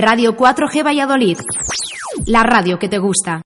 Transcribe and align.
Radio 0.00 0.36
4G 0.36 0.84
Valladolid. 0.84 1.38
La 2.26 2.44
radio 2.44 2.78
que 2.78 2.88
te 2.88 2.98
gusta. 2.98 3.42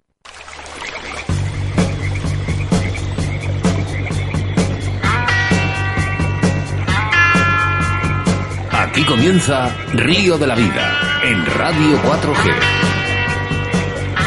Aquí 8.70 9.02
comienza 9.06 9.74
Río 9.94 10.36
de 10.36 10.46
la 10.46 10.54
Vida 10.54 11.22
en 11.24 11.46
Radio 11.46 11.96
4G. 12.02 12.52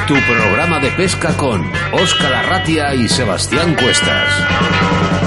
Tu 0.08 0.16
programa 0.16 0.80
de 0.80 0.90
pesca 0.94 1.38
con 1.38 1.64
Óscar 1.94 2.34
Arratia 2.34 2.96
y 2.96 3.08
Sebastián 3.08 3.76
Cuestas. 3.76 5.25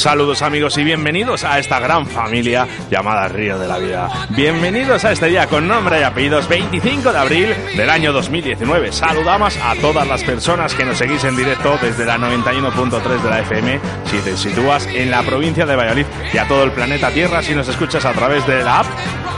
Saludos 0.00 0.40
amigos 0.40 0.78
y 0.78 0.82
bienvenidos 0.82 1.44
a 1.44 1.58
esta 1.58 1.78
gran 1.78 2.06
familia 2.06 2.66
llamada 2.90 3.28
Río 3.28 3.58
de 3.58 3.68
la 3.68 3.76
Vida. 3.76 4.08
Bienvenidos 4.30 5.04
a 5.04 5.12
este 5.12 5.26
día 5.26 5.46
con 5.46 5.68
nombre 5.68 6.00
y 6.00 6.02
apellidos 6.02 6.48
25 6.48 7.12
de 7.12 7.18
abril 7.18 7.54
del 7.76 7.90
año 7.90 8.10
2019. 8.10 8.92
Saludamos 8.92 9.58
a 9.58 9.74
todas 9.74 10.08
las 10.08 10.24
personas 10.24 10.74
que 10.74 10.86
nos 10.86 10.96
seguís 10.96 11.22
en 11.24 11.36
directo 11.36 11.76
desde 11.82 12.06
la 12.06 12.16
91.3 12.16 13.20
de 13.20 13.28
la 13.28 13.40
FM 13.40 13.78
si 14.06 14.16
te 14.20 14.38
sitúas 14.38 14.86
en 14.86 15.10
la 15.10 15.22
provincia 15.22 15.66
de 15.66 15.76
Valladolid 15.76 16.06
y 16.32 16.38
a 16.38 16.48
todo 16.48 16.64
el 16.64 16.72
planeta 16.72 17.10
Tierra 17.10 17.42
si 17.42 17.54
nos 17.54 17.68
escuchas 17.68 18.06
a 18.06 18.14
través 18.14 18.46
de 18.46 18.64
la 18.64 18.78
app 18.78 18.86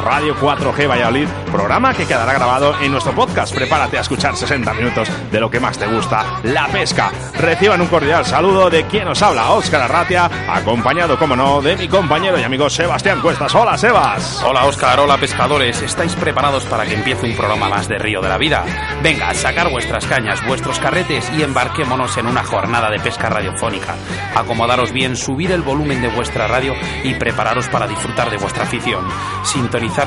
Radio 0.03 0.35
4G 0.35 0.89
Valladolid, 0.89 1.29
programa 1.53 1.95
que 1.95 2.07
quedará 2.07 2.33
grabado 2.33 2.75
en 2.81 2.91
nuestro 2.91 3.13
podcast. 3.13 3.55
Prepárate 3.55 3.99
a 3.99 4.01
escuchar 4.01 4.37
60 4.37 4.75
minutos 4.75 5.09
de 5.31 5.41
lo 5.41 5.49
que 5.49 5.61
más 5.61 5.79
te 5.79 5.87
gusta, 5.87 6.41
la 6.43 6.67
pesca. 6.67 7.13
Reciban 7.39 7.81
un 7.81 7.87
cordial 7.87 8.25
saludo 8.27 8.69
de 8.69 8.85
quien 8.85 9.07
os 9.07 9.23
habla, 9.23 9.53
Óscar 9.53 9.83
Arratia, 9.83 10.29
acompañado, 10.49 11.17
como 11.19 11.37
no, 11.37 11.63
de 11.63 11.77
mi 11.77 11.87
compañero 11.87 12.39
y 12.39 12.43
amigo 12.43 12.69
Sebastián 12.69 13.21
Cuestas. 13.21 13.55
Hola, 13.55 13.79
Sebas. 13.79 14.43
Hola, 14.43 14.65
Óscar. 14.65 14.99
Hola, 14.99 15.19
pescadores. 15.19 15.81
¿Estáis 15.83 16.17
preparados 16.17 16.65
para 16.65 16.85
que 16.85 16.95
empiece 16.95 17.27
un 17.27 17.37
programa 17.37 17.69
más 17.69 17.87
de 17.87 17.99
Río 17.99 18.21
de 18.21 18.29
la 18.29 18.39
Vida? 18.39 18.65
Venga, 19.03 19.33
sacar 19.35 19.71
vuestras 19.71 20.05
cañas, 20.07 20.45
vuestros 20.47 20.81
carretes 20.81 21.31
y 21.39 21.43
embarquémonos 21.43 22.17
en 22.17 22.27
una 22.27 22.43
jornada 22.43 22.91
de 22.91 22.99
pesca 22.99 23.29
radiofónica. 23.29 23.95
Acomodaros 24.35 24.93
bien, 24.93 25.17
subir 25.17 25.53
el 25.53 25.63
volumen 25.63 26.03
de 26.03 26.09
vuestra 26.09 26.49
radio 26.49 26.75
y 27.05 27.15
prepararos 27.15 27.69
para 27.69 27.87
disfrutar 27.87 28.31
de 28.31 28.39
vuestra 28.39 28.65
afición. 28.65 29.07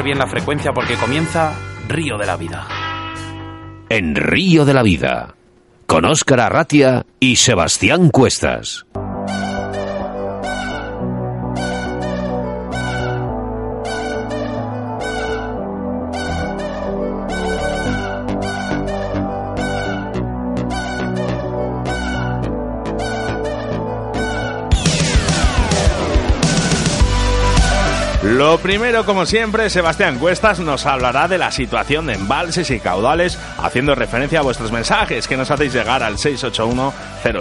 Bien 0.03 0.17
la 0.17 0.27
frecuencia 0.27 0.73
porque 0.73 0.95
comienza 0.95 1.53
Río 1.87 2.17
de 2.17 2.25
la 2.25 2.35
Vida. 2.35 2.67
En 3.87 4.15
Río 4.15 4.65
de 4.65 4.73
la 4.73 4.83
Vida, 4.83 5.35
con 5.85 6.05
Óscar 6.05 6.41
Arratia 6.41 7.05
y 7.19 7.37
Sebastián 7.37 8.09
Cuestas. 8.09 8.85
Lo 28.45 28.59
primero, 28.59 29.03
como 29.05 29.25
siempre, 29.25 29.71
Sebastián 29.71 30.19
Cuestas 30.19 30.59
nos 30.59 30.85
hablará 30.85 31.27
de 31.27 31.39
la 31.39 31.49
situación 31.49 32.05
de 32.05 32.13
embalses 32.13 32.69
y 32.69 32.79
caudales, 32.79 33.39
haciendo 33.57 33.95
referencia 33.95 34.37
a 34.37 34.43
vuestros 34.43 34.71
mensajes 34.71 35.27
que 35.27 35.35
nos 35.35 35.49
hacéis 35.49 35.73
llegar 35.73 36.03
al 36.03 36.19
681 36.19 36.93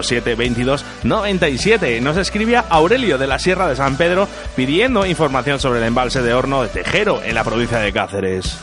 07 0.02 0.34
22 0.34 0.82
97. 1.02 2.00
Nos 2.00 2.16
escribía 2.16 2.64
Aurelio 2.70 3.18
de 3.18 3.26
la 3.26 3.38
Sierra 3.38 3.68
de 3.68 3.76
San 3.76 3.98
Pedro 3.98 4.26
pidiendo 4.56 5.04
información 5.04 5.60
sobre 5.60 5.80
el 5.80 5.84
embalse 5.84 6.22
de 6.22 6.32
Horno 6.32 6.62
de 6.62 6.68
Tejero 6.68 7.22
en 7.22 7.34
la 7.34 7.44
provincia 7.44 7.80
de 7.80 7.92
Cáceres. 7.92 8.58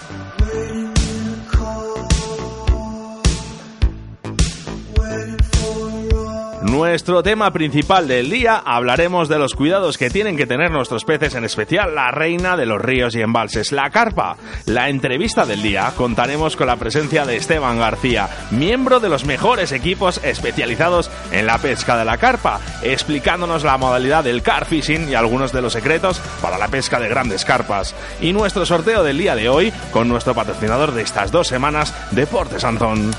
Nuestro 6.71 7.21
tema 7.21 7.51
principal 7.51 8.07
del 8.07 8.29
día 8.29 8.55
hablaremos 8.55 9.27
de 9.27 9.37
los 9.37 9.55
cuidados 9.55 9.97
que 9.97 10.09
tienen 10.09 10.37
que 10.37 10.47
tener 10.47 10.71
nuestros 10.71 11.03
peces, 11.03 11.35
en 11.35 11.43
especial 11.43 11.95
la 11.95 12.11
reina 12.11 12.55
de 12.55 12.65
los 12.65 12.81
ríos 12.81 13.13
y 13.13 13.19
embalses, 13.19 13.73
la 13.73 13.89
carpa. 13.89 14.37
La 14.67 14.87
entrevista 14.87 15.45
del 15.45 15.61
día 15.61 15.91
contaremos 15.97 16.55
con 16.55 16.67
la 16.67 16.77
presencia 16.77 17.25
de 17.25 17.35
Esteban 17.35 17.77
García, 17.77 18.29
miembro 18.51 19.01
de 19.01 19.09
los 19.09 19.25
mejores 19.25 19.73
equipos 19.73 20.21
especializados 20.23 21.11
en 21.33 21.45
la 21.45 21.57
pesca 21.57 21.97
de 21.97 22.05
la 22.05 22.17
carpa, 22.17 22.61
explicándonos 22.83 23.65
la 23.65 23.77
modalidad 23.77 24.23
del 24.23 24.41
car 24.41 24.63
fishing 24.63 25.09
y 25.09 25.13
algunos 25.13 25.51
de 25.51 25.61
los 25.61 25.73
secretos 25.73 26.21
para 26.41 26.57
la 26.57 26.69
pesca 26.69 27.01
de 27.01 27.09
grandes 27.09 27.43
carpas. 27.43 27.93
Y 28.21 28.31
nuestro 28.31 28.65
sorteo 28.65 29.03
del 29.03 29.17
día 29.17 29.35
de 29.35 29.49
hoy 29.49 29.73
con 29.91 30.07
nuestro 30.07 30.33
patrocinador 30.33 30.93
de 30.93 31.01
estas 31.01 31.33
dos 31.33 31.49
semanas, 31.49 31.93
Deportes 32.11 32.63
Antón. 32.63 33.11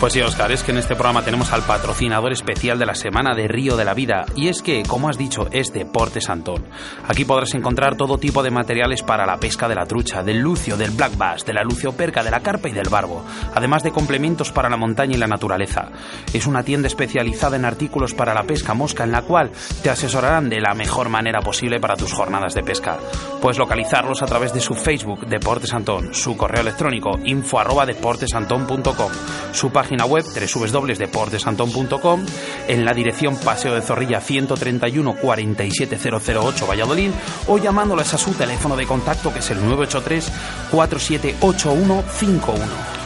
Pues 0.00 0.12
sí, 0.12 0.20
Oscar, 0.20 0.52
es 0.52 0.62
que 0.62 0.70
en 0.70 0.78
este 0.78 0.94
programa 0.94 1.24
tenemos 1.24 1.52
al 1.52 1.62
patrocinador 1.62 2.32
especial 2.32 2.78
de 2.78 2.86
la 2.86 2.94
semana 2.94 3.34
de 3.34 3.48
Río 3.48 3.76
de 3.76 3.84
la 3.84 3.94
Vida. 3.94 4.26
Y 4.36 4.46
es 4.46 4.62
que, 4.62 4.84
como 4.84 5.08
has 5.08 5.18
dicho, 5.18 5.48
es 5.50 5.72
Deportes 5.72 6.30
Antón. 6.30 6.66
Aquí 7.08 7.24
podrás 7.24 7.52
encontrar 7.54 7.96
todo 7.96 8.16
tipo 8.16 8.44
de 8.44 8.52
materiales 8.52 9.02
para 9.02 9.26
la 9.26 9.38
pesca 9.38 9.66
de 9.66 9.74
la 9.74 9.86
trucha, 9.86 10.22
del 10.22 10.38
lucio, 10.38 10.76
del 10.76 10.92
black 10.92 11.16
bass, 11.16 11.44
de 11.44 11.52
la 11.52 11.64
lucioperca, 11.64 12.22
de 12.22 12.30
la 12.30 12.38
carpa 12.38 12.68
y 12.68 12.72
del 12.72 12.88
barbo. 12.88 13.24
Además 13.56 13.82
de 13.82 13.90
complementos 13.90 14.52
para 14.52 14.70
la 14.70 14.76
montaña 14.76 15.16
y 15.16 15.18
la 15.18 15.26
naturaleza. 15.26 15.88
Es 16.32 16.46
una 16.46 16.62
tienda 16.62 16.86
especializada 16.86 17.56
en 17.56 17.64
artículos 17.64 18.14
para 18.14 18.34
la 18.34 18.44
pesca 18.44 18.74
mosca 18.74 19.02
en 19.02 19.10
la 19.10 19.22
cual 19.22 19.50
te 19.82 19.90
asesorarán 19.90 20.48
de 20.48 20.60
la 20.60 20.74
mejor 20.74 21.08
manera 21.08 21.40
posible 21.40 21.80
para 21.80 21.96
tus 21.96 22.12
jornadas 22.12 22.54
de 22.54 22.62
pesca. 22.62 22.98
Puedes 23.42 23.58
localizarlos 23.58 24.22
a 24.22 24.26
través 24.26 24.54
de 24.54 24.60
su 24.60 24.76
Facebook 24.76 25.26
Deportes 25.26 25.74
Antón, 25.74 26.14
su 26.14 26.36
correo 26.36 26.62
electrónico 26.62 27.18
info 27.24 27.58
arroba 27.58 27.84
deportesantón.com, 27.84 29.10
su 29.50 29.72
página 29.72 29.87
página 29.88 30.04
web 30.04 30.22
www.deportesantón.com, 30.22 32.26
en 32.68 32.84
la 32.84 32.92
dirección 32.92 33.38
Paseo 33.38 33.74
de 33.74 33.80
Zorrilla 33.80 34.20
131 34.20 35.14
47008 35.14 36.66
Valladolid 36.66 37.10
o 37.46 37.56
llamándoles 37.56 38.12
a 38.12 38.18
su 38.18 38.34
teléfono 38.34 38.76
de 38.76 38.86
contacto 38.86 39.32
que 39.32 39.38
es 39.38 39.50
el 39.50 39.60
983 39.60 40.30
478151. 40.70 42.97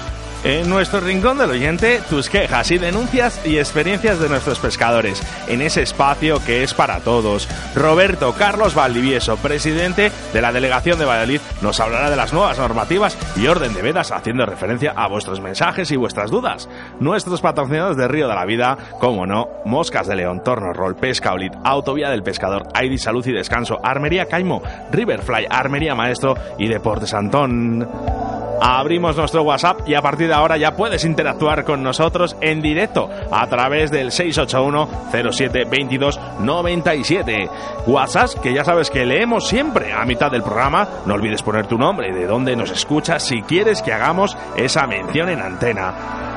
En 0.44 0.68
nuestro 0.68 0.98
rincón 0.98 1.38
del 1.38 1.50
oyente, 1.50 2.00
tus 2.10 2.28
quejas 2.28 2.72
y 2.72 2.78
denuncias 2.78 3.40
y 3.46 3.58
experiencias 3.58 4.18
de 4.18 4.28
nuestros 4.28 4.58
pescadores, 4.58 5.22
en 5.46 5.62
ese 5.62 5.82
espacio 5.82 6.44
que 6.44 6.64
es 6.64 6.74
para 6.74 6.98
todos. 6.98 7.48
Roberto 7.76 8.34
Carlos 8.36 8.74
Valdivieso, 8.74 9.36
presidente 9.36 10.10
de 10.32 10.42
la 10.42 10.50
Delegación 10.50 10.98
de 10.98 11.04
Valladolid, 11.04 11.40
nos 11.60 11.78
hablará 11.78 12.10
de 12.10 12.16
las 12.16 12.32
nuevas 12.32 12.58
normativas 12.58 13.16
y 13.36 13.46
orden 13.46 13.72
de 13.72 13.82
vedas, 13.82 14.10
haciendo 14.10 14.44
referencia 14.44 14.92
a 14.96 15.06
vuestros 15.06 15.40
mensajes 15.40 15.92
y 15.92 15.96
vuestras 15.96 16.28
dudas. 16.28 16.68
Nuestros 16.98 17.40
patrocinadores 17.40 17.96
de 17.96 18.08
Río 18.08 18.26
de 18.26 18.34
la 18.34 18.44
Vida, 18.44 18.76
como 18.98 19.26
no, 19.26 19.46
Moscas 19.64 20.08
de 20.08 20.16
León, 20.16 20.42
Torno 20.42 20.72
Roll, 20.72 20.96
Pesca 20.96 21.34
Olit, 21.34 21.52
Autovía 21.62 22.10
del 22.10 22.24
Pescador, 22.24 22.64
Aidi 22.74 22.98
Salud 22.98 23.24
y 23.28 23.32
Descanso, 23.32 23.78
Armería 23.80 24.26
Caimo, 24.26 24.60
Riverfly, 24.90 25.46
Armería 25.48 25.94
Maestro 25.94 26.34
y 26.58 26.66
Deportes 26.66 27.14
Antón. 27.14 28.21
Abrimos 28.64 29.16
nuestro 29.16 29.42
WhatsApp 29.42 29.88
y 29.88 29.94
a 29.94 30.02
partir 30.02 30.28
de 30.28 30.34
ahora 30.34 30.56
ya 30.56 30.76
puedes 30.76 31.04
interactuar 31.04 31.64
con 31.64 31.82
nosotros 31.82 32.36
en 32.40 32.62
directo 32.62 33.10
a 33.32 33.44
través 33.48 33.90
del 33.90 34.12
681 34.12 34.88
07 35.32 35.64
22 35.64 36.20
97. 36.38 37.50
WhatsApp 37.88 38.40
que 38.40 38.54
ya 38.54 38.64
sabes 38.64 38.88
que 38.88 39.04
leemos 39.04 39.48
siempre 39.48 39.92
a 39.92 40.04
mitad 40.04 40.30
del 40.30 40.44
programa. 40.44 40.86
No 41.06 41.14
olvides 41.14 41.42
poner 41.42 41.66
tu 41.66 41.76
nombre, 41.76 42.12
de 42.12 42.24
dónde 42.24 42.54
nos 42.54 42.70
escuchas 42.70 43.24
si 43.24 43.42
quieres 43.42 43.82
que 43.82 43.92
hagamos 43.92 44.36
esa 44.56 44.86
mención 44.86 45.28
en 45.30 45.40
antena. 45.40 46.31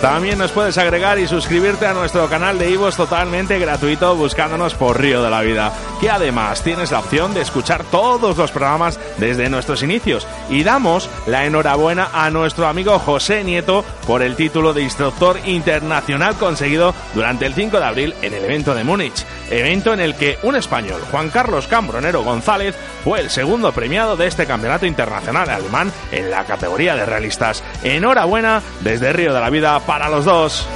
También 0.00 0.38
nos 0.38 0.52
puedes 0.52 0.76
agregar 0.76 1.18
y 1.18 1.26
suscribirte 1.26 1.86
a 1.86 1.94
nuestro 1.94 2.28
canal 2.28 2.58
de 2.58 2.70
Ivos 2.70 2.96
totalmente 2.96 3.58
gratuito 3.58 4.14
buscándonos 4.14 4.74
por 4.74 5.00
Río 5.00 5.22
de 5.22 5.30
la 5.30 5.40
Vida, 5.40 5.72
que 6.00 6.10
además 6.10 6.62
tienes 6.62 6.92
la 6.92 7.00
opción 7.00 7.32
de 7.32 7.40
escuchar 7.40 7.82
todos 7.84 8.36
los 8.36 8.50
programas 8.50 9.00
desde 9.16 9.48
nuestros 9.48 9.82
inicios. 9.82 10.26
Y 10.50 10.64
damos 10.64 11.08
la 11.26 11.46
enhorabuena 11.46 12.10
a 12.12 12.30
nuestro 12.30 12.66
amigo 12.66 12.98
José 12.98 13.42
Nieto 13.42 13.84
por 14.06 14.22
el 14.22 14.36
título 14.36 14.74
de 14.74 14.82
instructor 14.82 15.38
internacional 15.46 16.36
conseguido 16.36 16.94
durante 17.14 17.46
el 17.46 17.54
5 17.54 17.78
de 17.78 17.84
abril 17.84 18.14
en 18.20 18.34
el 18.34 18.44
evento 18.44 18.74
de 18.74 18.84
Múnich, 18.84 19.24
evento 19.50 19.94
en 19.94 20.00
el 20.00 20.14
que 20.14 20.38
un 20.42 20.56
español, 20.56 21.00
Juan 21.10 21.30
Carlos 21.30 21.66
Cambronero 21.66 22.22
González, 22.22 22.76
fue 23.02 23.20
el 23.20 23.30
segundo 23.30 23.72
premiado 23.72 24.16
de 24.16 24.26
este 24.26 24.46
campeonato 24.46 24.84
internacional 24.84 25.48
alemán 25.48 25.90
en 26.12 26.30
la 26.30 26.44
categoría 26.44 26.94
de 26.96 27.06
realistas. 27.06 27.62
Enhorabuena 27.82 28.62
desde 28.80 29.12
Río 29.12 29.32
de 29.32 29.40
la 29.40 29.50
Vida 29.50 29.80
para 29.86 30.08
los 30.08 30.24
dos. 30.24 30.66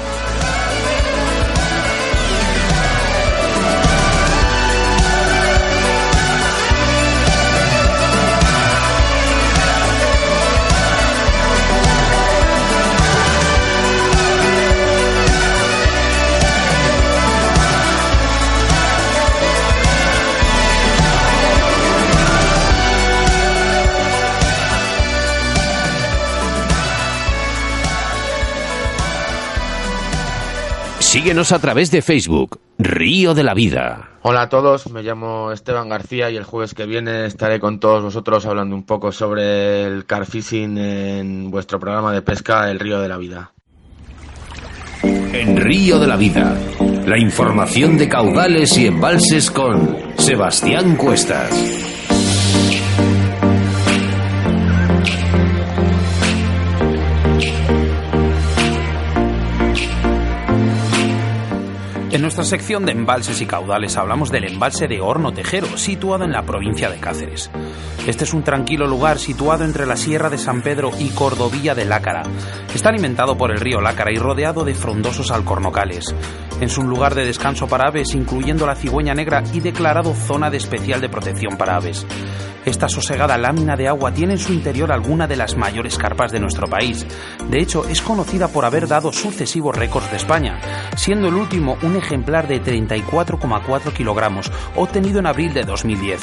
Síguenos 31.11 31.51
a 31.51 31.59
través 31.59 31.91
de 31.91 32.03
Facebook, 32.03 32.61
Río 32.79 33.35
de 33.35 33.43
la 33.43 33.53
Vida. 33.53 34.11
Hola 34.23 34.43
a 34.43 34.49
todos, 34.49 34.93
me 34.93 35.03
llamo 35.03 35.51
Esteban 35.51 35.89
García 35.89 36.31
y 36.31 36.37
el 36.37 36.45
jueves 36.45 36.73
que 36.73 36.87
viene 36.87 37.27
estaré 37.27 37.59
con 37.59 37.81
todos 37.81 38.05
vosotros 38.05 38.47
hablando 38.47 38.77
un 38.77 38.85
poco 38.85 39.11
sobre 39.11 39.83
el 39.83 40.07
car 40.07 40.25
fishing 40.25 40.79
en 40.79 41.51
vuestro 41.51 41.81
programa 41.81 42.13
de 42.13 42.23
pesca 42.23 42.71
El 42.71 42.79
Río 42.79 43.01
de 43.01 43.09
la 43.09 43.17
Vida. 43.17 43.51
En 45.03 45.57
Río 45.57 45.99
de 45.99 46.07
la 46.07 46.15
Vida, 46.15 46.57
la 47.05 47.19
información 47.19 47.99
de 47.99 48.09
caudales 48.09 48.79
y 48.79 48.87
embalses 48.87 49.51
con 49.51 49.99
Sebastián 50.17 50.95
Cuestas. 50.95 52.00
En 62.21 62.25
nuestra 62.25 62.45
sección 62.45 62.85
de 62.85 62.93
embalses 62.93 63.41
y 63.41 63.47
caudales 63.47 63.97
hablamos 63.97 64.31
del 64.31 64.45
embalse 64.45 64.87
de 64.87 65.01
Horno 65.01 65.33
Tejero, 65.33 65.79
situado 65.79 66.23
en 66.23 66.33
la 66.33 66.43
provincia 66.43 66.91
de 66.91 67.01
Cáceres. 67.01 67.51
Este 68.07 68.25
es 68.25 68.35
un 68.35 68.43
tranquilo 68.43 68.87
lugar 68.87 69.19
situado 69.19 69.65
entre 69.65 69.87
la 69.87 69.97
Sierra 69.97 70.29
de 70.29 70.37
San 70.37 70.61
Pedro 70.61 70.91
y 70.99 71.09
Cordovilla 71.09 71.75
de 71.75 71.87
Lácara. 71.87 72.25
Está 72.75 72.91
alimentado 72.91 73.39
por 73.39 73.51
el 73.51 73.59
río 73.59 73.81
Lácara 73.81 74.13
y 74.13 74.19
rodeado 74.19 74.67
de 74.67 74.75
frondosos 74.75 75.31
alcornocales. 75.31 76.15
Es 76.61 76.77
un 76.77 76.91
lugar 76.91 77.15
de 77.15 77.25
descanso 77.25 77.69
para 77.69 77.89
aves, 77.89 78.15
incluyendo 78.15 78.67
la 78.67 78.77
cigüeña 78.77 79.15
negra 79.15 79.43
y 79.55 79.61
declarado 79.61 80.13
zona 80.13 80.51
de 80.51 80.59
especial 80.59 81.01
de 81.01 81.09
protección 81.09 81.57
para 81.57 81.77
aves. 81.77 82.07
Esta 82.65 82.89
sosegada 82.89 83.39
lámina 83.39 83.75
de 83.75 83.89
agua 83.89 84.13
tiene 84.13 84.35
en 84.35 84.39
su 84.39 84.53
interior 84.53 84.93
alguna 84.93 85.27
de 85.27 85.37
las 85.37 85.57
mayores 85.57 85.97
carpas 85.97 86.31
de 86.31 86.41
nuestro 86.41 86.67
país. 86.67 87.07
De 87.49 87.59
hecho, 87.59 87.89
es 87.89 88.03
conocida 88.03 88.49
por 88.49 88.67
haber 88.67 88.87
dado 88.87 89.13
sucesivos 89.13 89.75
récords 89.75 90.11
de 90.11 90.19
España, 90.19 90.61
siendo 90.95 91.29
el 91.29 91.35
último 91.35 91.79
un 91.83 91.97
ejemplar 91.97 92.47
de 92.49 92.63
34,4 92.63 93.93
kilogramos, 93.95 94.53
obtenido 94.77 95.21
en 95.21 95.27
abril 95.27 95.55
de 95.55 95.65
2010. 95.65 96.21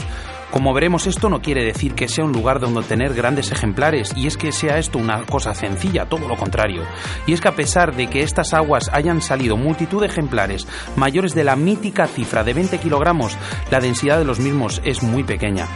Como 0.52 0.74
veremos, 0.74 1.08
esto 1.08 1.28
no 1.28 1.42
quiere 1.42 1.66
decir 1.66 1.94
que 1.94 2.08
sea 2.08 2.24
un 2.24 2.32
lugar 2.32 2.60
donde 2.60 2.84
tener 2.84 3.14
grandes 3.14 3.52
ejemplares, 3.52 4.14
y 4.16 4.28
es 4.28 4.38
que 4.38 4.52
sea 4.52 4.78
esto 4.78 5.00
una 5.00 5.26
cosa 5.26 5.54
sencilla, 5.56 6.06
todo 6.06 6.28
lo 6.28 6.38
contrario. 6.38 6.84
Y 7.26 7.34
es 7.34 7.42
que 7.42 7.50
a 7.50 7.56
pesar 7.56 7.96
de 7.96 8.08
que 8.08 8.22
estas 8.22 8.54
aguas 8.54 8.90
hayan 8.94 9.22
salido 9.22 9.58
multitud 9.58 10.02
de 10.02 10.08
ejemplares 10.08 10.68
mayores 10.96 11.34
de 11.34 11.44
la 11.44 11.56
mítica 11.56 12.08
cifra 12.08 12.44
de 12.44 12.54
20 12.54 12.78
kilogramos, 12.78 13.36
la 13.72 13.80
densidad 13.80 14.20
de 14.20 14.26
los 14.26 14.40
mismos 14.40 14.82
es 14.86 15.04
muy 15.04 15.24
pequeña. 15.24 15.68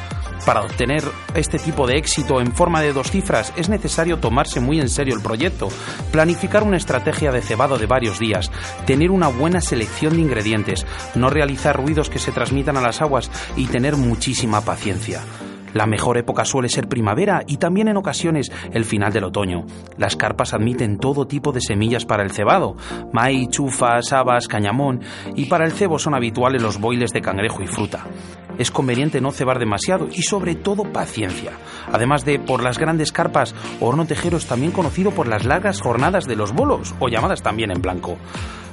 Para 0.46 0.62
obtener 0.62 1.04
este 1.36 1.60
tipo 1.60 1.86
de 1.86 1.98
éxito 1.98 2.42
en 2.42 2.52
forma 2.52 2.82
de 2.82 2.94
dos 2.94 3.12
cifras 3.12 3.54
es 3.56 3.70
necesario 3.70 4.18
tomarse 4.18 4.60
muy 4.60 4.80
en 4.80 4.90
serio 4.90 5.16
el 5.16 5.22
proyecto, 5.22 5.70
planificar 6.12 6.64
una 6.64 6.78
estrategia 6.78 7.32
de 7.32 7.42
cebado 7.42 7.78
de 7.78 7.86
varios 7.86 8.18
días, 8.18 8.52
tener 8.88 9.12
una 9.12 9.28
buena 9.28 9.62
selección 9.62 10.16
de 10.16 10.22
ingredientes, 10.22 10.86
no 11.14 11.30
realizar 11.30 11.78
ruidos 11.78 12.10
que 12.10 12.20
se 12.20 12.32
transmitan 12.32 12.76
a 12.76 12.82
las 12.82 13.02
aguas 13.02 13.30
y 13.56 13.68
tener 13.68 13.98
muchísima 13.98 14.62
paciencia. 14.62 15.22
La 15.74 15.86
mejor 15.86 16.18
época 16.18 16.46
suele 16.46 16.70
ser 16.70 16.88
primavera 16.88 17.44
y 17.48 17.58
también 17.58 17.88
en 17.88 17.98
ocasiones 17.98 18.52
el 18.72 18.86
final 18.86 19.14
del 19.14 19.26
otoño. 19.26 19.66
Las 19.98 20.16
carpas 20.16 20.54
admiten 20.54 20.98
todo 20.98 21.28
tipo 21.28 21.52
de 21.52 21.62
semillas 21.62 22.06
para 22.06 22.24
el 22.24 22.32
cebado, 22.32 22.76
maíz, 23.14 23.50
chufas, 23.50 24.12
habas, 24.14 24.48
cañamón 24.48 25.02
y 25.36 25.46
para 25.46 25.66
el 25.66 25.72
cebo 25.72 26.00
son 26.00 26.14
habituales 26.14 26.62
los 26.62 26.80
boiles 26.80 27.12
de 27.12 27.22
cangrejo 27.22 27.64
y 27.64 27.68
fruta. 27.68 28.06
Es 28.58 28.70
conveniente 28.70 29.22
no 29.22 29.32
cebar 29.32 29.60
demasiado 29.60 30.08
y 30.12 30.24
sobre 30.24 30.56
todo 30.56 30.84
paciencia. 30.84 31.54
Además 31.92 32.26
de 32.26 32.38
por 32.38 32.62
las 32.62 32.78
grandes 32.78 33.12
carpas, 33.12 33.56
Horno 33.80 34.06
Tejero 34.06 34.38
es 34.38 34.46
también 34.46 34.72
conocido 34.72 35.12
por 35.12 35.28
las 35.28 35.46
largas 35.46 35.82
jornadas 35.82 36.26
de 36.28 36.36
los 36.36 36.54
bolos 36.54 36.94
o 37.00 37.08
llamadas 37.08 37.42
también 37.42 37.72
en 37.72 37.82
blanco. 37.82 38.18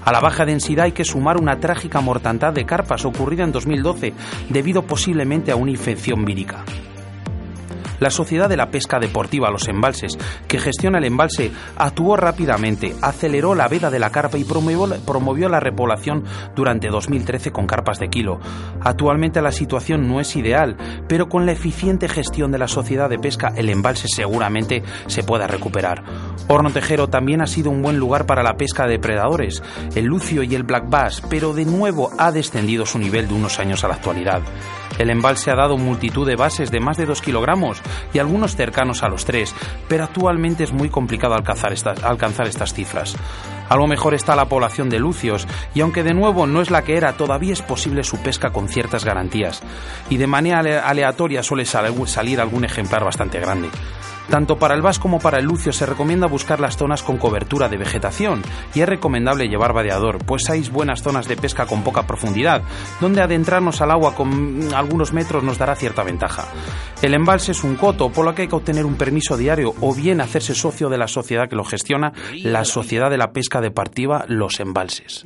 A 0.04 0.12
la 0.12 0.20
baja 0.20 0.44
densidad 0.44 0.86
hay 0.86 0.92
que 0.92 1.04
sumar 1.04 1.40
una 1.40 1.60
trágica 1.60 2.00
mortandad 2.00 2.52
de 2.52 2.66
carpas 2.66 3.04
ocurrida 3.04 3.44
en 3.44 3.52
2012 3.52 4.14
debido 4.48 4.82
posiblemente 4.82 5.52
a 5.52 5.56
una 5.56 5.70
infección 5.70 6.24
vírica. 6.24 6.64
La 8.00 8.10
Sociedad 8.10 8.48
de 8.48 8.56
la 8.56 8.70
Pesca 8.70 8.98
Deportiva 8.98 9.50
Los 9.50 9.68
Embalses, 9.68 10.16
que 10.46 10.58
gestiona 10.58 10.98
el 10.98 11.04
embalse, 11.04 11.50
actuó 11.76 12.16
rápidamente, 12.16 12.94
aceleró 13.02 13.54
la 13.54 13.68
veda 13.68 13.90
de 13.90 13.98
la 13.98 14.10
carpa 14.10 14.38
y 14.38 14.44
promovió, 14.44 15.48
la 15.48 15.60
repoblación 15.60 16.24
durante 16.54 16.88
2013 16.88 17.52
con 17.52 17.66
carpas 17.66 17.98
de 17.98 18.08
kilo. 18.08 18.40
Actualmente 18.80 19.42
la 19.42 19.52
situación 19.52 20.08
no 20.08 20.20
es 20.20 20.36
ideal, 20.36 20.76
pero 21.08 21.28
con 21.28 21.46
la 21.46 21.52
eficiente 21.52 22.08
gestión 22.08 22.52
de 22.52 22.58
la 22.58 22.68
Sociedad 22.68 23.08
de 23.08 23.18
Pesca 23.18 23.52
el 23.56 23.68
embalse 23.68 24.08
seguramente 24.08 24.82
se 25.06 25.22
pueda 25.22 25.46
recuperar. 25.46 26.02
Horno 26.48 26.70
Tejero 26.70 27.08
también 27.08 27.42
ha 27.42 27.46
sido 27.46 27.70
un 27.70 27.82
buen 27.82 27.98
lugar 27.98 28.26
para 28.26 28.42
la 28.42 28.56
pesca 28.56 28.84
de 28.84 28.92
depredadores, 28.92 29.62
el 29.94 30.04
lucio 30.04 30.42
y 30.42 30.54
el 30.54 30.62
black 30.62 30.88
bass, 30.88 31.22
pero 31.28 31.52
de 31.52 31.64
nuevo 31.64 32.10
ha 32.18 32.32
descendido 32.32 32.86
su 32.86 32.98
nivel 32.98 33.28
de 33.28 33.34
unos 33.34 33.58
años 33.58 33.84
a 33.84 33.88
la 33.88 33.94
actualidad. 33.94 34.42
El 34.98 35.10
embalse 35.10 35.50
ha 35.50 35.56
dado 35.56 35.76
multitud 35.76 36.26
de 36.26 36.36
bases 36.36 36.70
de 36.70 36.80
más 36.80 36.96
de 36.96 37.06
2 37.06 37.20
kilogramos 37.20 37.80
y 38.12 38.18
algunos 38.18 38.56
cercanos 38.56 39.02
a 39.02 39.08
los 39.08 39.24
3, 39.24 39.54
pero 39.88 40.04
actualmente 40.04 40.64
es 40.64 40.72
muy 40.72 40.88
complicado 40.88 41.34
alcanzar 41.34 41.72
estas, 41.72 42.02
alcanzar 42.02 42.46
estas 42.46 42.72
cifras. 42.72 43.16
Algo 43.68 43.86
mejor 43.86 44.14
está 44.14 44.34
la 44.34 44.48
población 44.48 44.88
de 44.88 44.98
lucios, 44.98 45.46
y 45.74 45.82
aunque 45.82 46.02
de 46.02 46.14
nuevo 46.14 46.46
no 46.46 46.62
es 46.62 46.70
la 46.70 46.82
que 46.82 46.96
era, 46.96 47.12
todavía 47.12 47.52
es 47.52 47.60
posible 47.60 48.02
su 48.02 48.18
pesca 48.18 48.50
con 48.50 48.68
ciertas 48.68 49.04
garantías, 49.04 49.62
y 50.08 50.16
de 50.16 50.26
manera 50.26 50.88
aleatoria 50.88 51.42
suele 51.42 51.66
salir 51.66 52.40
algún 52.40 52.64
ejemplar 52.64 53.04
bastante 53.04 53.38
grande. 53.38 53.68
Tanto 54.28 54.58
para 54.58 54.74
el 54.74 54.82
Vas 54.82 54.98
como 54.98 55.18
para 55.18 55.38
el 55.38 55.46
Lucio 55.46 55.72
se 55.72 55.86
recomienda 55.86 56.26
buscar 56.26 56.60
las 56.60 56.76
zonas 56.76 57.02
con 57.02 57.16
cobertura 57.16 57.68
de 57.68 57.78
vegetación 57.78 58.42
y 58.74 58.80
es 58.80 58.88
recomendable 58.88 59.48
llevar 59.48 59.72
vadeador, 59.72 60.18
pues 60.24 60.50
hay 60.50 60.68
buenas 60.68 61.02
zonas 61.02 61.26
de 61.28 61.36
pesca 61.36 61.64
con 61.66 61.82
poca 61.82 62.06
profundidad, 62.06 62.62
donde 63.00 63.22
adentrarnos 63.22 63.80
al 63.80 63.90
agua 63.90 64.14
con 64.14 64.68
algunos 64.74 65.12
metros 65.12 65.42
nos 65.42 65.56
dará 65.58 65.74
cierta 65.76 66.02
ventaja. 66.02 66.46
El 67.00 67.14
embalse 67.14 67.52
es 67.52 67.64
un 67.64 67.76
coto, 67.76 68.10
por 68.10 68.26
lo 68.26 68.34
que 68.34 68.42
hay 68.42 68.48
que 68.48 68.56
obtener 68.56 68.84
un 68.84 68.96
permiso 68.96 69.36
diario 69.36 69.74
o 69.80 69.94
bien 69.94 70.20
hacerse 70.20 70.54
socio 70.54 70.90
de 70.90 70.98
la 70.98 71.08
sociedad 71.08 71.48
que 71.48 71.56
lo 71.56 71.64
gestiona, 71.64 72.12
la 72.42 72.64
Sociedad 72.64 73.10
de 73.10 73.18
la 73.18 73.32
Pesca 73.32 73.60
Deportiva 73.60 74.24
Los 74.28 74.60
Embalses. 74.60 75.24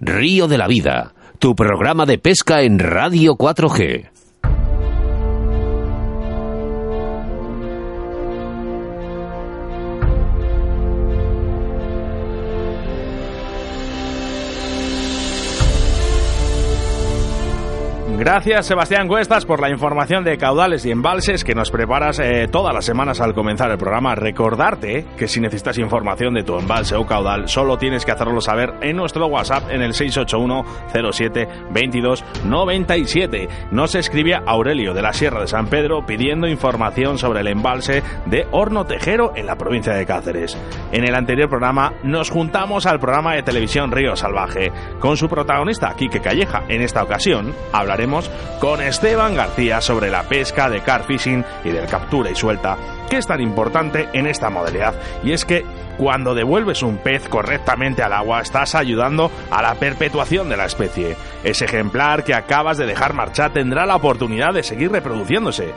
Río 0.00 0.46
de 0.46 0.58
la 0.58 0.68
Vida, 0.68 1.12
tu 1.38 1.54
programa 1.54 2.06
de 2.06 2.18
pesca 2.18 2.62
en 2.62 2.78
Radio 2.78 3.34
4G. 3.34 4.17
Gracias 18.18 18.66
Sebastián 18.66 19.06
Cuestas 19.06 19.46
por 19.46 19.60
la 19.60 19.70
información 19.70 20.24
de 20.24 20.38
caudales 20.38 20.84
y 20.84 20.90
embalses 20.90 21.44
que 21.44 21.54
nos 21.54 21.70
preparas 21.70 22.18
eh, 22.18 22.48
todas 22.50 22.74
las 22.74 22.84
semanas 22.84 23.20
al 23.20 23.32
comenzar 23.32 23.70
el 23.70 23.78
programa. 23.78 24.16
Recordarte 24.16 25.06
que 25.16 25.28
si 25.28 25.40
necesitas 25.40 25.78
información 25.78 26.34
de 26.34 26.42
tu 26.42 26.58
embalse 26.58 26.96
o 26.96 27.06
caudal, 27.06 27.48
solo 27.48 27.78
tienes 27.78 28.04
que 28.04 28.10
hacerlo 28.10 28.40
saber 28.40 28.74
en 28.80 28.96
nuestro 28.96 29.28
WhatsApp 29.28 29.70
en 29.70 29.82
el 29.82 29.94
681 29.94 31.12
07 31.12 31.48
22 31.70 32.24
97. 32.44 33.48
Nos 33.70 33.94
escribe 33.94 34.34
Aurelio 34.34 34.94
de 34.94 35.02
la 35.02 35.12
Sierra 35.12 35.42
de 35.42 35.46
San 35.46 35.68
Pedro 35.68 36.04
pidiendo 36.04 36.48
información 36.48 37.18
sobre 37.18 37.42
el 37.42 37.46
embalse 37.46 38.02
de 38.26 38.48
Horno 38.50 38.84
Tejero 38.84 39.30
en 39.36 39.46
la 39.46 39.54
provincia 39.54 39.92
de 39.92 40.06
Cáceres. 40.06 40.58
En 40.90 41.04
el 41.04 41.14
anterior 41.14 41.48
programa 41.48 41.92
nos 42.02 42.30
juntamos 42.30 42.84
al 42.86 42.98
programa 42.98 43.36
de 43.36 43.44
televisión 43.44 43.92
Río 43.92 44.16
Salvaje 44.16 44.72
con 44.98 45.16
su 45.16 45.28
protagonista 45.28 45.94
Quique 45.94 46.18
Calleja. 46.18 46.64
En 46.66 46.82
esta 46.82 47.04
ocasión 47.04 47.54
hablaremos 47.72 48.07
con 48.60 48.80
Esteban 48.80 49.34
García 49.34 49.80
sobre 49.80 50.10
la 50.10 50.22
pesca 50.22 50.68
de 50.70 50.82
car 50.82 51.04
fishing 51.04 51.44
y 51.64 51.70
del 51.70 51.86
captura 51.86 52.30
y 52.30 52.34
suelta, 52.34 52.76
que 53.08 53.18
es 53.18 53.26
tan 53.26 53.40
importante 53.40 54.08
en 54.12 54.26
esta 54.26 54.50
modalidad. 54.50 54.94
Y 55.22 55.32
es 55.32 55.44
que 55.44 55.64
cuando 55.98 56.34
devuelves 56.34 56.82
un 56.82 56.98
pez 56.98 57.28
correctamente 57.28 58.02
al 58.02 58.12
agua 58.12 58.40
estás 58.40 58.74
ayudando 58.74 59.30
a 59.50 59.60
la 59.60 59.74
perpetuación 59.74 60.48
de 60.48 60.56
la 60.56 60.64
especie. 60.64 61.16
Ese 61.44 61.66
ejemplar 61.66 62.24
que 62.24 62.34
acabas 62.34 62.78
de 62.78 62.86
dejar 62.86 63.14
marchar 63.14 63.52
tendrá 63.52 63.84
la 63.84 63.96
oportunidad 63.96 64.54
de 64.54 64.62
seguir 64.62 64.90
reproduciéndose. 64.90 65.74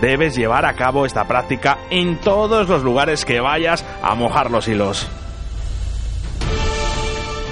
Debes 0.00 0.36
llevar 0.36 0.64
a 0.64 0.74
cabo 0.74 1.06
esta 1.06 1.24
práctica 1.24 1.78
en 1.90 2.20
todos 2.20 2.68
los 2.68 2.84
lugares 2.84 3.24
que 3.24 3.40
vayas 3.40 3.84
a 4.02 4.14
mojar 4.14 4.50
los 4.50 4.68
hilos. 4.68 5.08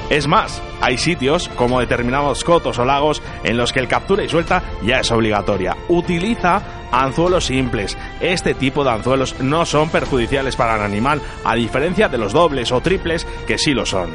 Es 0.08 0.28
más, 0.28 0.62
hay 0.80 0.98
sitios, 0.98 1.48
como 1.48 1.80
determinados 1.80 2.44
cotos 2.44 2.78
o 2.78 2.84
lagos, 2.84 3.22
en 3.42 3.56
los 3.56 3.72
que 3.72 3.80
el 3.80 3.88
captura 3.88 4.22
y 4.22 4.28
suelta 4.28 4.62
ya 4.82 5.00
es 5.00 5.10
obligatoria. 5.10 5.76
Utiliza 5.88 6.62
anzuelos 6.92 7.46
simples. 7.46 7.98
Este 8.20 8.54
tipo 8.54 8.84
de 8.84 8.90
anzuelos 8.90 9.40
no 9.40 9.66
son 9.66 9.90
perjudiciales 9.90 10.54
para 10.54 10.76
el 10.76 10.82
animal, 10.82 11.20
a 11.44 11.54
diferencia 11.56 12.08
de 12.08 12.18
los 12.18 12.32
dobles 12.32 12.70
o 12.70 12.80
triples 12.80 13.26
que 13.46 13.58
sí 13.58 13.72
lo 13.72 13.84
son. 13.84 14.10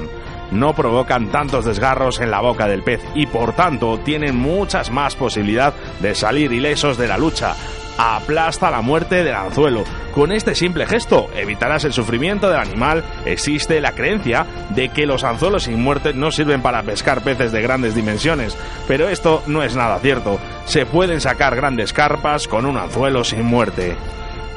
No 0.51 0.73
provocan 0.73 1.29
tantos 1.29 1.65
desgarros 1.65 2.19
en 2.19 2.31
la 2.31 2.41
boca 2.41 2.67
del 2.67 2.83
pez 2.83 3.01
y 3.15 3.25
por 3.25 3.53
tanto 3.53 3.99
tienen 3.99 4.35
muchas 4.35 4.91
más 4.91 5.15
posibilidades 5.15 5.75
de 6.01 6.15
salir 6.15 6.51
ilesos 6.51 6.97
de 6.97 7.07
la 7.07 7.17
lucha. 7.17 7.55
Aplasta 8.01 8.71
la 8.71 8.81
muerte 8.81 9.23
del 9.23 9.35
anzuelo. 9.35 9.83
Con 10.15 10.31
este 10.31 10.55
simple 10.55 10.87
gesto 10.87 11.29
evitarás 11.35 11.85
el 11.85 11.93
sufrimiento 11.93 12.49
del 12.49 12.59
animal. 12.59 13.03
Existe 13.25 13.79
la 13.79 13.91
creencia 13.91 14.45
de 14.71 14.89
que 14.89 15.05
los 15.05 15.23
anzuelos 15.23 15.63
sin 15.63 15.81
muerte 15.81 16.13
no 16.13 16.31
sirven 16.31 16.63
para 16.63 16.81
pescar 16.81 17.21
peces 17.21 17.51
de 17.51 17.61
grandes 17.61 17.93
dimensiones, 17.93 18.57
pero 18.87 19.07
esto 19.07 19.43
no 19.45 19.61
es 19.61 19.75
nada 19.75 19.99
cierto. 19.99 20.39
Se 20.65 20.85
pueden 20.87 21.21
sacar 21.21 21.55
grandes 21.55 21.93
carpas 21.93 22.47
con 22.47 22.65
un 22.65 22.77
anzuelo 22.77 23.23
sin 23.23 23.45
muerte. 23.45 23.95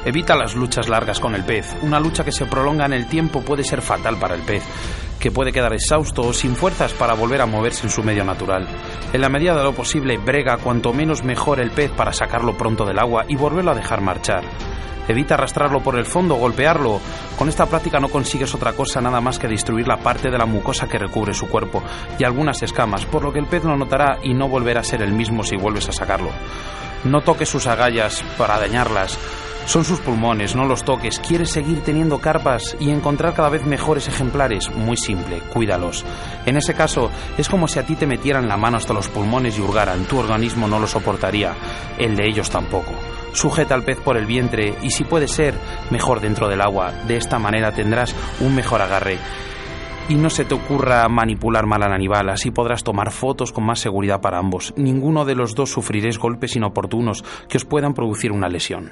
Evita 0.05 0.35
las 0.35 0.55
luchas 0.55 0.89
largas 0.89 1.19
con 1.19 1.35
el 1.35 1.43
pez. 1.43 1.75
Una 1.81 1.99
lucha 1.99 2.23
que 2.23 2.31
se 2.31 2.45
prolonga 2.45 2.85
en 2.85 2.93
el 2.93 3.07
tiempo 3.07 3.41
puede 3.41 3.63
ser 3.63 3.81
fatal 3.81 4.17
para 4.17 4.35
el 4.35 4.41
pez, 4.41 4.63
que 5.25 5.31
puede 5.31 5.51
quedar 5.51 5.73
exhausto 5.73 6.21
o 6.21 6.33
sin 6.33 6.55
fuerzas 6.55 6.93
para 6.93 7.15
volver 7.15 7.41
a 7.41 7.47
moverse 7.47 7.87
en 7.87 7.89
su 7.89 8.03
medio 8.03 8.23
natural. 8.23 8.67
En 9.11 9.21
la 9.21 9.27
medida 9.27 9.55
de 9.55 9.63
lo 9.63 9.73
posible, 9.73 10.19
brega 10.19 10.57
cuanto 10.57 10.93
menos 10.93 11.23
mejor 11.23 11.59
el 11.59 11.71
pez 11.71 11.89
para 11.89 12.13
sacarlo 12.13 12.55
pronto 12.55 12.85
del 12.85 12.99
agua 12.99 13.25
y 13.27 13.35
volverlo 13.35 13.71
a 13.71 13.75
dejar 13.75 14.01
marchar. 14.01 14.43
Evita 15.07 15.33
arrastrarlo 15.33 15.81
por 15.81 15.97
el 15.97 16.05
fondo, 16.05 16.35
golpearlo. 16.35 17.01
Con 17.39 17.49
esta 17.49 17.65
práctica 17.65 17.99
no 17.99 18.09
consigues 18.09 18.53
otra 18.53 18.73
cosa 18.73 19.01
nada 19.01 19.19
más 19.19 19.39
que 19.39 19.47
destruir 19.47 19.87
la 19.87 19.97
parte 19.97 20.29
de 20.29 20.37
la 20.37 20.45
mucosa 20.45 20.87
que 20.87 20.99
recubre 20.99 21.33
su 21.33 21.49
cuerpo 21.49 21.81
y 22.19 22.23
algunas 22.23 22.61
escamas, 22.61 23.03
por 23.05 23.23
lo 23.23 23.33
que 23.33 23.39
el 23.39 23.47
pez 23.47 23.63
lo 23.63 23.75
notará 23.75 24.19
y 24.21 24.35
no 24.35 24.47
volverá 24.47 24.81
a 24.81 24.83
ser 24.83 25.01
el 25.01 25.11
mismo 25.11 25.43
si 25.43 25.55
vuelves 25.55 25.89
a 25.89 25.91
sacarlo. 25.91 26.29
No 27.05 27.21
toques 27.21 27.49
sus 27.49 27.67
agallas 27.67 28.23
para 28.37 28.59
dañarlas. 28.59 29.17
Son 29.67 29.83
sus 29.83 29.99
pulmones, 29.99 30.55
no 30.55 30.65
los 30.65 30.83
toques. 30.83 31.19
¿Quieres 31.19 31.51
seguir 31.51 31.83
teniendo 31.83 32.19
carpas 32.19 32.75
y 32.79 32.89
encontrar 32.89 33.33
cada 33.33 33.49
vez 33.49 33.65
mejores 33.65 34.07
ejemplares? 34.07 34.69
Muy 34.71 34.97
simple, 34.97 35.39
cuídalos. 35.53 36.03
En 36.45 36.57
ese 36.57 36.73
caso, 36.73 37.09
es 37.37 37.49
como 37.49 37.67
si 37.67 37.79
a 37.79 37.85
ti 37.85 37.95
te 37.95 38.05
metieran 38.05 38.47
la 38.47 38.57
mano 38.57 38.77
hasta 38.77 38.93
los 38.93 39.07
pulmones 39.07 39.57
y 39.57 39.61
hurgaran. 39.61 40.05
Tu 40.05 40.17
organismo 40.17 40.67
no 40.67 40.79
lo 40.79 40.87
soportaría, 40.87 41.53
el 41.97 42.15
de 42.15 42.27
ellos 42.27 42.49
tampoco. 42.49 42.93
Sujeta 43.33 43.73
al 43.75 43.83
pez 43.83 43.99
por 43.99 44.17
el 44.17 44.25
vientre 44.25 44.75
y 44.81 44.91
si 44.91 45.03
puede 45.03 45.27
ser, 45.27 45.55
mejor 45.89 46.21
dentro 46.21 46.47
del 46.47 46.61
agua. 46.61 46.91
De 47.07 47.17
esta 47.17 47.39
manera 47.39 47.71
tendrás 47.71 48.15
un 48.39 48.55
mejor 48.55 48.81
agarre. 48.81 49.17
Y 50.07 50.15
no 50.15 50.29
se 50.29 50.45
te 50.45 50.53
ocurra 50.53 51.09
manipular 51.09 51.65
mal 51.65 51.81
al 51.81 51.91
animal, 51.91 52.29
así 52.29 52.51
podrás 52.51 52.83
tomar 52.83 53.11
fotos 53.11 53.51
con 53.51 53.63
más 53.65 53.79
seguridad 53.79 54.21
para 54.21 54.37
ambos. 54.37 54.71
Ninguno 54.77 55.25
de 55.25 55.33
los 55.33 55.55
dos 55.55 55.71
sufriréis 55.71 56.19
golpes 56.19 56.55
inoportunos 56.55 57.23
que 57.49 57.57
os 57.57 57.65
puedan 57.65 57.95
producir 57.95 58.31
una 58.31 58.47
lesión. 58.47 58.91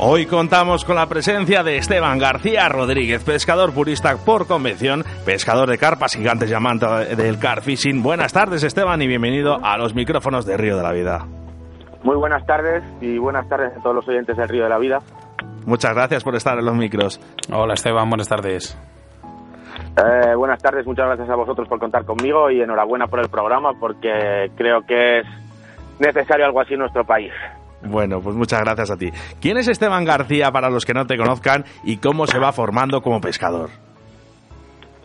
Hoy 0.00 0.26
contamos 0.26 0.84
con 0.84 0.94
la 0.94 1.06
presencia 1.06 1.64
de 1.64 1.76
Esteban 1.76 2.20
García 2.20 2.68
Rodríguez, 2.68 3.24
pescador 3.24 3.74
purista 3.74 4.16
por 4.24 4.46
convención, 4.46 5.02
pescador 5.26 5.68
de 5.68 5.76
carpas 5.76 6.14
gigantes 6.14 6.48
llamante 6.48 6.86
del 7.16 7.40
car 7.40 7.62
fishing. 7.62 8.00
Buenas 8.00 8.32
tardes 8.32 8.62
Esteban 8.62 9.02
y 9.02 9.08
bienvenido 9.08 9.58
a 9.60 9.76
los 9.76 9.96
micrófonos 9.96 10.46
de 10.46 10.56
Río 10.56 10.76
de 10.76 10.84
la 10.84 10.92
Vida. 10.92 11.26
Muy 12.04 12.14
buenas 12.14 12.46
tardes 12.46 12.84
y 13.00 13.18
buenas 13.18 13.48
tardes 13.48 13.76
a 13.76 13.82
todos 13.82 13.96
los 13.96 14.08
oyentes 14.08 14.36
del 14.36 14.48
Río 14.48 14.62
de 14.62 14.68
la 14.68 14.78
Vida. 14.78 14.98
Muchas 15.66 15.92
gracias 15.92 16.22
por 16.22 16.36
estar 16.36 16.56
en 16.56 16.64
los 16.64 16.76
micros. 16.76 17.20
Hola 17.52 17.74
Esteban, 17.74 18.08
buenas 18.08 18.28
tardes. 18.28 18.78
Eh, 19.96 20.34
buenas 20.36 20.62
tardes, 20.62 20.86
muchas 20.86 21.06
gracias 21.06 21.28
a 21.28 21.34
vosotros 21.34 21.66
por 21.66 21.80
contar 21.80 22.04
conmigo 22.04 22.52
y 22.52 22.60
enhorabuena 22.60 23.08
por 23.08 23.18
el 23.18 23.28
programa 23.28 23.72
porque 23.80 24.52
creo 24.54 24.82
que 24.86 25.18
es 25.18 25.26
necesario 25.98 26.46
algo 26.46 26.60
así 26.60 26.74
en 26.74 26.80
nuestro 26.80 27.04
país. 27.04 27.32
Bueno, 27.82 28.20
pues 28.20 28.34
muchas 28.34 28.60
gracias 28.60 28.90
a 28.90 28.96
ti. 28.96 29.10
¿Quién 29.40 29.56
es 29.56 29.68
Esteban 29.68 30.04
García 30.04 30.50
para 30.50 30.70
los 30.70 30.84
que 30.84 30.94
no 30.94 31.06
te 31.06 31.16
conozcan 31.16 31.64
y 31.84 31.98
cómo 31.98 32.26
se 32.26 32.38
va 32.38 32.52
formando 32.52 33.02
como 33.02 33.20
pescador? 33.20 33.70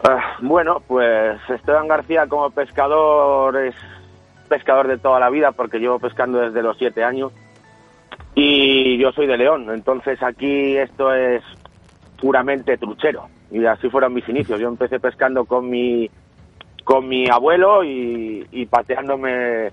Ah, 0.03 0.37
bueno, 0.41 0.81
pues 0.85 1.39
Esteban 1.49 1.87
García 1.87 2.27
como 2.27 2.49
pescador 2.49 3.55
es 3.57 3.75
pescador 4.49 4.87
de 4.87 4.97
toda 4.97 5.19
la 5.19 5.29
vida 5.29 5.51
porque 5.51 5.79
llevo 5.79 5.99
pescando 5.99 6.39
desde 6.39 6.61
los 6.61 6.77
siete 6.77 7.03
años 7.03 7.31
y 8.35 8.97
yo 8.97 9.11
soy 9.11 9.27
de 9.27 9.37
León, 9.37 9.69
entonces 9.71 10.21
aquí 10.21 10.75
esto 10.75 11.13
es 11.13 11.41
puramente 12.19 12.77
truchero 12.77 13.29
y 13.49 13.65
así 13.65 13.89
fueron 13.89 14.13
mis 14.13 14.27
inicios. 14.27 14.59
Yo 14.59 14.67
empecé 14.67 14.99
pescando 14.99 15.45
con 15.45 15.69
mi 15.69 16.09
con 16.83 17.07
mi 17.07 17.29
abuelo 17.29 17.83
y, 17.83 18.45
y 18.51 18.65
pateándome 18.65 19.71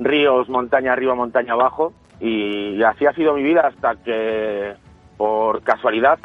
ríos 0.00 0.48
montaña 0.48 0.92
arriba, 0.92 1.14
montaña 1.14 1.52
abajo 1.52 1.92
y 2.20 2.82
así 2.82 3.06
ha 3.06 3.12
sido 3.12 3.34
mi 3.34 3.42
vida 3.42 3.62
hasta 3.66 3.94
que 4.02 4.74
por 5.16 5.62
casualidad 5.62 6.18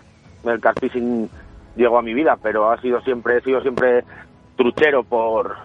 el 0.43 0.59
carfishing 0.59 1.29
llegó 1.75 1.97
a 1.97 2.01
mi 2.01 2.13
vida 2.13 2.37
pero 2.41 2.71
ha 2.71 2.79
sido 2.81 3.01
siempre 3.01 3.37
he 3.37 3.41
sido 3.41 3.61
siempre 3.61 4.03
truchero 4.55 5.03
por, 5.03 5.55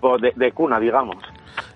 por 0.00 0.20
de, 0.20 0.32
de, 0.36 0.52
cuna 0.52 0.78
digamos 0.78 1.16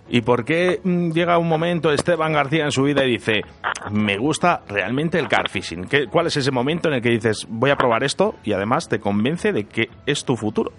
¿Y 0.09 0.21
por 0.21 0.45
qué 0.45 0.81
mm, 0.83 1.13
llega 1.13 1.39
un 1.39 1.49
momento 1.49 1.91
Esteban 1.91 2.33
García 2.33 2.65
en 2.65 2.71
su 2.71 2.83
vida 2.83 3.05
y 3.05 3.13
dice, 3.13 3.43
me 3.91 4.19
gusta 4.19 4.63
realmente 4.69 5.19
el 5.19 5.29
carfishing? 5.29 5.87
¿Qué, 5.89 6.07
¿Cuál 6.07 6.27
es 6.27 6.37
ese 6.37 6.51
momento 6.51 6.89
en 6.89 6.97
el 6.97 7.03
que 7.03 7.09
dices, 7.09 7.47
voy 7.49 7.71
a 7.71 7.77
probar 7.77 8.03
esto 8.03 8.35
y 8.45 8.53
además 8.53 8.89
te 8.89 9.01
convence 9.01 9.53
de 9.53 9.65
que 9.65 9.89
es 10.05 10.25
tu 10.25 10.37
futuro? 10.37 10.73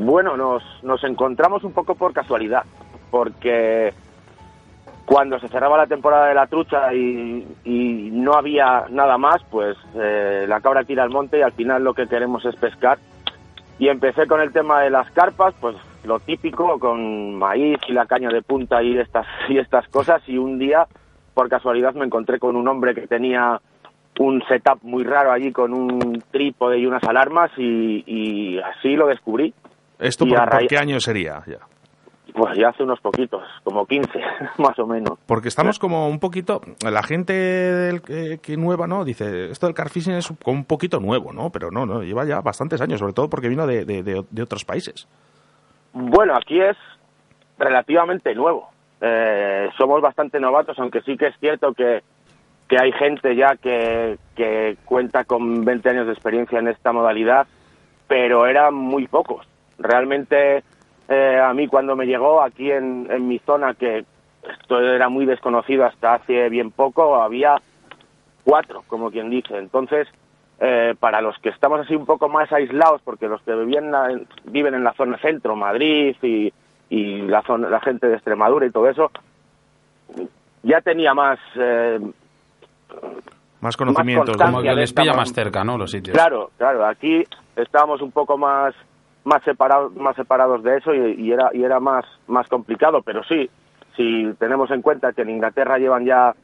Bueno, 0.00 0.36
nos, 0.36 0.62
nos 0.82 1.02
encontramos 1.04 1.64
un 1.64 1.72
poco 1.72 1.94
por 1.96 2.12
casualidad, 2.12 2.62
porque 3.10 3.92
cuando 5.08 5.40
se 5.40 5.48
cerraba 5.48 5.78
la 5.78 5.86
temporada 5.86 6.26
de 6.26 6.34
la 6.34 6.46
trucha 6.46 6.92
y, 6.92 7.46
y 7.64 8.10
no 8.12 8.34
había 8.34 8.84
nada 8.90 9.16
más, 9.16 9.42
pues 9.50 9.74
eh, 9.94 10.44
la 10.46 10.60
cabra 10.60 10.84
tira 10.84 11.02
al 11.02 11.08
monte 11.08 11.38
y 11.38 11.42
al 11.42 11.52
final 11.52 11.82
lo 11.82 11.94
que 11.94 12.06
queremos 12.06 12.44
es 12.44 12.54
pescar. 12.56 12.98
Y 13.78 13.88
empecé 13.88 14.26
con 14.26 14.42
el 14.42 14.52
tema 14.52 14.82
de 14.82 14.90
las 14.90 15.10
carpas, 15.12 15.54
pues 15.62 15.76
lo 16.04 16.20
típico, 16.20 16.78
con 16.78 17.34
maíz 17.36 17.78
y 17.88 17.92
la 17.92 18.04
caña 18.04 18.28
de 18.28 18.42
punta 18.42 18.82
y 18.82 18.98
estas, 18.98 19.26
y 19.48 19.56
estas 19.56 19.88
cosas. 19.88 20.20
Y 20.28 20.36
un 20.36 20.58
día, 20.58 20.86
por 21.32 21.48
casualidad, 21.48 21.94
me 21.94 22.04
encontré 22.04 22.38
con 22.38 22.54
un 22.54 22.68
hombre 22.68 22.94
que 22.94 23.06
tenía 23.06 23.62
un 24.18 24.42
setup 24.46 24.82
muy 24.82 25.04
raro 25.04 25.32
allí 25.32 25.52
con 25.52 25.72
un 25.72 26.22
trípode 26.30 26.80
y 26.80 26.84
unas 26.84 27.04
alarmas 27.04 27.50
y, 27.56 28.04
y 28.06 28.58
así 28.58 28.94
lo 28.94 29.06
descubrí. 29.06 29.54
¿Esto 29.98 30.26
por, 30.26 30.50
por 30.50 30.66
qué 30.66 30.76
año 30.76 31.00
sería? 31.00 31.42
Ya. 31.46 31.60
Pues 32.34 32.56
ya 32.58 32.68
hace 32.68 32.82
unos 32.82 33.00
poquitos, 33.00 33.42
como 33.64 33.86
15, 33.86 34.10
más 34.58 34.78
o 34.78 34.86
menos. 34.86 35.18
Porque 35.26 35.48
estamos 35.48 35.78
como 35.78 36.08
un 36.08 36.18
poquito, 36.20 36.60
la 36.82 37.02
gente 37.02 37.32
del- 37.32 38.02
que, 38.02 38.38
que 38.42 38.56
nueva, 38.56 38.86
¿no? 38.86 39.04
Dice, 39.04 39.50
esto 39.50 39.66
del 39.66 39.74
carfishing 39.74 40.14
es 40.14 40.28
como 40.44 40.58
un 40.58 40.64
poquito 40.64 41.00
nuevo, 41.00 41.32
¿no? 41.32 41.50
Pero 41.50 41.70
no, 41.70 41.86
no, 41.86 42.02
lleva 42.02 42.24
ya 42.26 42.40
bastantes 42.40 42.80
años, 42.80 43.00
sobre 43.00 43.14
todo 43.14 43.28
porque 43.30 43.48
vino 43.48 43.66
de, 43.66 43.84
de- 43.84 44.02
de- 44.02 44.24
de 44.30 44.42
otros 44.42 44.64
países. 44.64 45.08
Bueno, 45.92 46.34
aquí 46.36 46.60
es 46.60 46.76
relativamente 47.58 48.34
nuevo. 48.34 48.68
Eh, 49.00 49.68
somos 49.78 50.00
bastante 50.02 50.38
novatos, 50.40 50.78
aunque 50.78 51.00
sí 51.02 51.16
que 51.16 51.28
es 51.28 51.34
cierto 51.40 51.72
que, 51.72 52.02
que 52.68 52.76
hay 52.78 52.92
gente 52.92 53.34
ya 53.36 53.56
que, 53.56 54.18
que 54.36 54.76
cuenta 54.84 55.24
con 55.24 55.64
20 55.64 55.88
años 55.88 56.06
de 56.06 56.12
experiencia 56.12 56.58
en 56.58 56.68
esta 56.68 56.92
modalidad, 56.92 57.46
pero 58.06 58.46
eran 58.46 58.74
muy 58.74 59.06
pocos. 59.06 59.46
Realmente 59.78 60.62
eh, 61.08 61.40
a 61.42 61.52
mí 61.54 61.66
cuando 61.68 61.96
me 61.96 62.06
llegó 62.06 62.42
aquí 62.42 62.70
en, 62.70 63.06
en 63.10 63.26
mi 63.28 63.38
zona, 63.40 63.74
que 63.74 64.04
esto 64.60 64.80
era 64.80 65.08
muy 65.08 65.26
desconocido 65.26 65.84
hasta 65.84 66.14
hace 66.14 66.48
bien 66.48 66.70
poco, 66.70 67.16
había 67.20 67.56
cuatro, 68.44 68.82
como 68.86 69.10
quien 69.10 69.30
dice. 69.30 69.58
Entonces, 69.58 70.08
eh, 70.60 70.94
para 70.98 71.20
los 71.20 71.36
que 71.38 71.50
estamos 71.50 71.80
así 71.80 71.94
un 71.94 72.06
poco 72.06 72.28
más 72.28 72.50
aislados, 72.52 73.00
porque 73.02 73.28
los 73.28 73.42
que 73.42 73.52
la- 73.52 74.20
viven 74.44 74.74
en 74.74 74.84
la 74.84 74.92
zona 74.94 75.18
centro, 75.18 75.54
Madrid 75.56 76.16
y, 76.22 76.52
y 76.88 77.22
la, 77.22 77.42
zona, 77.42 77.68
la 77.68 77.80
gente 77.80 78.06
de 78.08 78.14
Extremadura 78.14 78.66
y 78.66 78.70
todo 78.70 78.88
eso, 78.88 79.10
ya 80.62 80.80
tenía 80.80 81.14
más... 81.14 81.38
eh, 81.56 82.00
Más 83.60 83.76
conocimiento. 83.76 84.24
constancia 84.26 84.46
Como 84.46 84.62
que 84.62 84.74
les 84.74 84.92
pilla 84.92 85.14
más 85.14 85.32
cerca, 85.32 85.64
¿no? 85.64 85.76
Los 85.78 85.90
sitios. 85.90 86.16
Claro, 86.16 86.50
claro, 86.56 86.86
aquí 86.86 87.24
estábamos 87.56 88.00
un 88.02 88.12
poco 88.12 88.36
más, 88.38 88.74
más 89.28 89.42
separados, 89.44 89.94
más 89.94 90.16
separados 90.16 90.62
de 90.62 90.78
eso 90.78 90.94
y, 90.94 91.30
era, 91.32 91.50
y 91.52 91.62
era 91.62 91.78
más, 91.80 92.04
más 92.26 92.48
complicado. 92.48 93.02
Pero 93.02 93.22
sí, 93.24 93.48
si 93.96 94.32
tenemos 94.38 94.70
en 94.70 94.82
cuenta 94.82 95.12
que 95.12 95.22
en 95.22 95.30
Inglaterra 95.30 95.78
llevan 95.78 96.04
ya 96.04 96.34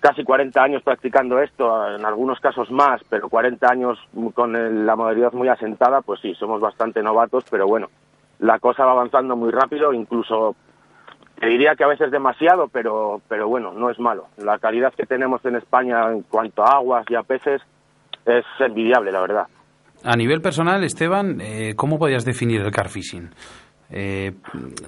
casi 0.00 0.24
40 0.24 0.62
años 0.62 0.82
practicando 0.82 1.38
esto, 1.40 1.94
en 1.94 2.04
algunos 2.04 2.40
casos 2.40 2.70
más, 2.70 3.00
pero 3.08 3.28
40 3.28 3.70
años 3.70 3.98
con 4.34 4.54
el- 4.56 4.86
la 4.86 4.96
modalidad 4.96 5.32
muy 5.32 5.48
asentada, 5.48 6.00
pues 6.00 6.20
sí, 6.20 6.34
somos 6.34 6.60
bastante 6.60 7.02
novatos, 7.02 7.44
pero 7.50 7.66
bueno, 7.66 7.88
la 8.38 8.58
cosa 8.58 8.84
va 8.84 8.92
avanzando 8.92 9.36
muy 9.36 9.50
rápido, 9.50 9.92
incluso 9.92 10.54
te 11.40 11.46
diría 11.48 11.74
que 11.76 11.84
a 11.84 11.88
veces 11.88 12.10
demasiado, 12.10 12.68
pero, 12.68 13.20
pero 13.28 13.48
bueno, 13.48 13.72
no 13.72 13.90
es 13.90 13.98
malo. 13.98 14.26
La 14.38 14.58
calidad 14.58 14.94
que 14.94 15.06
tenemos 15.06 15.44
en 15.44 15.56
España 15.56 16.10
en 16.12 16.22
cuanto 16.22 16.62
a 16.62 16.76
aguas 16.76 17.04
y 17.10 17.14
a 17.14 17.22
peces 17.22 17.60
es 18.24 18.44
envidiable, 18.60 19.12
la 19.12 19.20
verdad. 19.20 19.46
A 20.04 20.16
nivel 20.16 20.40
personal, 20.40 20.84
Esteban, 20.84 21.40
eh, 21.40 21.74
¿cómo 21.76 21.98
podrías 21.98 22.24
definir 22.24 22.60
el 22.60 22.70
carfishing? 22.70 23.30
Eh, 23.90 24.32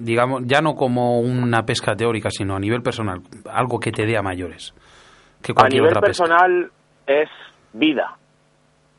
digamos, 0.00 0.42
ya 0.44 0.60
no 0.60 0.74
como 0.74 1.20
una 1.20 1.62
pesca 1.62 1.94
teórica, 1.94 2.30
sino 2.30 2.56
a 2.56 2.60
nivel 2.60 2.82
personal, 2.82 3.20
algo 3.50 3.78
que 3.78 3.92
te 3.92 4.06
dé 4.06 4.16
a 4.16 4.22
mayores 4.22 4.74
que 5.42 5.52
A 5.52 5.54
cualquier 5.54 5.82
nivel 5.82 5.96
otra 5.96 6.00
pesca. 6.06 6.24
personal 6.24 6.70
es 7.06 7.28
vida. 7.72 8.16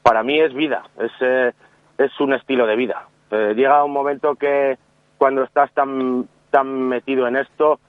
Para 0.02 0.24
mí 0.24 0.40
es 0.40 0.54
vida, 0.54 0.84
es, 0.98 1.12
eh, 1.22 1.52
es 1.98 2.12
un 2.20 2.34
estilo 2.34 2.66
de 2.66 2.76
vida. 2.76 3.08
Eh, 3.32 3.54
llega 3.56 3.84
un 3.84 3.92
momento 3.92 4.36
que 4.36 4.78
cuando 5.18 5.44
estás 5.44 5.72
tan, 5.74 6.28
tan 6.50 6.68
metido 6.88 7.28
en 7.28 7.36
esto 7.36 7.80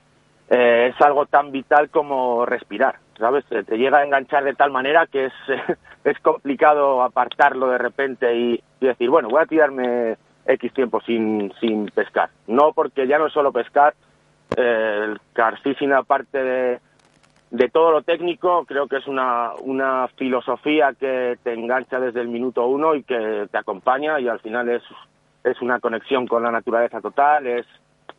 eh, 0.51 0.89
es 0.93 1.01
algo 1.01 1.27
tan 1.27 1.53
vital 1.53 1.89
como 1.91 2.45
respirar, 2.45 2.97
¿sabes? 3.21 3.45
Te 3.45 3.77
llega 3.77 3.99
a 3.99 4.05
enganchar 4.05 4.43
de 4.43 4.55
tal 4.55 4.71
manera 4.73 5.07
que 5.07 5.27
es, 5.27 5.33
es 6.05 6.19
complicado 6.21 7.03
apartarlo 7.03 7.69
de 7.69 7.79
repente 7.79 8.35
y, 8.35 8.63
y 8.81 8.87
decir, 8.87 9.09
bueno, 9.11 9.29
voy 9.29 9.43
a 9.43 9.47
tirarme 9.47 10.17
X 10.47 10.73
tiempo 10.73 11.01
sin, 11.03 11.53
sin 11.61 11.87
pescar. 11.87 12.31
No 12.49 12.73
porque 12.73 13.07
ya 13.07 13.19
no 13.19 13.27
es 13.27 13.33
solo 13.33 13.53
pescar, 13.53 13.95
eh, 14.57 15.05
el 15.05 15.21
carfishing 15.33 15.93
aparte 15.93 16.43
de, 16.43 16.81
de 17.51 17.69
todo 17.69 17.93
lo 17.93 18.03
técnico, 18.03 18.65
creo 18.65 18.89
que 18.89 18.97
es 18.97 19.07
una, 19.07 19.53
una 19.63 20.09
filosofía 20.17 20.95
que 20.99 21.39
te 21.43 21.53
engancha 21.53 22.01
desde 22.01 22.21
el 22.21 22.29
minuto 22.29 22.67
uno 22.67 22.95
y 22.95 23.03
que 23.03 23.47
te 23.51 23.59
acompaña 23.59 24.19
y 24.19 24.29
al 24.29 24.41
final 24.41 24.69
es, 24.69 24.83
es 25.45 25.61
una 25.61 25.79
conexión 25.79 26.27
con 26.27 26.43
la 26.43 26.51
naturaleza 26.51 27.01
total, 27.01 27.47
es, 27.47 27.67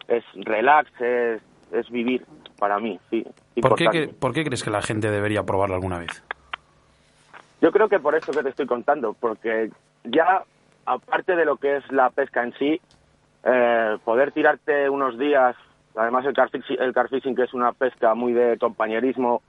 es 0.08 0.24
relax, 0.36 0.90
es, 1.02 1.42
es 1.74 1.90
vivir 1.90 2.26
para 2.58 2.80
mí, 2.80 3.00
sí. 3.10 3.24
¿Por 3.62 3.76
qué, 3.76 3.84
importante. 3.86 4.08
que- 4.08 4.14
¿Por 4.14 4.34
qué 4.34 4.44
crees 4.44 4.64
que 4.64 4.70
la 4.72 4.82
gente 4.82 5.10
debería 5.12 5.44
probarlo 5.44 5.76
alguna 5.76 6.00
vez? 6.00 6.24
Yo 7.62 7.72
creo 7.72 7.90
que 7.90 8.00
por 8.00 8.16
eso 8.16 8.32
que 8.32 8.42
te 8.44 8.50
estoy 8.50 8.66
contando, 8.66 9.14
porque 9.20 9.70
ya, 10.04 10.44
aparte 10.86 11.36
de 11.36 11.46
lo 11.46 11.58
que 11.58 11.78
es 11.78 11.92
la 11.92 12.10
pesca 12.10 12.44
en 12.44 12.54
sí, 12.54 12.82
eh, 13.44 13.98
poder 14.04 14.32
tirarte 14.32 14.90
unos 14.90 15.18
días, 15.18 15.56
además 15.96 16.26
el 16.26 16.34
carfishing, 16.34 16.80
el 16.82 16.94
carfishing 16.94 17.36
que 17.36 17.44
es 17.44 17.54
una 17.54 17.72
pesca 17.74 18.16
muy 18.16 18.34
de 18.34 18.58
compañerismo, 18.58 19.42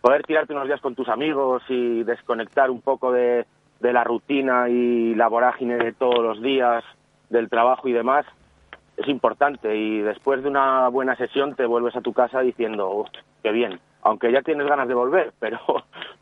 poder 0.00 0.24
tirarte 0.24 0.52
unos 0.52 0.66
días 0.66 0.80
con 0.80 0.94
tus 0.94 1.08
amigos 1.08 1.62
y 1.68 2.02
desconectar 2.04 2.70
un 2.70 2.80
poco 2.82 3.12
de, 3.12 3.46
de 3.80 3.92
la 3.92 4.04
rutina 4.04 4.68
y 4.68 5.14
la 5.14 5.28
vorágine 5.28 5.76
de 5.76 5.92
todos 5.92 6.18
los 6.22 6.42
días, 6.42 6.84
del 7.30 7.48
trabajo 7.48 7.88
y 7.88 7.92
demás, 7.92 8.26
es 8.98 9.08
importante 9.08 9.74
y 9.76 10.00
después 10.00 10.42
de 10.42 10.48
una 10.48 10.88
buena 10.88 11.16
sesión 11.16 11.54
te 11.54 11.64
vuelves 11.66 11.96
a 11.96 12.00
tu 12.00 12.12
casa 12.12 12.40
diciendo, 12.40 12.90
"Uf, 12.90 13.08
qué 13.42 13.52
bien, 13.52 13.80
aunque 14.02 14.30
ya 14.32 14.42
tienes 14.42 14.66
ganas 14.66 14.88
de 14.88 14.94
volver, 14.94 15.32
pero, 15.40 15.58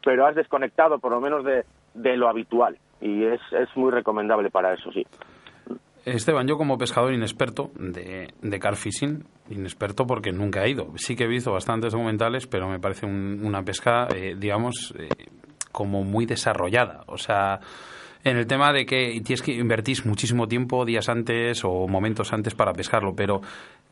pero 0.04 0.26
has 0.26 0.34
desconectado 0.36 0.98
por 0.98 1.12
lo 1.12 1.20
menos 1.20 1.44
de, 1.44 1.64
de 1.94 2.16
lo 2.16 2.28
habitual 2.28 2.78
y 3.00 3.24
es, 3.24 3.40
es 3.52 3.68
muy 3.76 3.90
recomendable 3.90 4.50
para 4.50 4.74
eso, 4.74 4.90
sí. 4.92 5.04
Esteban, 6.04 6.46
yo 6.46 6.56
como 6.56 6.78
pescador 6.78 7.12
inexperto 7.12 7.70
de, 7.74 8.32
de 8.40 8.58
carfishing, 8.60 9.24
inexperto 9.50 10.06
porque 10.06 10.30
nunca 10.30 10.62
he 10.64 10.70
ido. 10.70 10.92
Sí 10.96 11.16
que 11.16 11.24
he 11.24 11.26
visto 11.26 11.50
bastantes 11.52 11.92
documentales, 11.92 12.46
pero 12.46 12.68
me 12.68 12.78
parece 12.78 13.06
un- 13.06 13.40
una 13.44 13.62
pesca, 13.64 14.06
eh, 14.14 14.36
digamos, 14.38 14.94
eh, 14.96 15.08
como 15.72 16.04
muy 16.04 16.24
desarrollada. 16.24 17.02
O 17.08 17.16
sea, 17.18 17.58
en 18.30 18.36
el 18.36 18.46
tema 18.46 18.72
de 18.72 18.84
que 18.84 19.20
tienes 19.24 19.40
que 19.40 19.52
invertir 19.52 19.98
muchísimo 20.04 20.48
tiempo 20.48 20.84
días 20.84 21.08
antes 21.08 21.64
o 21.64 21.86
momentos 21.86 22.32
antes 22.32 22.56
para 22.56 22.72
pescarlo, 22.72 23.14
pero 23.16 23.40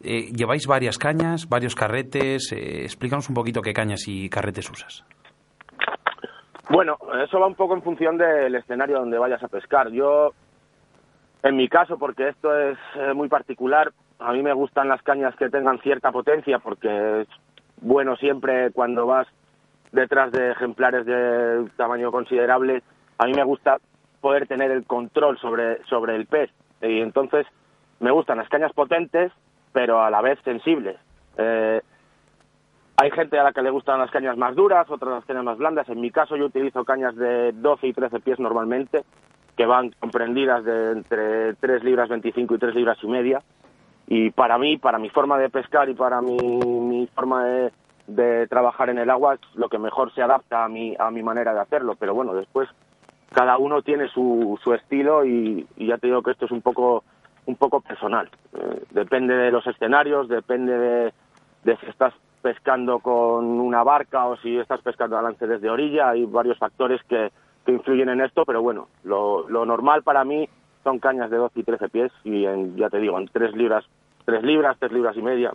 eh, 0.03 0.33
lleváis 0.35 0.66
varias 0.66 0.99
cañas, 0.99 1.49
varios 1.49 1.77
carretes. 1.77 2.53
eh, 2.53 2.83
explícanos 2.83 3.29
un 3.29 3.37
poquito 3.37 3.62
qué 3.62 3.73
cañas 3.73 4.09
y 4.09 4.29
carretes 4.29 4.68
usas. 4.68 5.05
Bueno, 6.68 6.97
eso 7.25 7.38
va 7.38 7.47
un 7.47 7.55
poco 7.55 7.75
en 7.75 7.83
función 7.83 8.18
del 8.18 8.55
escenario 8.57 8.99
donde 8.99 9.18
vayas 9.18 9.42
a 9.44 9.49
pescar. 9.49 9.90
Yo, 9.92 10.33
en 11.44 11.57
mi 11.57 11.68
caso, 11.68 11.97
porque 11.97 12.29
esto 12.29 12.59
es 12.59 12.79
eh, 12.97 13.14
muy 13.14 13.29
particular, 13.29 13.92
a 14.18 14.33
mí 14.33 14.42
me 14.42 14.53
gustan 14.53 14.88
las 14.88 15.03
cañas 15.03 15.37
que 15.37 15.49
tengan 15.49 15.79
cierta 15.79 16.11
potencia 16.11 16.59
porque 16.59 17.20
es 17.20 17.29
bueno 17.81 18.16
siempre 18.16 18.73
cuando 18.73 19.07
vas 19.07 19.29
detrás 19.92 20.33
de 20.33 20.51
ejemplares 20.51 21.07
de 21.07 21.68
tamaño 21.77 22.11
considerable, 22.11 22.83
a 23.18 23.27
mí 23.27 23.33
me 23.35 23.44
gusta 23.44 23.79
poder 24.24 24.48
tener 24.48 24.70
el 24.70 24.87
control 24.87 25.37
sobre, 25.37 25.84
sobre 25.84 26.16
el 26.16 26.24
pez. 26.24 26.50
Y 26.80 27.00
entonces 27.00 27.46
me 28.00 28.10
gustan 28.10 28.38
las 28.38 28.48
cañas 28.48 28.72
potentes, 28.72 29.30
pero 29.74 30.02
a 30.02 30.08
la 30.08 30.22
vez 30.22 30.38
sensibles. 30.44 30.96
Eh, 31.37 31.82
hay 32.96 33.10
gente 33.10 33.38
a 33.38 33.42
la 33.42 33.52
que 33.52 33.60
le 33.60 33.68
gustan 33.68 33.98
las 33.98 34.10
cañas 34.10 34.38
más 34.38 34.54
duras, 34.54 34.88
otras 34.88 35.12
las 35.12 35.26
cañas 35.26 35.44
más 35.44 35.58
blandas. 35.58 35.90
En 35.90 36.00
mi 36.00 36.10
caso 36.10 36.38
yo 36.38 36.46
utilizo 36.46 36.87
cañas 36.87 37.14
de 37.16 37.52
12 37.52 37.87
y 37.87 37.92
13 37.92 38.20
pies 38.20 38.40
normalmente, 38.40 39.04
que 39.58 39.66
van 39.66 39.90
comprendidas 40.00 40.64
de 40.64 40.92
entre 40.92 41.52
3 41.56 41.84
libras 41.84 42.08
25 42.08 42.54
y 42.54 42.58
3 42.58 42.74
libras 42.74 42.96
y 43.02 43.06
media. 43.06 43.42
Y 44.06 44.30
para 44.30 44.56
mí, 44.56 44.78
para 44.78 44.98
mi 44.98 45.10
forma 45.10 45.37
de 45.37 45.50
pescar 45.50 45.90
y 45.90 45.94
para 45.94 46.22
mi, 46.22 46.38
mi 46.38 47.06
forma 47.08 47.44
de, 47.44 47.72
de 48.06 48.46
trabajar 48.46 48.88
en 48.88 48.96
el 48.96 49.10
agua, 49.10 49.34
es 49.34 49.40
lo 49.54 49.68
que 49.68 49.78
mejor 49.78 50.14
se 50.14 50.22
adapta 50.22 50.64
a 50.64 50.68
mi, 50.70 50.96
a 50.98 51.10
mi 51.10 51.22
manera 51.22 51.52
de 51.52 51.60
hacerlo. 51.60 51.94
Pero 51.96 52.14
bueno, 52.14 52.32
después 52.32 52.70
cada 53.35 53.59
uno 53.59 53.83
tiene 53.83 54.09
su, 54.09 54.59
su 54.62 54.73
estilo 54.73 55.25
y, 55.25 55.66
ya 55.77 55.99
te 55.99 56.07
digo 56.07 56.23
que 56.23 56.31
esto 56.31 56.47
es 56.47 56.53
un 56.53 56.62
poco, 56.62 57.03
un 57.47 57.57
poco 57.57 57.81
personal. 57.81 58.31
Eh, 58.55 58.85
depende 58.92 59.35
de 59.35 59.51
los 59.51 59.66
escenarios, 59.66 60.29
depende 60.29 60.79
de, 60.79 61.12
de 61.64 61.77
si 61.79 61.87
estás 61.87 62.14
pescando 62.40 63.01
con 63.01 63.44
una 63.44 63.83
barca 63.83 64.27
o 64.27 64.37
si 64.37 64.57
estás 64.57 64.81
pescando 64.83 65.18
a 65.18 65.23
lance 65.23 65.47
desde 65.47 65.68
orilla. 65.68 66.11
Hay 66.11 66.25
varios 66.27 66.59
factores 66.59 67.03
que, 67.09 67.33
que 67.66 67.73
influyen 67.73 68.09
en 68.09 68.20
esto, 68.20 68.44
pero 68.44 68.62
bueno, 68.62 68.88
lo, 69.03 69.49
lo 69.49 69.66
normal 69.66 70.05
para 70.05 70.25
mí 70.25 70.49
son 70.85 71.01
cañas 71.01 71.31
de 71.31 71.38
12 71.38 71.59
y 71.59 71.62
13 71.64 71.88
pies 71.88 72.12
y 72.23 72.44
en, 72.44 72.77
ya 72.77 72.88
te 72.88 72.99
digo, 72.99 73.18
en 73.18 73.27
3 73.27 73.57
libras, 73.57 73.85
3 74.27 74.44
libras, 74.44 74.77
3 74.79 74.92
libras 74.92 75.16
y 75.16 75.23
media, 75.23 75.53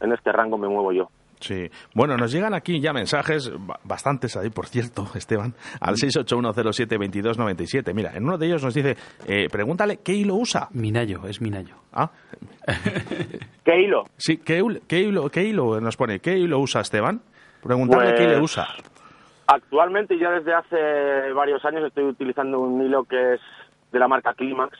en 0.00 0.12
este 0.12 0.30
rango 0.30 0.58
me 0.58 0.68
muevo 0.68 0.92
yo. 0.92 1.08
Sí. 1.46 1.68
Bueno, 1.94 2.16
nos 2.16 2.32
llegan 2.32 2.54
aquí 2.54 2.80
ya 2.80 2.94
mensajes, 2.94 3.52
ba- 3.66 3.78
bastantes 3.84 4.34
ahí, 4.36 4.48
por 4.48 4.66
cierto, 4.66 5.06
Esteban, 5.14 5.52
al 5.80 5.96
681072297. 5.96 7.92
Mira, 7.94 8.12
en 8.14 8.24
uno 8.24 8.38
de 8.38 8.46
ellos 8.46 8.64
nos 8.64 8.72
dice, 8.72 8.96
eh, 9.26 9.48
pregúntale 9.50 9.98
qué 9.98 10.12
hilo 10.14 10.36
usa. 10.36 10.68
Minayo, 10.72 11.26
es 11.28 11.40
Minayo. 11.42 11.74
Ah, 11.92 12.10
¿Qué 13.64 13.80
hilo? 13.80 14.04
sí, 14.16 14.38
¿qué, 14.38 14.58
hilo, 15.00 15.28
qué 15.30 15.42
hilo 15.44 15.80
nos 15.80 15.96
pone? 15.96 16.20
¿Qué 16.20 16.38
hilo 16.38 16.58
usa 16.60 16.80
Esteban? 16.80 17.20
Preguntarle 17.62 18.10
Pues- 18.12 18.20
qué 18.20 18.26
hilo 18.32 18.42
usa. 18.42 18.66
Actualmente, 19.46 20.18
ya 20.18 20.30
desde 20.30 20.54
hace 20.54 21.32
varios 21.34 21.62
años, 21.66 21.84
estoy 21.86 22.04
utilizando 22.04 22.60
un 22.60 22.80
hilo 22.82 23.04
que 23.04 23.34
es 23.34 23.40
de 23.92 23.98
la 23.98 24.08
marca 24.08 24.32
Climax, 24.32 24.78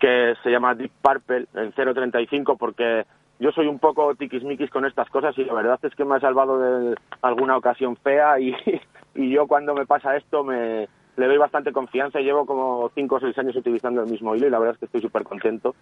que 0.00 0.34
se 0.42 0.50
llama 0.50 0.74
Deep 0.74 0.90
Purple 1.00 1.46
en 1.54 1.72
0.35, 1.72 2.56
porque 2.58 3.04
yo 3.38 3.50
soy 3.52 3.66
un 3.66 3.78
poco 3.78 4.14
tiquismiquis 4.14 4.70
con 4.70 4.84
estas 4.86 5.08
cosas 5.10 5.36
y 5.38 5.44
la 5.44 5.52
verdad 5.54 5.78
es 5.82 5.94
que 5.94 6.04
me 6.04 6.16
ha 6.16 6.20
salvado 6.20 6.58
de 6.58 6.96
alguna 7.22 7.56
ocasión 7.56 7.96
fea 7.96 8.38
y, 8.40 8.54
y 9.14 9.30
yo 9.30 9.46
cuando 9.46 9.74
me 9.74 9.86
pasa 9.86 10.16
esto 10.16 10.42
me 10.44 10.88
le 11.16 11.26
doy 11.26 11.38
bastante 11.38 11.72
confianza 11.72 12.20
y 12.20 12.24
llevo 12.24 12.44
como 12.44 12.90
5 12.94 13.14
o 13.14 13.20
6 13.20 13.38
años 13.38 13.56
utilizando 13.56 14.02
el 14.02 14.10
mismo 14.10 14.34
hilo 14.36 14.46
y 14.46 14.50
la 14.50 14.58
verdad 14.58 14.74
es 14.74 14.78
que 14.80 14.84
estoy 14.86 15.00
súper 15.00 15.24
contento. 15.24 15.74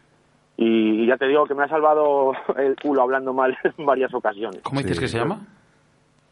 Y, 0.57 1.03
y 1.03 1.07
ya 1.07 1.17
te 1.17 1.27
digo 1.27 1.45
que 1.47 1.55
me 1.55 1.64
ha 1.64 1.69
salvado 1.69 2.33
el 2.57 2.77
culo 2.81 3.03
hablando 3.03 3.33
mal 3.33 3.57
en 3.79 3.85
varias 3.85 4.14
ocasiones. 4.14 4.61
¿Cómo 4.62 4.79
dices 4.81 4.97
Sí. 4.97 5.03
que 5.03 5.09
se 5.09 5.19
llama? 5.19 5.40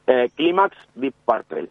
Eh, 0.07 0.29
Climax 0.37 0.77
Deep 0.95 1.15
Purple. 1.25 1.69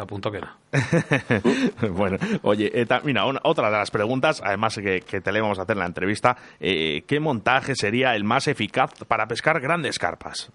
Apunto 0.00 0.30
que 0.30 0.38
era. 0.38 0.54
bueno, 1.92 2.16
oye, 2.42 2.70
eh, 2.72 2.86
mira, 3.04 3.26
una- 3.26 3.40
otra 3.44 3.70
de 3.70 3.76
las 3.76 3.90
preguntas, 3.90 4.40
además 4.44 4.76
que, 4.76 5.00
que 5.00 5.20
te 5.20 5.32
le 5.32 5.40
vamos 5.40 5.58
a 5.58 5.62
hacer 5.62 5.76
en 5.76 5.80
la 5.80 5.86
entrevista, 5.86 6.36
eh, 6.58 7.02
¿qué 7.06 7.20
montaje 7.20 7.74
sería 7.74 8.14
el 8.14 8.24
más 8.24 8.48
eficaz 8.48 8.92
para 9.06 9.26
pescar 9.26 9.60
grandes 9.60 9.98
carpas? 9.98 10.50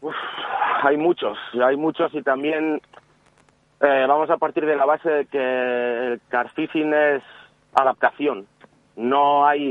Uf, 0.00 0.14
hay 0.82 0.96
muchos, 0.96 1.36
hay 1.66 1.76
muchos 1.76 2.14
y 2.14 2.22
también 2.22 2.80
eh, 3.80 4.04
vamos 4.06 4.30
a 4.30 4.36
partir 4.36 4.64
de 4.66 4.76
la 4.76 4.84
base 4.84 5.08
de 5.10 5.26
que 5.26 5.38
el 6.12 6.20
carfishing 6.28 6.92
es 6.94 7.22
adaptación. 7.74 8.46
No 8.96 9.46
hay, 9.46 9.70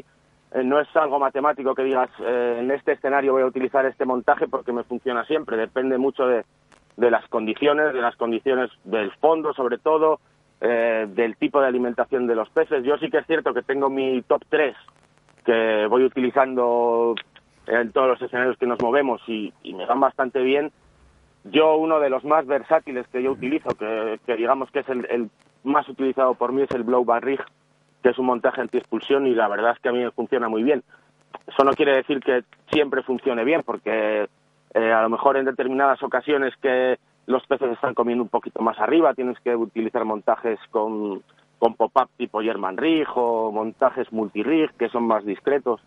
eh, 0.52 0.64
no 0.64 0.80
es 0.80 0.88
algo 0.96 1.20
matemático 1.20 1.74
que 1.74 1.84
digas 1.84 2.10
eh, 2.20 2.58
en 2.60 2.70
este 2.72 2.94
escenario 2.94 3.34
voy 3.34 3.44
a 3.44 3.48
utilizar 3.48 3.86
este 3.86 4.06
montaje 4.06 4.48
porque 4.48 4.72
me 4.74 4.84
funciona 4.84 5.24
siempre. 5.26 5.58
Depende 5.58 5.98
mucho 5.98 6.26
de, 6.28 6.44
de 6.98 7.12
las 7.12 7.28
condiciones, 7.28 7.94
de 7.94 8.02
las 8.02 8.16
condiciones 8.16 8.72
del 8.84 9.12
fondo 9.14 9.54
sobre 9.54 9.78
todo, 9.78 10.20
eh, 10.62 11.06
del 11.10 11.36
tipo 11.36 11.60
de 11.60 11.68
alimentación 11.68 12.28
de 12.28 12.36
los 12.36 12.50
peces. 12.50 12.84
Yo 12.84 12.98
sí 12.98 13.10
que 13.10 13.18
es 13.18 13.28
cierto 13.28 13.54
que 13.54 13.62
tengo 13.62 13.90
mi 13.90 14.22
top 14.22 14.44
3 14.50 14.76
que 15.46 15.86
voy 15.88 16.04
utilizando 16.04 17.16
en 17.68 17.92
todos 17.92 18.08
los 18.08 18.22
escenarios 18.22 18.58
que 18.58 18.66
nos 18.66 18.82
movemos 18.82 19.22
y, 19.28 19.54
me 19.64 19.86
van 19.86 20.00
bastante 20.00 20.42
bien. 20.42 20.72
Yo 21.44 21.76
uno 21.78 22.00
de 22.00 22.10
los 22.10 22.24
más 22.24 22.46
versátiles 22.48 23.08
que 23.08 23.22
yo 23.22 23.32
utilizo, 23.32 23.70
que, 23.76 24.20
digamos 24.36 24.72
que 24.72 24.80
es 24.80 24.90
el, 24.90 25.30
más 25.64 25.88
utilizado 25.88 26.34
por 26.34 26.52
mí, 26.52 26.64
es 26.64 26.72
el 26.72 26.84
Blow 26.84 27.06
Bar 27.06 27.24
Rig, 27.24 27.42
que 28.02 28.10
es 28.10 28.18
un 28.18 28.26
montaje 28.26 28.62
anti-expulsión 28.62 29.28
y 29.28 29.36
la 29.36 29.48
verdad 29.48 29.74
es 29.74 29.80
que 29.80 29.90
a 29.90 29.92
mí 29.92 30.04
me 30.04 30.12
funciona 30.12 30.50
muy 30.50 30.64
bien. 30.64 30.84
Eso 31.48 31.64
no 31.64 31.74
quiere 31.74 31.96
decir 31.96 32.20
que 32.22 32.44
siempre 32.72 33.04
funcione 33.04 33.44
bien, 33.44 33.62
porque 33.64 34.28
eh, 34.76 34.92
a 34.92 35.02
lo 35.02 35.10
mejor 35.10 35.38
en 35.38 35.46
determinadas 35.46 36.04
ocasiones 36.04 36.54
que 36.62 37.00
los 37.28 37.46
peces 37.48 37.72
están 37.72 37.94
comiendo 37.94 38.24
un 38.24 38.30
poquito 38.30 38.62
más 38.62 38.78
arriba, 38.78 39.14
tienes 39.14 39.40
que 39.40 39.56
utilizar 39.56 40.04
montajes 40.04 40.60
con, 40.70 41.24
con 41.60 41.76
pop-up 41.76 42.10
tipo 42.18 42.42
German 42.42 42.76
Rig 42.76 43.08
o 43.16 43.54
montajes 43.54 44.12
multi-rig 44.12 44.72
que 44.78 44.90
son 44.90 45.08
más 45.08 45.24
discretos. 45.26 45.80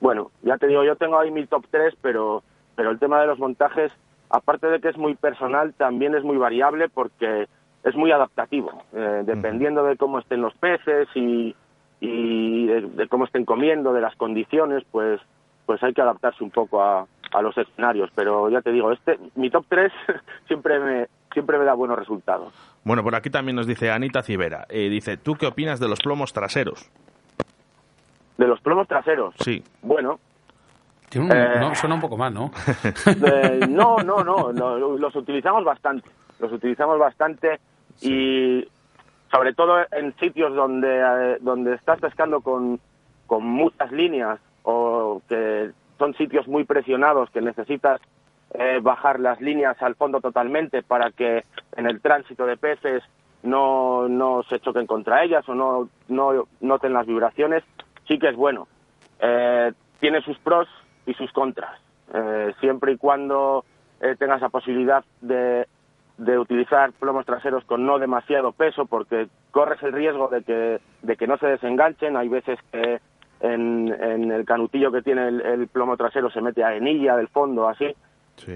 Bueno, 0.00 0.32
ya 0.42 0.58
te 0.58 0.66
digo, 0.66 0.82
yo 0.82 0.96
tengo 0.96 1.16
ahí 1.16 1.30
mi 1.30 1.46
top 1.46 1.64
3, 1.70 1.94
pero, 2.02 2.42
pero 2.74 2.90
el 2.90 2.98
tema 2.98 3.20
de 3.20 3.28
los 3.28 3.38
montajes, 3.38 3.92
aparte 4.28 4.66
de 4.66 4.80
que 4.80 4.88
es 4.88 4.98
muy 4.98 5.14
personal, 5.14 5.72
también 5.74 6.16
es 6.16 6.24
muy 6.24 6.36
variable 6.36 6.88
porque 6.88 7.46
es 7.84 7.94
muy 7.94 8.10
adaptativo, 8.10 8.82
eh, 8.94 9.22
dependiendo 9.24 9.84
de 9.84 9.96
cómo 9.96 10.18
estén 10.18 10.40
los 10.42 10.54
peces 10.54 11.06
y, 11.14 11.54
y 12.00 12.66
de, 12.66 13.06
cómo 13.08 13.26
estén 13.26 13.44
comiendo, 13.44 13.92
de 13.92 14.00
las 14.00 14.16
condiciones, 14.16 14.82
pues, 14.90 15.20
pues 15.66 15.80
hay 15.84 15.94
que 15.94 16.02
adaptarse 16.02 16.42
un 16.42 16.50
poco 16.50 16.82
a, 16.82 17.06
a 17.34 17.42
los 17.42 17.56
escenarios. 17.58 18.10
Pero 18.14 18.48
ya 18.48 18.62
te 18.62 18.72
digo, 18.72 18.92
este, 18.92 19.18
mi 19.34 19.50
top 19.50 19.66
3 19.68 19.92
siempre 20.46 20.78
me, 20.78 21.08
siempre 21.32 21.58
me 21.58 21.64
da 21.64 21.74
buenos 21.74 21.98
resultados. 21.98 22.54
Bueno, 22.84 23.02
por 23.02 23.14
aquí 23.14 23.28
también 23.28 23.56
nos 23.56 23.66
dice 23.66 23.90
Anita 23.90 24.22
Civera. 24.22 24.66
Eh, 24.70 24.88
dice, 24.88 25.16
¿tú 25.16 25.34
qué 25.34 25.46
opinas 25.46 25.80
de 25.80 25.88
los 25.88 26.00
plomos 26.00 26.32
traseros? 26.32 26.90
¿De 28.38 28.46
los 28.46 28.60
plomos 28.60 28.88
traseros? 28.88 29.34
Sí. 29.40 29.62
Bueno. 29.82 30.18
Eh, 31.12 31.56
no, 31.60 31.74
suena 31.76 31.94
un 31.94 32.00
poco 32.00 32.16
mal, 32.16 32.34
¿no? 32.34 32.50
no, 33.68 33.98
no, 33.98 34.52
no, 34.52 34.78
los 34.98 35.14
utilizamos 35.14 35.64
bastante. 35.64 36.08
Los 36.40 36.50
utilizamos 36.50 36.98
bastante 36.98 37.60
y 38.00 38.66
sobre 39.30 39.54
todo 39.54 39.78
en 39.92 40.12
sitios 40.16 40.54
donde, 40.56 40.88
eh, 40.88 41.38
donde 41.40 41.74
estás 41.74 42.00
pescando 42.00 42.40
con, 42.40 42.80
con 43.28 43.44
muchas 43.44 43.92
líneas 43.92 44.40
o 44.64 45.22
que 45.28 45.70
son 45.98 46.14
sitios 46.14 46.46
muy 46.48 46.64
presionados 46.64 47.30
que 47.30 47.40
necesitas 47.40 48.00
eh, 48.52 48.78
bajar 48.82 49.20
las 49.20 49.40
líneas 49.40 49.80
al 49.82 49.94
fondo 49.96 50.20
totalmente 50.20 50.82
para 50.82 51.10
que 51.10 51.44
en 51.76 51.86
el 51.86 52.00
tránsito 52.00 52.46
de 52.46 52.56
peces 52.56 53.02
no, 53.42 54.08
no 54.08 54.42
se 54.44 54.60
choquen 54.60 54.86
contra 54.86 55.24
ellas 55.24 55.48
o 55.48 55.54
no, 55.54 55.88
no 56.08 56.46
noten 56.60 56.92
las 56.92 57.06
vibraciones, 57.06 57.64
sí 58.06 58.18
que 58.18 58.28
es 58.28 58.36
bueno. 58.36 58.68
Eh, 59.20 59.72
tiene 60.00 60.20
sus 60.22 60.38
pros 60.38 60.68
y 61.06 61.14
sus 61.14 61.32
contras. 61.32 61.80
Eh, 62.12 62.52
siempre 62.60 62.92
y 62.92 62.96
cuando 62.96 63.64
tengas 64.18 64.42
la 64.42 64.50
posibilidad 64.50 65.02
de, 65.22 65.66
de 66.18 66.38
utilizar 66.38 66.92
plomos 66.92 67.26
traseros 67.26 67.64
con 67.64 67.86
no 67.86 67.98
demasiado 67.98 68.52
peso, 68.52 68.86
porque 68.86 69.28
corres 69.50 69.82
el 69.82 69.92
riesgo 69.92 70.28
de 70.28 70.42
que, 70.42 70.80
de 71.02 71.16
que 71.16 71.26
no 71.26 71.38
se 71.38 71.46
desenganchen. 71.46 72.16
Hay 72.16 72.28
veces 72.28 72.58
que 72.70 73.00
en, 73.44 74.30
el 74.32 74.44
canutillo 74.44 74.90
que 74.90 75.02
tiene 75.02 75.28
el, 75.28 75.68
plomo 75.68 75.96
trasero 75.96 76.30
se 76.30 76.40
mete 76.40 76.64
a 76.64 76.74
enilla 76.74 77.16
del 77.16 77.28
fondo, 77.28 77.68
así, 77.68 77.94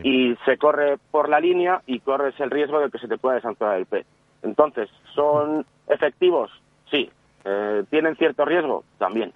y 0.02 0.34
se 0.44 0.56
corre 0.56 0.96
por 1.10 1.28
la 1.28 1.40
línea 1.40 1.82
y 1.86 2.00
corres 2.00 2.38
el 2.40 2.50
riesgo 2.50 2.80
de 2.80 2.90
que 2.90 2.98
se 2.98 3.08
te 3.08 3.18
pueda 3.18 3.36
desanzurar 3.36 3.78
el 3.78 3.86
pez. 3.86 4.06
Entonces, 4.42 4.88
¿son 5.14 5.64
efectivos? 5.88 6.50
Sí. 6.90 7.10
Eh, 7.44 7.84
¿Tienen 7.90 8.16
cierto 8.16 8.44
riesgo? 8.44 8.84
También. 8.98 9.32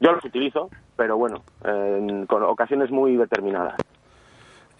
Yo 0.00 0.12
los 0.12 0.24
utilizo, 0.24 0.68
pero 0.96 1.16
bueno, 1.16 1.42
con 2.28 2.42
ocasiones 2.44 2.90
muy 2.90 3.16
determinadas. 3.16 3.76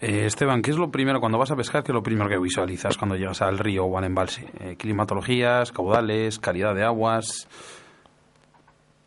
Eh, 0.01 0.25
Esteban, 0.25 0.61
¿qué 0.61 0.71
es 0.71 0.77
lo 0.77 0.89
primero 0.89 1.19
cuando 1.19 1.37
vas 1.37 1.51
a 1.51 1.57
pescar? 1.57 1.83
¿Qué 1.83 1.91
es 1.91 1.95
lo 1.95 2.01
primero 2.01 2.29
que 2.29 2.39
visualizas 2.39 2.97
cuando 2.97 3.17
llegas 3.17 3.41
al 3.41 3.59
río 3.59 3.83
o 3.83 3.97
al 3.97 4.05
embalse? 4.05 4.47
Eh, 4.61 4.77
climatologías, 4.77 5.73
caudales, 5.73 6.39
calidad 6.39 6.73
de 6.73 6.85
aguas. 6.85 7.49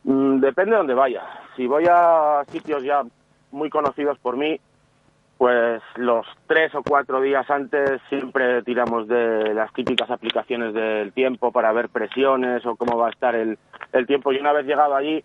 Mm, 0.05 0.41
depende 0.41 0.73
de 0.73 0.79
dónde 0.79 0.95
vaya. 0.95 1.23
Si 1.57 1.67
voy 1.67 1.85
a 1.89 2.43
sitios 2.49 2.83
ya 2.83 3.03
muy 3.51 3.71
conocidos 3.71 4.19
por 4.19 4.37
mí, 4.37 4.59
pues 5.39 5.83
los 5.97 6.27
tres 6.47 6.75
o 6.75 6.83
cuatro 6.83 7.21
días 7.21 7.49
antes 7.51 8.01
siempre 8.09 8.63
tiramos 8.63 9.09
de 9.09 9.53
las 9.55 9.73
típicas 9.73 10.11
aplicaciones 10.11 10.73
del 10.73 11.13
tiempo 11.13 11.51
para 11.51 11.73
ver 11.73 11.89
presiones 11.89 12.65
o 12.65 12.77
cómo 12.77 12.97
va 12.97 13.09
a 13.09 13.11
estar 13.11 13.35
el, 13.35 13.59
tiempo. 14.07 14.33
Y 14.33 14.39
una 14.39 14.53
vez 14.53 14.67
llegado 14.67 14.95
allí, 14.95 15.23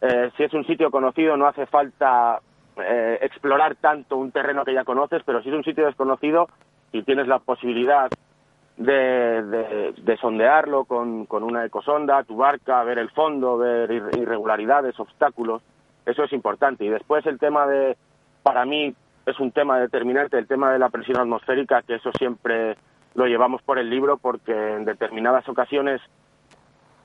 eh, 0.00 0.30
si 0.36 0.42
es 0.42 0.52
un 0.52 0.66
sitio 0.66 0.90
conocido, 0.90 1.36
no 1.36 1.46
hace 1.46 1.66
falta 1.66 2.40
eh, 2.76 3.18
explorar 3.22 3.76
tanto 3.76 4.16
un 4.16 4.32
terreno 4.32 4.64
que 4.64 4.74
ya 4.74 4.84
conoces, 4.84 5.22
pero 5.24 5.42
si 5.42 5.48
es 5.48 5.54
un 5.54 5.64
sitio 5.64 5.86
desconocido 5.86 6.48
y 6.92 7.02
tienes 7.02 7.26
la 7.26 7.38
posibilidad 7.38 8.10
de, 8.76 9.92
de, 9.96 10.16
sondearlo 10.16 10.84
con, 10.84 11.26
con, 11.26 11.42
una 11.42 11.64
ecosonda, 11.64 12.24
tu 12.24 12.36
barca, 12.36 12.82
ver 12.82 12.98
el 12.98 13.10
fondo, 13.10 13.56
ver 13.56 13.90
irregularidades, 13.90 14.98
obstáculos. 14.98 15.62
Eso 16.04 16.24
es 16.24 16.32
importante. 16.32 16.84
Y 16.84 16.88
después 16.88 17.24
el 17.26 17.38
tema 17.38 17.66
de, 17.66 17.96
para 18.42 18.64
mí, 18.64 18.94
es 19.26 19.40
un 19.40 19.52
tema 19.52 19.78
determinante, 19.78 20.38
el 20.38 20.46
tema 20.46 20.72
de 20.72 20.78
la 20.78 20.90
presión 20.90 21.18
atmosférica, 21.18 21.82
que 21.82 21.94
eso 21.94 22.10
siempre 22.18 22.76
lo 23.14 23.26
llevamos 23.26 23.62
por 23.62 23.78
el 23.78 23.88
libro 23.88 24.18
porque 24.18 24.52
en 24.52 24.84
determinadas 24.84 25.48
ocasiones, 25.48 26.00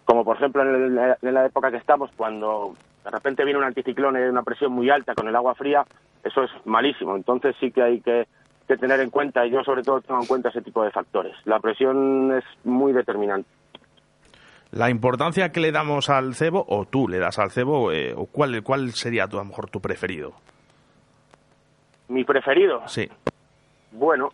como 0.06 0.26
por 0.26 0.38
ejemplo 0.38 0.64
en, 0.64 0.98
en 1.22 1.34
la 1.34 1.46
época 1.46 1.72
que 1.72 1.78
estamos, 1.78 2.10
cuando 2.18 2.76
de 3.04 3.12
repente 3.12 3.46
viene 3.46 3.60
un 3.60 3.66
anticiclón 3.66 4.16
y 4.16 4.20
hay 4.20 4.30
una 4.30 4.44
presión 4.44 4.72
muy 4.72 4.90
alta 4.90 5.14
con 5.14 5.28
el 5.28 5.36
agua 5.36 5.56
fría, 5.56 5.86
eso 6.24 6.44
es 6.44 6.52
malísimo. 6.66 7.16
Entonces 7.16 7.56
sí 7.60 7.72
que 7.72 7.84
hay 7.84 8.02
que 8.02 8.28
que 8.70 8.78
tener 8.78 9.00
en 9.00 9.10
cuenta, 9.10 9.48
y 9.48 9.50
yo 9.50 9.64
sobre 9.64 9.82
todo 9.82 10.00
tengo 10.00 10.22
en 10.22 10.28
cuenta 10.28 10.50
ese 10.50 10.62
tipo 10.62 10.84
de 10.84 10.92
factores. 10.92 11.36
La 11.46 11.60
presión 11.60 12.32
es 12.38 12.44
muy 12.64 12.94
determinante. 12.94 13.50
La 14.70 14.92
importancia 14.92 15.52
que 15.52 15.60
le 15.60 15.72
damos 15.72 16.12
al 16.12 16.36
cebo, 16.36 16.66
o 16.70 16.86
tú 16.86 17.08
le 17.08 17.18
das 17.18 17.40
al 17.40 17.50
cebo, 17.50 17.92
eh, 17.92 18.14
o 18.16 18.28
cuál, 18.28 18.62
cuál 18.62 18.92
sería 18.92 19.24
a 19.24 19.28
lo 19.28 19.44
mejor 19.44 19.72
tu 19.72 19.82
preferido? 19.82 20.34
¿Mi 22.10 22.24
preferido? 22.24 22.88
Sí. 22.88 23.10
Bueno, 23.92 24.30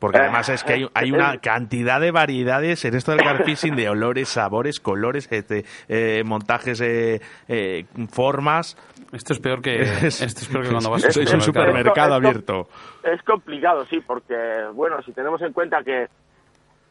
porque 0.00 0.18
eh, 0.18 0.22
además 0.22 0.48
es 0.48 0.64
que 0.64 0.72
hay, 0.72 0.88
hay, 0.94 1.12
una 1.12 1.36
cantidad 1.38 2.00
de 2.00 2.10
variedades 2.10 2.84
en 2.84 2.94
esto 2.96 3.12
del 3.12 3.22
carfishing 3.22 3.76
de 3.76 3.88
olores, 3.88 4.30
sabores, 4.30 4.80
colores, 4.80 5.30
este, 5.30 5.64
eh, 5.88 6.24
montajes, 6.24 6.80
eh, 6.80 7.20
formas. 8.10 8.76
Esto 9.12 9.34
es 9.34 9.40
peor 9.40 9.60
que, 9.60 9.82
esto 10.06 10.24
es 10.24 10.48
peor 10.48 10.64
que 10.64 10.70
cuando 10.70 10.90
vas 10.90 11.04
a 11.04 11.34
un 11.34 11.40
supermercado 11.40 12.14
abierto. 12.14 12.68
Es 13.04 13.22
complicado, 13.22 13.84
sí, 13.84 14.00
porque, 14.00 14.34
bueno, 14.72 15.00
si 15.02 15.12
tenemos 15.12 15.40
en 15.42 15.52
cuenta 15.52 15.84
que 15.84 16.06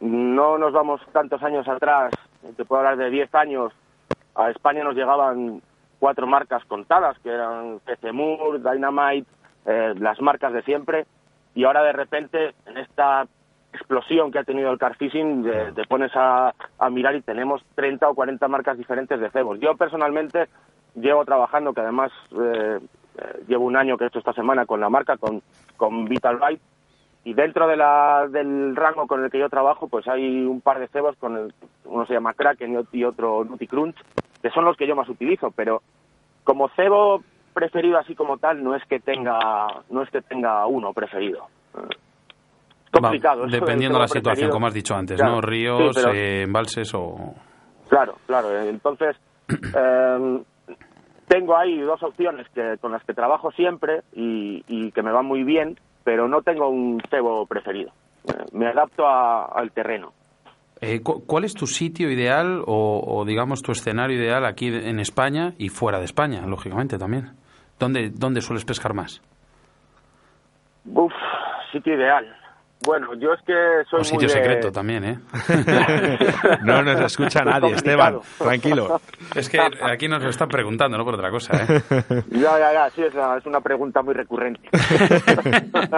no 0.01 0.57
nos 0.57 0.71
vamos 0.71 1.01
tantos 1.11 1.41
años 1.43 1.67
atrás, 1.67 2.13
te 2.55 2.63
puedo 2.63 2.81
hablar 2.81 2.97
de 2.97 3.09
10 3.09 3.35
años, 3.35 3.73
a 4.35 4.51
España 4.51 4.83
nos 4.83 4.95
llegaban 4.95 5.61
cuatro 5.99 6.27
marcas 6.27 6.63
contadas, 6.65 7.17
que 7.19 7.29
eran 7.29 7.81
Moore, 8.13 8.59
Dynamite, 8.59 9.27
las 9.99 10.21
marcas 10.21 10.53
de 10.53 10.61
siempre 10.61 11.05
y 11.55 11.63
ahora 11.63 11.83
de 11.83 11.93
repente 11.93 12.53
en 12.65 12.77
esta 12.77 13.27
explosión 13.73 14.31
que 14.31 14.39
ha 14.39 14.43
tenido 14.43 14.71
el 14.71 14.79
car 14.79 14.95
fishing 14.95 15.43
te 15.75 15.83
pones 15.85 16.11
a, 16.15 16.53
mirar 16.89 17.15
y 17.15 17.21
tenemos 17.21 17.63
30 17.75 18.09
o 18.09 18.15
40 18.15 18.47
marcas 18.47 18.77
diferentes 18.77 19.19
de 19.19 19.29
cebos. 19.29 19.59
Yo 19.59 19.75
personalmente 19.75 20.47
llevo 20.95 21.23
trabajando, 21.25 21.73
que 21.73 21.81
además 21.81 22.11
eh, 22.31 22.79
eh, 23.17 23.43
llevo 23.47 23.65
un 23.65 23.77
año 23.77 23.97
que 23.97 24.05
he 24.05 24.07
hecho 24.07 24.19
esta 24.19 24.33
semana 24.33 24.65
con 24.65 24.79
la 24.79 24.89
marca, 24.89 25.17
con, 25.17 25.41
con 25.77 26.05
Vital 26.05 26.39
Bite, 26.39 26.63
y 27.23 27.33
dentro 27.33 27.67
de 27.67 27.77
la, 27.77 28.27
del 28.29 28.75
rango 28.75 29.05
con 29.05 29.23
el 29.23 29.29
que 29.29 29.39
yo 29.39 29.49
trabajo, 29.49 29.87
pues 29.87 30.07
hay 30.07 30.45
un 30.45 30.61
par 30.61 30.79
de 30.79 30.87
cebos, 30.87 31.15
con 31.17 31.37
el, 31.37 31.53
uno 31.85 32.05
se 32.05 32.13
llama 32.13 32.33
Kraken 32.33 32.87
y 32.91 33.03
otro 33.03 33.43
Nutty 33.43 33.67
Crunch, 33.67 33.97
que 34.41 34.49
son 34.49 34.65
los 34.65 34.77
que 34.77 34.87
yo 34.87 34.95
más 34.95 35.09
utilizo, 35.09 35.51
pero 35.51 35.81
como 36.43 36.69
cebo 36.69 37.21
preferido 37.59 37.97
así 37.97 38.15
como 38.15 38.37
tal 38.37 38.63
no 38.63 38.73
es 38.73 38.83
que 38.85 38.99
tenga 38.99 39.67
no 39.89 40.01
es 40.03 40.09
que 40.09 40.21
tenga 40.21 40.65
uno 40.65 40.93
preferido. 40.93 41.47
Complicado 42.91 43.45
dependiendo 43.47 43.97
de 43.97 44.03
la 44.03 44.07
situación 44.07 44.49
como 44.49 44.67
has 44.67 44.73
dicho 44.73 44.95
antes 44.95 45.21
no 45.21 45.41
ríos 45.41 45.97
eh, 46.13 46.43
embalses 46.43 46.93
o 46.95 47.35
claro 47.89 48.15
claro 48.25 48.57
entonces 48.61 49.17
em, 49.49 50.41
tengo 51.27 51.57
ahí 51.57 51.79
dos 51.81 52.01
opciones 52.01 52.47
que 52.55 52.77
con 52.79 52.93
las 52.93 53.03
que 53.03 53.13
trabajo 53.13 53.51
siempre 53.51 54.01
y, 54.13 54.91
que 54.91 55.03
me 55.03 55.11
van 55.11 55.25
muy 55.25 55.43
bien 55.43 55.77
pero 56.03 56.27
no 56.29 56.41
tengo 56.41 56.69
un 56.69 57.01
cebo 57.09 57.45
preferido. 57.45 57.91
Eh, 58.23 58.31
me 58.53 58.67
adapto 58.67 59.05
al 59.05 59.71
terreno. 59.71 60.13
Eh, 60.81 61.01
¿Cuál 61.01 61.43
es 61.43 61.53
tu 61.53 61.67
sitio 61.67 62.09
ideal 62.09 62.63
o, 62.65 63.23
digamos, 63.27 63.61
tu 63.61 63.73
escenario 63.73 64.17
ideal 64.17 64.45
aquí 64.45 64.67
en 64.67 64.99
España 64.99 65.53
y 65.57 65.67
fuera 65.67 65.99
de 65.99 66.05
España, 66.05 66.45
lógicamente 66.47 66.97
también? 66.97 67.31
¿Dónde, 67.79 68.11
dónde 68.13 68.41
sueles 68.41 68.65
pescar 68.65 68.93
más? 68.93 69.21
Uf, 70.85 71.13
sitio 71.71 71.95
ideal. 71.95 72.35
Bueno, 72.85 73.13
yo 73.15 73.33
es 73.33 73.41
que 73.41 73.53
soy 73.89 73.99
Un 73.99 74.05
sitio 74.05 74.19
muy 74.19 74.27
de- 74.27 74.33
secreto 74.33 74.71
también, 74.71 75.03
¿eh? 75.03 75.19
No 76.63 76.81
nos 76.81 76.99
escucha 77.01 77.43
nadie, 77.43 77.71
Esteban. 77.73 78.19
Tranquilo. 78.37 79.01
es 79.35 79.49
que 79.49 79.59
aquí 79.59 80.07
nos 80.07 80.23
lo 80.23 80.29
están 80.29 80.47
preguntando, 80.47 80.97
no 80.97 81.03
por 81.03 81.15
otra 81.15 81.29
cosa, 81.29 81.57
¿eh? 81.61 81.81
Ya, 82.31 82.57
ya, 82.57 82.71
ya, 82.73 82.89
sí, 82.91 83.03
es 83.03 83.13
una, 83.13 83.37
es 83.37 83.45
una 83.45 83.59
pregunta 83.59 84.01
muy 84.01 84.13
recurrente. 84.13 84.61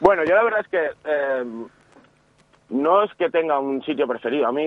bueno, 0.00 0.24
yo 0.24 0.34
la 0.34 0.42
verdad 0.42 0.60
es 0.60 0.68
que 0.68 0.90
eh, 1.04 1.44
no 2.70 3.02
es 3.04 3.14
que 3.14 3.30
tenga 3.30 3.58
un 3.60 3.82
sitio 3.84 4.06
preferido. 4.08 4.46
A 4.48 4.52
mí, 4.52 4.66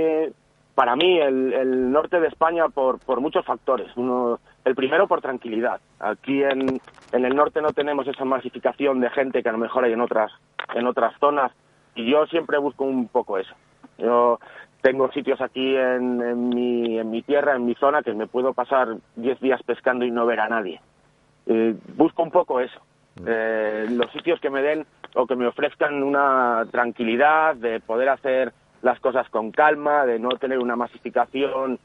para 0.75 0.95
mí, 0.95 1.19
el, 1.19 1.53
el 1.53 1.91
norte 1.91 2.19
de 2.19 2.27
España 2.27 2.69
por, 2.69 2.99
por 2.99 3.19
muchos 3.19 3.45
factores. 3.45 3.87
Uno, 3.97 4.39
el 4.65 4.75
primero 4.75 5.07
por 5.07 5.21
tranquilidad. 5.21 5.81
Aquí 5.99 6.43
en, 6.43 6.79
en 7.11 7.25
el 7.25 7.35
norte 7.35 7.61
no 7.61 7.73
tenemos 7.73 8.07
esa 8.07 8.25
masificación 8.25 8.99
de 8.99 9.09
gente 9.09 9.43
que 9.43 9.49
a 9.49 9.53
lo 9.53 9.57
mejor 9.57 9.83
hay 9.83 9.93
en 9.93 10.01
otras, 10.01 10.31
en 10.73 10.87
otras 10.87 11.13
zonas. 11.19 11.51
Y 11.95 12.09
yo 12.09 12.25
siempre 12.27 12.57
busco 12.57 12.85
un 12.85 13.07
poco 13.07 13.37
eso. 13.37 13.53
Yo 13.97 14.39
tengo 14.81 15.11
sitios 15.11 15.39
aquí 15.41 15.75
en, 15.75 16.21
en 16.21 16.49
mi, 16.49 16.97
en 16.97 17.09
mi 17.09 17.21
tierra, 17.21 17.55
en 17.55 17.65
mi 17.65 17.75
zona, 17.75 18.01
que 18.01 18.13
me 18.13 18.27
puedo 18.27 18.53
pasar 18.53 18.97
10 19.15 19.39
días 19.39 19.61
pescando 19.63 20.05
y 20.05 20.11
no 20.11 20.25
ver 20.25 20.39
a 20.39 20.49
nadie. 20.49 20.81
Eh, 21.45 21.75
busco 21.95 22.23
un 22.23 22.31
poco 22.31 22.59
eso. 22.59 22.79
Eh, 23.25 23.85
los 23.89 24.11
sitios 24.11 24.39
que 24.39 24.49
me 24.49 24.61
den 24.61 24.85
o 25.15 25.27
que 25.27 25.35
me 25.35 25.45
ofrezcan 25.45 26.01
una 26.01 26.65
tranquilidad 26.71 27.55
de 27.55 27.79
poder 27.79 28.09
hacer 28.09 28.53
las 28.81 28.99
cosas 28.99 29.29
con 29.29 29.51
calma, 29.51 30.05
de 30.05 30.19
no 30.19 30.29
tener 30.31 30.59
una 30.59 30.75
masificación 30.75 31.79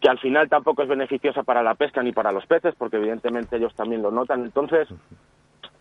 que 0.00 0.08
al 0.08 0.18
final 0.18 0.48
tampoco 0.48 0.82
es 0.82 0.88
beneficiosa 0.88 1.42
para 1.42 1.62
la 1.62 1.74
pesca 1.74 2.02
ni 2.02 2.12
para 2.12 2.32
los 2.32 2.46
peces, 2.46 2.74
porque 2.76 2.96
evidentemente 2.96 3.56
ellos 3.56 3.74
también 3.74 4.02
lo 4.02 4.10
notan. 4.10 4.42
Entonces, 4.42 4.88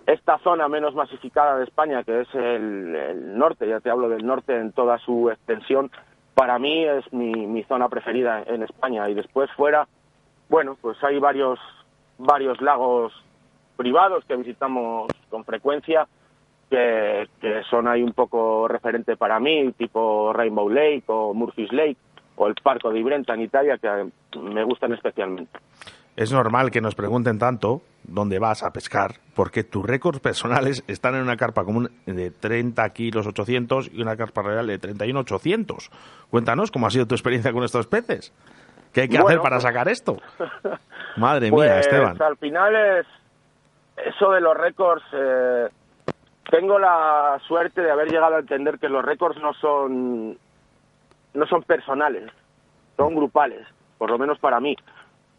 esta 0.07 0.39
zona 0.39 0.67
menos 0.67 0.95
masificada 0.95 1.57
de 1.57 1.65
España, 1.65 2.03
que 2.03 2.21
es 2.21 2.27
el, 2.33 3.37
norte, 3.37 3.67
ya 3.67 3.79
te 3.79 3.89
hablo 3.89 4.09
del 4.09 4.25
norte 4.25 4.57
en 4.57 4.71
toda 4.71 4.97
su 4.99 5.29
extensión, 5.29 5.91
para 6.33 6.57
mí 6.57 6.83
es 6.85 7.11
mi, 7.13 7.31
mi 7.45 7.63
zona 7.63 7.89
preferida 7.89 8.43
en 8.47 8.63
España. 8.63 9.07
Y 9.09 9.13
después 9.13 9.51
fuera, 9.51 9.87
bueno, 10.49 10.77
pues 10.81 11.01
hay 11.03 11.19
varios, 11.19 11.59
varios 12.17 12.59
lagos 12.61 13.13
privados 13.75 14.25
que 14.25 14.35
visitamos 14.35 15.11
con 15.29 15.45
frecuencia, 15.45 16.07
que, 16.69 17.27
que 17.39 17.63
son 17.69 17.87
ahí 17.87 18.01
un 18.01 18.13
poco 18.13 18.67
referente 18.67 19.15
para 19.15 19.39
mí, 19.39 19.71
tipo 19.73 20.33
Rainbow 20.33 20.69
Lake 20.69 21.03
o 21.07 21.33
Murphy's 21.33 21.71
Lake 21.71 21.97
o 22.37 22.47
el 22.47 22.55
Parco 22.63 22.89
de 22.91 22.99
Ibrenta 22.99 23.33
en 23.33 23.41
Italia, 23.41 23.77
que 23.77 23.89
me 24.39 24.63
gustan 24.63 24.93
especialmente. 24.93 25.59
Es 26.15 26.31
normal 26.31 26.71
que 26.71 26.81
nos 26.81 26.95
pregunten 26.95 27.37
tanto 27.37 27.81
dónde 28.03 28.39
vas 28.39 28.63
a 28.63 28.71
pescar, 28.71 29.15
porque 29.35 29.63
tus 29.63 29.85
récords 29.85 30.19
personales 30.19 30.83
están 30.87 31.13
en 31.15 31.21
una 31.21 31.35
carpa 31.37 31.63
común 31.63 31.91
de 32.07 32.31
30 32.31 32.89
kilos 32.89 33.27
800 33.27 33.91
y 33.93 34.01
una 34.01 34.15
carpa 34.15 34.41
real 34.41 34.65
de 34.65 34.79
31 34.79 35.19
800. 35.19 35.91
Cuéntanos 36.31 36.71
cómo 36.71 36.87
ha 36.87 36.89
sido 36.89 37.05
tu 37.05 37.13
experiencia 37.13 37.51
con 37.51 37.63
estos 37.63 37.85
peces. 37.85 38.33
¿Qué 38.93 39.01
hay 39.01 39.09
que 39.09 39.17
Bueno, 39.17 39.27
hacer 39.27 39.41
para 39.41 39.57
pues- 39.57 39.63
sacar 39.63 39.87
esto? 39.89 40.17
Madre 41.17 41.49
Pues 41.51 41.69
mía, 41.69 41.79
Esteban. 41.81 42.19
al 42.21 42.37
final 42.37 42.75
es 42.99 43.05
eso 44.15 44.31
de 44.31 44.41
los 44.41 44.55
récords. 44.57 45.03
eh, 45.13 45.67
tengo 46.49 46.79
la 46.79 47.37
suerte 47.47 47.81
de 47.81 47.91
haber 47.91 48.07
llegado 48.09 48.35
a 48.37 48.39
entender 48.39 48.79
que 48.79 48.87
los 48.89 49.03
récords 49.03 49.37
no 49.41 49.53
son 49.53 50.37
no 51.33 51.45
son 51.47 51.63
personales, 51.63 52.31
son 52.95 53.15
grupales, 53.15 53.65
por 53.97 54.09
lo 54.09 54.17
menos 54.17 54.39
para 54.39 54.59
mí. 54.59 54.75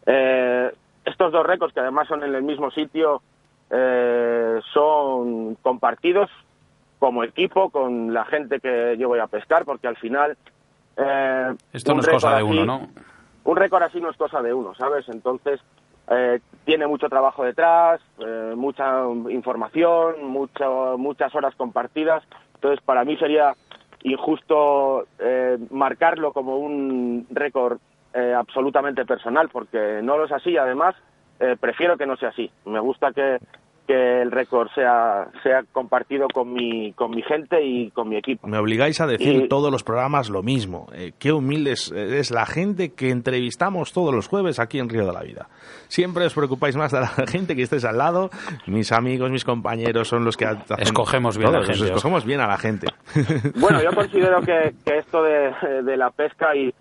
Eh, 0.05 0.71
estos 1.05 1.31
dos 1.31 1.45
récords, 1.45 1.73
que 1.73 1.79
además 1.79 2.07
son 2.07 2.23
en 2.23 2.33
el 2.35 2.43
mismo 2.43 2.71
sitio, 2.71 3.21
eh, 3.69 4.59
son 4.73 5.55
compartidos 5.55 6.29
como 6.99 7.23
equipo 7.23 7.69
con 7.69 8.13
la 8.13 8.25
gente 8.25 8.59
que 8.59 8.95
yo 8.97 9.07
voy 9.07 9.19
a 9.19 9.27
pescar, 9.27 9.65
porque 9.65 9.87
al 9.87 9.95
final... 9.97 10.37
eh, 10.97 11.55
Esto 11.73 11.93
no 11.93 12.01
es 12.01 12.07
cosa 12.09 12.35
de 12.35 12.43
uno, 12.43 12.61
así- 12.61 12.65
¿no? 12.67 12.87
un 13.45 13.55
récord 13.55 13.83
así 13.83 13.99
no 14.01 14.09
es 14.09 14.17
cosa 14.17 14.41
de 14.41 14.53
uno, 14.53 14.75
¿sabes? 14.75 15.07
Entonces, 15.09 15.61
eh, 16.09 16.39
tiene 16.65 16.87
mucho 16.87 17.07
trabajo 17.07 17.43
detrás, 17.43 18.01
eh, 18.19 18.53
mucha 18.55 19.03
información, 19.29 20.23
mucho, 20.25 20.97
muchas 20.97 21.33
horas 21.33 21.55
compartidas. 21.55 22.23
Entonces, 22.55 22.81
para 22.83 23.05
mí 23.05 23.15
sería 23.17 23.53
injusto 24.03 25.07
eh, 25.19 25.57
marcarlo 25.71 26.31
como 26.33 26.57
un 26.57 27.27
récord 27.29 27.79
eh, 28.13 28.33
absolutamente 28.33 29.05
personal, 29.05 29.49
porque 29.49 30.01
no 30.01 30.17
lo 30.17 30.25
es 30.25 30.31
así. 30.31 30.57
Además, 30.57 30.95
eh, 31.39 31.55
prefiero 31.59 31.97
que 31.97 32.05
no 32.05 32.17
sea 32.17 32.29
así. 32.29 32.49
Me 32.65 32.79
gusta 32.79 33.11
que, 33.11 33.39
que 33.89 34.21
el 34.21 34.29
récord 34.29 34.67
sea, 34.75 35.29
sea 35.41 35.63
compartido 35.71 36.27
con 36.31 36.53
mi, 36.53 36.93
con 36.93 37.09
mi 37.09 37.23
gente 37.23 37.59
y 37.65 37.89
con 37.89 38.07
mi 38.07 38.17
equipo. 38.17 38.45
Me 38.47 38.59
obligáis 38.59 39.01
a 39.01 39.07
decir 39.07 39.45
Y- 39.45 39.47
todos 39.49 39.71
los 39.71 39.83
programas 39.83 40.29
lo 40.29 40.43
mismo. 40.43 40.85
Eh, 40.93 41.13
qué 41.17 41.31
humildes 41.31 41.91
eh, 41.91 42.19
es 42.19 42.29
la 42.29 42.45
gente 42.45 42.93
que 42.93 43.09
entrevistamos 43.09 43.91
todos 43.91 44.13
los 44.13 44.27
jueves 44.27 44.59
aquí 44.59 44.77
en 44.77 44.89
Río 44.89 45.07
de 45.07 45.13
la 45.13 45.21
Vida. 45.23 45.47
Siempre 45.87 46.23
os 46.27 46.35
preocupáis 46.35 46.75
más 46.75 46.91
de 46.91 46.99
la 46.99 47.07
gente 47.27 47.55
que 47.55 47.63
estéis 47.63 47.83
al 47.83 47.97
lado. 47.97 48.29
Mis 48.67 48.91
amigos, 48.91 49.31
mis 49.31 49.43
compañeros 49.43 50.07
son 50.07 50.23
los 50.23 50.37
que 50.37 50.45
hacen... 50.45 50.77
Escogemos 50.77 51.35
bien 51.39 51.49
a 51.49 51.53
la 51.53 51.57
Todos, 51.63 51.77
gente, 51.79 51.85
Escogemos 51.95 52.25
bien 52.25 52.41
a 52.41 52.47
la 52.47 52.57
gente. 52.59 52.85
Bueno, 53.59 53.81
yo 53.81 53.89
considero 53.95 54.39
que, 54.41 54.75
que 54.85 54.97
esto 54.99 55.23
de, 55.23 55.51
de 55.83 55.97
la 55.97 56.11
pesca 56.11 56.55
y 56.55 56.71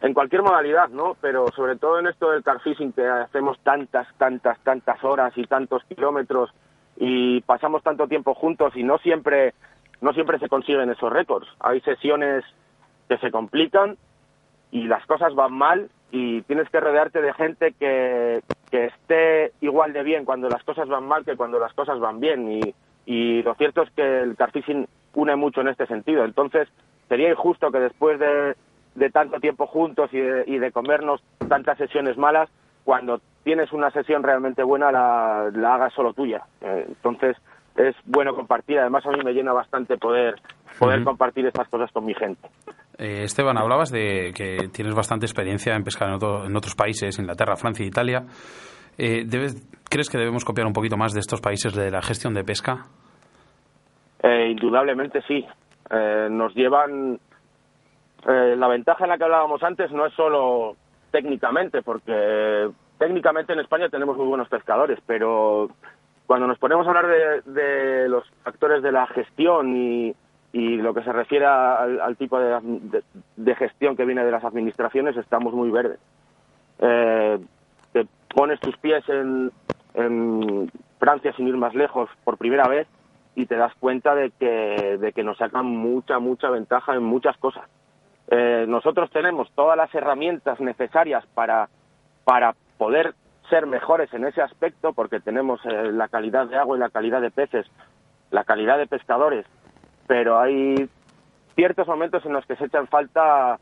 en 0.00 0.14
cualquier 0.14 0.42
modalidad, 0.42 0.88
¿no? 0.90 1.16
Pero 1.20 1.48
sobre 1.54 1.76
todo 1.76 1.98
en 1.98 2.06
esto 2.06 2.30
del 2.30 2.44
carfishing 2.44 2.92
que 2.92 3.06
hacemos 3.06 3.58
tantas, 3.60 4.06
tantas, 4.16 4.58
tantas 4.60 5.02
horas 5.02 5.32
y 5.36 5.44
tantos 5.44 5.82
kilómetros 5.84 6.50
y 6.96 7.40
pasamos 7.42 7.82
tanto 7.82 8.06
tiempo 8.06 8.34
juntos 8.34 8.74
y 8.76 8.82
no 8.82 8.98
siempre, 8.98 9.54
no 10.00 10.12
siempre 10.12 10.38
se 10.38 10.48
consiguen 10.48 10.90
esos 10.90 11.12
récords. 11.12 11.48
Hay 11.60 11.80
sesiones 11.80 12.44
que 13.08 13.18
se 13.18 13.30
complican 13.30 13.96
y 14.70 14.84
las 14.84 15.04
cosas 15.06 15.34
van 15.34 15.52
mal 15.52 15.90
y 16.10 16.42
tienes 16.42 16.68
que 16.70 16.80
rodearte 16.80 17.20
de 17.20 17.34
gente 17.34 17.72
que, 17.72 18.42
que 18.70 18.86
esté 18.86 19.52
igual 19.60 19.92
de 19.92 20.02
bien 20.02 20.24
cuando 20.24 20.48
las 20.48 20.62
cosas 20.62 20.88
van 20.88 21.06
mal 21.06 21.24
que 21.24 21.36
cuando 21.36 21.58
las 21.58 21.72
cosas 21.74 21.98
van 21.98 22.20
bien 22.20 22.50
y, 22.50 22.74
y 23.04 23.42
lo 23.42 23.54
cierto 23.54 23.82
es 23.82 23.90
que 23.92 24.20
el 24.20 24.36
carfishing 24.36 24.86
une 25.14 25.36
mucho 25.36 25.60
en 25.60 25.68
este 25.68 25.86
sentido 25.86 26.24
entonces 26.24 26.68
sería 27.08 27.30
injusto 27.30 27.70
que 27.70 27.80
después 27.80 28.18
de, 28.18 28.54
de 28.98 29.10
tanto 29.10 29.38
tiempo 29.40 29.66
juntos 29.66 30.10
y 30.12 30.18
de, 30.20 30.44
y 30.46 30.58
de 30.58 30.72
comernos 30.72 31.22
tantas 31.48 31.78
sesiones 31.78 32.16
malas 32.18 32.48
cuando 32.84 33.20
tienes 33.44 33.72
una 33.72 33.90
sesión 33.90 34.22
realmente 34.22 34.62
buena 34.62 34.90
la, 34.92 35.50
la 35.54 35.74
hagas 35.74 35.92
solo 35.94 36.12
tuya 36.12 36.42
Eh, 36.60 36.84
entonces 36.88 37.36
es 37.76 37.94
bueno 38.04 38.34
compartir 38.34 38.78
además 38.78 39.04
a 39.06 39.10
mí 39.10 39.20
me 39.24 39.32
llena 39.32 39.52
bastante 39.52 39.96
poder 39.96 40.34
poder 40.78 41.04
compartir 41.04 41.46
estas 41.46 41.68
cosas 41.68 41.90
con 41.92 42.04
mi 42.04 42.14
gente 42.14 42.48
Eh, 42.98 43.22
Esteban, 43.22 43.56
hablabas 43.58 43.90
de 43.90 44.32
que 44.34 44.68
tienes 44.72 44.94
bastante 44.94 45.24
experiencia 45.26 45.74
en 45.76 45.84
pescar 45.84 46.08
en, 46.08 46.14
otro- 46.14 46.44
en 46.46 46.56
otros 46.56 46.74
países, 46.74 47.18
Inglaterra, 47.18 47.54
Francia 47.56 47.84
e 47.84 47.88
Italia. 47.88 48.24
Eh, 48.98 49.22
debes- 49.24 49.54
¿Crees 49.88 50.10
que 50.10 50.18
debemos 50.18 50.44
copiar 50.44 50.66
un 50.66 50.72
poquito 50.72 50.96
más 50.96 51.12
de 51.14 51.20
estos 51.20 51.40
países 51.40 51.72
de 51.74 51.90
la 51.92 52.02
gestión 52.02 52.34
de 52.34 52.42
pesca? 52.42 52.86
Eh, 54.22 54.48
indudablemente 54.50 55.22
sí. 55.28 55.46
Nos 56.30 56.54
llevan. 56.54 57.18
Eh, 58.28 58.54
la 58.56 58.68
ventaja 58.68 59.04
en 59.04 59.10
la 59.10 59.18
que 59.18 59.24
hablábamos 59.24 59.62
antes 59.62 59.90
no 59.90 60.06
es 60.06 60.12
solo 60.14 60.76
técnicamente, 61.10 61.82
porque 61.82 62.70
técnicamente 62.98 63.52
en 63.52 63.60
España 63.60 63.88
tenemos 63.88 64.16
muy 64.16 64.26
buenos 64.26 64.48
pescadores, 64.48 64.98
pero 65.06 65.70
cuando 66.26 66.46
nos 66.46 66.58
ponemos 66.58 66.86
a 66.86 66.90
hablar 66.90 67.06
de, 67.06 67.52
de 67.52 68.08
los 68.08 68.24
factores 68.44 68.82
de 68.82 68.92
la 68.92 69.06
gestión 69.06 69.76
y, 69.76 70.14
y 70.52 70.76
lo 70.76 70.94
que 70.94 71.02
se 71.02 71.12
refiere 71.12 71.46
al, 71.46 72.16
tipo 72.16 72.38
de 72.38 73.54
gestión 73.54 73.96
que 73.96 74.04
viene 74.04 74.24
de 74.24 74.30
las 74.30 74.44
administraciones, 74.44 75.16
estamos 75.16 75.52
muy 75.52 75.70
verdes. 75.70 75.98
Eh, 76.80 77.38
te 77.92 78.06
pones 78.34 78.60
tus 78.60 78.76
pies 78.78 79.02
en, 79.08 79.50
en 79.94 80.70
Francia 80.98 81.32
sin 81.36 81.48
ir 81.48 81.56
más 81.56 81.74
lejos 81.74 82.08
por 82.24 82.38
primera 82.38 82.68
vez 82.68 82.86
y 83.34 83.46
te 83.46 83.56
das 83.56 83.72
cuenta 83.78 84.14
de 84.14 84.30
que, 84.38 84.98
de 84.98 85.12
que 85.12 85.22
nos 85.22 85.38
sacan 85.38 85.66
mucha, 85.66 86.18
mucha 86.18 86.50
ventaja 86.50 86.94
en 86.94 87.02
muchas 87.02 87.36
cosas. 87.38 87.64
Eh, 88.30 88.66
nosotros 88.68 89.10
tenemos 89.10 89.50
todas 89.54 89.76
las 89.76 89.94
herramientas 89.94 90.60
necesarias 90.60 91.24
para, 91.34 91.68
para 92.24 92.54
poder 92.76 93.14
ser 93.48 93.66
mejores 93.66 94.12
en 94.12 94.24
ese 94.26 94.42
aspecto, 94.42 94.92
porque 94.92 95.20
tenemos 95.20 95.60
eh, 95.64 95.92
la 95.92 96.08
calidad 96.08 96.46
de 96.46 96.56
agua 96.56 96.76
y 96.76 96.80
la 96.80 96.90
calidad 96.90 97.20
de 97.20 97.30
peces, 97.30 97.66
la 98.30 98.44
calidad 98.44 98.76
de 98.76 98.86
pescadores, 98.86 99.46
pero 100.06 100.38
hay 100.38 100.88
ciertos 101.54 101.88
momentos 101.88 102.24
en 102.26 102.34
los 102.34 102.44
que 102.46 102.56
se 102.56 102.66
echa 102.66 102.78
en 102.78 102.86
falta 102.86 103.58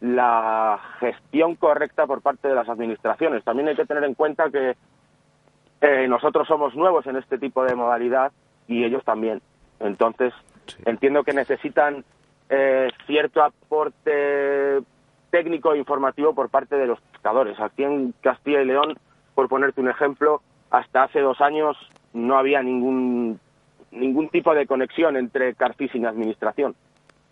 la 0.00 0.78
gestión 1.00 1.54
correcta 1.54 2.06
por 2.06 2.22
parte 2.22 2.48
de 2.48 2.54
las 2.54 2.68
administraciones. 2.68 3.44
También 3.44 3.68
hay 3.68 3.76
que 3.76 3.86
tener 3.86 4.04
en 4.04 4.14
cuenta 4.14 4.50
que 4.50 4.76
eh, 5.80 6.08
nosotros 6.08 6.48
somos 6.48 6.74
nuevos 6.74 7.06
en 7.06 7.16
este 7.16 7.38
tipo 7.38 7.64
de 7.64 7.74
modalidad 7.74 8.32
y 8.66 8.84
ellos 8.84 9.04
también. 9.04 9.42
Entonces, 9.80 10.32
entiendo 10.84 11.22
que 11.22 11.32
necesitan 11.32 12.04
eh, 12.48 12.90
cierto 13.06 13.42
aporte 13.42 14.80
técnico 15.30 15.74
e 15.74 15.78
informativo 15.78 16.34
por 16.34 16.48
parte 16.48 16.76
de 16.76 16.86
los 16.86 17.00
pescadores. 17.00 17.58
Aquí 17.60 17.84
en 17.84 18.14
Castilla 18.20 18.62
y 18.62 18.66
León, 18.66 18.98
por 19.34 19.48
ponerte 19.48 19.80
un 19.80 19.88
ejemplo, 19.88 20.42
hasta 20.70 21.04
hace 21.04 21.20
dos 21.20 21.40
años 21.40 21.76
no 22.12 22.38
había 22.38 22.62
ningún 22.62 23.40
ningún 23.90 24.28
tipo 24.28 24.54
de 24.54 24.66
conexión 24.66 25.16
entre 25.16 25.54
Carfishing 25.54 26.02
y 26.02 26.06
administración. 26.06 26.74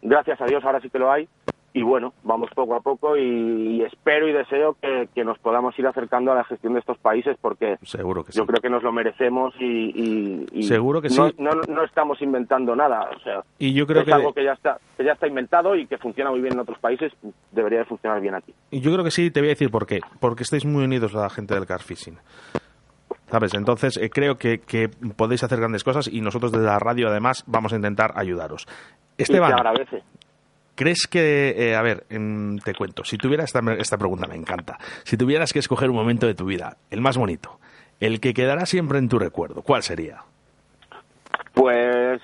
Gracias 0.02 0.40
a 0.40 0.46
Dios 0.46 0.64
ahora 0.64 0.80
sí 0.80 0.88
que 0.88 0.98
lo 0.98 1.10
hay 1.10 1.28
y 1.76 1.82
bueno, 1.82 2.14
vamos 2.22 2.50
poco 2.54 2.76
a 2.76 2.80
poco 2.80 3.16
y, 3.16 3.82
espero 3.82 4.28
y 4.28 4.32
deseo 4.32 4.76
que, 4.80 5.24
nos 5.24 5.38
podamos 5.40 5.76
ir 5.76 5.86
acercando 5.86 6.30
a 6.30 6.36
la 6.36 6.44
gestión 6.44 6.74
de 6.74 6.78
estos 6.78 6.98
países 6.98 7.36
porque 7.40 7.78
Seguro 7.82 8.22
que 8.22 8.32
yo 8.32 8.46
creo 8.46 8.60
que 8.62 8.70
nos 8.70 8.82
lo 8.84 8.92
merecemos 8.92 9.52
y, 9.58 10.46
Seguro 10.62 11.02
que 11.02 11.08
no, 11.08 11.28
sí. 11.30 11.36
no, 11.38 11.84
estamos 11.84 12.22
inventando 12.22 12.76
nada, 12.76 13.10
o 13.14 13.18
sea, 13.20 13.42
y 13.58 13.74
yo 13.74 13.86
creo 13.86 14.02
es 14.02 14.06
que 14.06 14.12
algo 14.12 14.32
que 14.32 14.44
ya 14.44 14.52
está 14.52 14.78
que 14.96 15.04
ya 15.04 15.12
está 15.12 15.26
inventado 15.26 15.74
y 15.74 15.86
que 15.88 15.98
funciona 15.98 16.30
muy 16.30 16.40
bien 16.40 16.54
en 16.54 16.60
otros 16.60 16.78
países, 16.78 17.12
debería 17.50 17.80
de 17.80 17.86
funcionar 17.86 18.20
bien 18.20 18.36
aquí. 18.36 18.54
Y 18.70 18.80
yo 18.80 18.92
creo 18.92 19.02
que 19.02 19.10
sí, 19.10 19.32
te 19.32 19.40
voy 19.40 19.48
a 19.48 19.52
decir 19.52 19.70
por 19.70 19.86
qué, 19.86 20.00
porque 20.20 20.44
estáis 20.44 20.64
muy 20.64 20.84
unidos 20.84 21.12
la 21.12 21.28
gente 21.28 21.54
del 21.54 21.66
car 21.66 21.82
fishing. 21.82 22.18
¿Sabes? 23.26 23.54
Entonces, 23.54 23.96
eh, 23.96 24.10
creo 24.10 24.36
que, 24.36 24.60
que, 24.60 24.88
podéis 25.16 25.42
hacer 25.42 25.58
grandes 25.58 25.82
cosas 25.82 26.06
y 26.06 26.20
nosotros 26.20 26.52
desde 26.52 26.66
la 26.66 26.78
radio, 26.78 27.08
además, 27.08 27.42
vamos 27.48 27.72
a 27.72 27.76
intentar 27.76 28.12
ayudaros. 28.14 28.66
Esteban, 29.18 29.50
y 29.50 29.54
te 29.54 29.60
agradece. 29.60 30.02
¿Crees 30.74 31.06
que, 31.06 31.50
eh, 31.56 31.76
a 31.76 31.82
ver, 31.82 32.04
em, 32.10 32.58
te 32.58 32.74
cuento, 32.74 33.04
si 33.04 33.16
tuvieras, 33.16 33.54
esta, 33.54 33.60
esta 33.74 33.96
pregunta 33.96 34.26
me 34.26 34.34
encanta, 34.34 34.76
si 35.04 35.16
tuvieras 35.16 35.52
que 35.52 35.60
escoger 35.60 35.88
un 35.88 35.96
momento 35.96 36.26
de 36.26 36.34
tu 36.34 36.46
vida, 36.46 36.76
el 36.90 37.00
más 37.00 37.16
bonito, 37.16 37.60
el 38.00 38.20
que 38.20 38.34
quedará 38.34 38.66
siempre 38.66 38.98
en 38.98 39.08
tu 39.08 39.18
recuerdo, 39.18 39.62
¿cuál 39.62 39.82
sería? 39.82 40.22
Pues, 41.52 42.20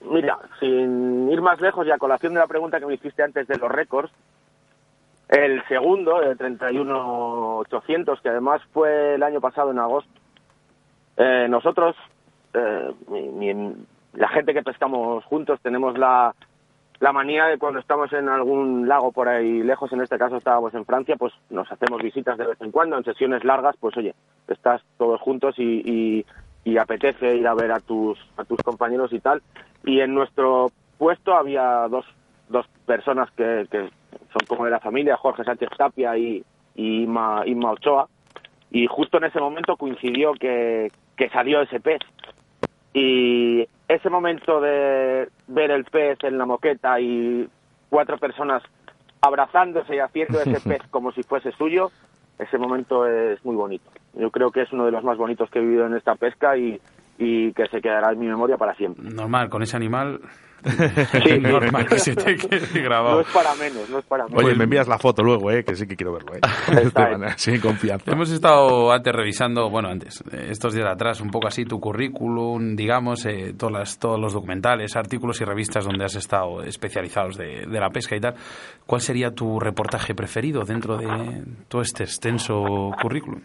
mira, 0.00 0.36
sin 0.58 1.30
ir 1.30 1.40
más 1.40 1.60
lejos 1.60 1.86
y 1.86 1.92
a 1.92 1.98
colación 1.98 2.34
de 2.34 2.40
la 2.40 2.48
pregunta 2.48 2.80
que 2.80 2.86
me 2.86 2.94
hiciste 2.94 3.22
antes 3.22 3.46
de 3.46 3.56
los 3.56 3.70
récords, 3.70 4.10
el 5.28 5.62
segundo, 5.68 6.20
el 6.22 6.36
31.800, 6.36 8.20
que 8.20 8.28
además 8.30 8.60
fue 8.72 9.14
el 9.14 9.22
año 9.22 9.40
pasado 9.40 9.70
en 9.70 9.78
agosto, 9.78 10.10
eh, 11.16 11.46
nosotros, 11.48 11.94
eh, 12.52 12.90
la 14.14 14.28
gente 14.28 14.54
que 14.54 14.62
pescamos 14.62 15.24
juntos, 15.26 15.60
tenemos 15.62 15.96
la, 15.96 16.34
la 17.00 17.12
manía 17.12 17.46
de 17.46 17.56
cuando 17.56 17.80
estamos 17.80 18.12
en 18.12 18.28
algún 18.28 18.86
lago 18.86 19.10
por 19.10 19.26
ahí 19.26 19.62
lejos, 19.62 19.90
en 19.92 20.02
este 20.02 20.18
caso 20.18 20.36
estábamos 20.36 20.74
en 20.74 20.84
Francia, 20.84 21.16
pues 21.16 21.32
nos 21.48 21.70
hacemos 21.72 22.02
visitas 22.02 22.36
de 22.36 22.46
vez 22.46 22.60
en 22.60 22.70
cuando, 22.70 22.98
en 22.98 23.04
sesiones 23.04 23.42
largas, 23.42 23.74
pues 23.80 23.96
oye, 23.96 24.14
estás 24.48 24.82
todos 24.98 25.18
juntos 25.20 25.54
y, 25.58 26.24
apetece 26.78 27.36
ir 27.36 27.48
a 27.48 27.54
ver 27.54 27.72
a 27.72 27.80
tus, 27.80 28.18
a 28.36 28.44
tus 28.44 28.58
compañeros 28.60 29.12
y 29.12 29.18
tal. 29.18 29.42
Y 29.84 30.00
en 30.00 30.14
nuestro 30.14 30.70
puesto 30.98 31.34
había 31.34 31.88
dos, 31.88 32.04
dos 32.48 32.66
personas 32.86 33.30
que, 33.32 33.66
son 33.70 34.46
como 34.46 34.66
de 34.66 34.70
la 34.70 34.78
familia, 34.78 35.16
Jorge 35.16 35.42
Sánchez 35.42 35.70
Tapia 35.76 36.16
y, 36.16 36.44
y 36.74 37.02
Inma, 37.02 37.42
Inma 37.46 37.72
Ochoa, 37.72 38.08
y 38.70 38.86
justo 38.86 39.16
en 39.16 39.24
ese 39.24 39.40
momento 39.40 39.76
coincidió 39.76 40.32
que, 40.34 40.92
que 41.16 41.28
salió 41.30 41.62
ese 41.62 41.80
pez. 41.80 42.00
Y 42.92 43.66
ese 43.90 44.08
momento 44.08 44.60
de 44.60 45.28
ver 45.48 45.72
el 45.72 45.84
pez 45.84 46.22
en 46.22 46.38
la 46.38 46.46
moqueta 46.46 47.00
y 47.00 47.48
cuatro 47.88 48.18
personas 48.18 48.62
abrazándose 49.20 49.96
y 49.96 49.98
haciendo 49.98 50.40
ese 50.40 50.60
pez 50.68 50.80
como 50.90 51.10
si 51.10 51.24
fuese 51.24 51.50
suyo, 51.52 51.90
ese 52.38 52.56
momento 52.56 53.04
es 53.04 53.44
muy 53.44 53.56
bonito. 53.56 53.90
Yo 54.14 54.30
creo 54.30 54.52
que 54.52 54.62
es 54.62 54.72
uno 54.72 54.84
de 54.84 54.92
los 54.92 55.02
más 55.02 55.18
bonitos 55.18 55.50
que 55.50 55.58
he 55.58 55.62
vivido 55.62 55.86
en 55.86 55.96
esta 55.96 56.14
pesca 56.14 56.56
y, 56.56 56.80
y 57.20 57.52
que 57.52 57.66
se 57.66 57.80
quedará 57.80 58.12
en 58.12 58.18
mi 58.18 58.26
memoria 58.26 58.56
para 58.56 58.74
siempre. 58.74 59.04
Normal, 59.04 59.48
con 59.48 59.62
ese 59.62 59.76
animal 59.76 60.20
Sí, 61.24 61.38
normal 61.40 61.86
que 61.86 61.98
se 61.98 62.14
te 62.14 62.36
quede 62.36 62.82
grabado. 62.82 63.16
No 63.16 63.20
es 63.22 63.28
para 63.28 63.54
menos, 63.54 63.88
no 63.88 63.98
es 63.98 64.04
para 64.04 64.24
menos. 64.26 64.44
Oye, 64.44 64.54
me 64.54 64.64
envías 64.64 64.88
la 64.88 64.98
foto 64.98 65.22
luego, 65.22 65.50
¿eh? 65.50 65.64
que 65.64 65.74
sí 65.74 65.86
que 65.86 65.96
quiero 65.96 66.12
verlo. 66.12 66.34
¿eh? 66.34 67.32
Sin 67.36 67.60
confianza. 67.60 68.10
Hemos 68.10 68.30
estado 68.30 68.92
antes 68.92 69.14
revisando, 69.14 69.70
bueno, 69.70 69.88
antes, 69.88 70.22
estos 70.32 70.74
días 70.74 70.86
atrás, 70.88 71.20
un 71.20 71.30
poco 71.30 71.48
así 71.48 71.64
tu 71.64 71.80
currículum, 71.80 72.76
digamos, 72.76 73.24
eh, 73.26 73.54
todas 73.56 73.72
las, 73.72 73.98
todos 73.98 74.20
los 74.20 74.32
documentales, 74.32 74.96
artículos 74.96 75.40
y 75.40 75.44
revistas 75.44 75.84
donde 75.84 76.04
has 76.04 76.16
estado 76.16 76.62
especializados 76.62 77.36
de, 77.36 77.66
de, 77.66 77.80
la 77.80 77.90
pesca 77.90 78.16
y 78.16 78.20
tal. 78.20 78.34
¿Cuál 78.86 79.00
sería 79.00 79.30
tu 79.30 79.58
reportaje 79.58 80.14
preferido 80.14 80.64
dentro 80.64 80.96
de 80.96 81.42
todo 81.68 81.82
este 81.82 82.04
extenso 82.04 82.90
currículum? 83.00 83.40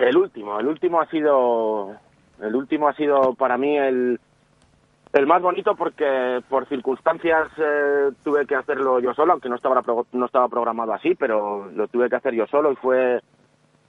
El 0.00 0.16
último, 0.16 0.58
el 0.58 0.66
último 0.66 1.00
ha 1.00 1.06
sido, 1.06 1.94
el 2.40 2.54
último 2.54 2.88
ha 2.88 2.94
sido 2.94 3.34
para 3.34 3.58
mí 3.58 3.76
el 3.76 4.18
el 5.12 5.26
más 5.26 5.42
bonito 5.42 5.74
porque 5.74 6.40
por 6.48 6.66
circunstancias 6.68 7.48
eh, 7.58 8.10
tuve 8.22 8.46
que 8.46 8.54
hacerlo 8.54 9.00
yo 9.00 9.12
solo, 9.14 9.32
aunque 9.32 9.48
no 9.48 9.56
estaba, 9.56 9.82
no 10.12 10.26
estaba 10.26 10.48
programado 10.48 10.92
así, 10.92 11.14
pero 11.16 11.68
lo 11.72 11.88
tuve 11.88 12.08
que 12.08 12.16
hacer 12.16 12.34
yo 12.34 12.46
solo 12.46 12.72
y 12.72 12.76
fue 12.76 13.20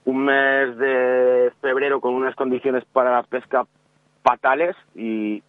un 0.04 0.24
mes 0.24 0.76
de 0.78 1.52
febrero 1.60 2.00
con 2.00 2.14
unas 2.14 2.34
condiciones 2.34 2.84
para 2.86 3.12
la 3.12 3.22
pesca 3.22 3.66
fatales 4.24 4.74
y, 4.96 5.42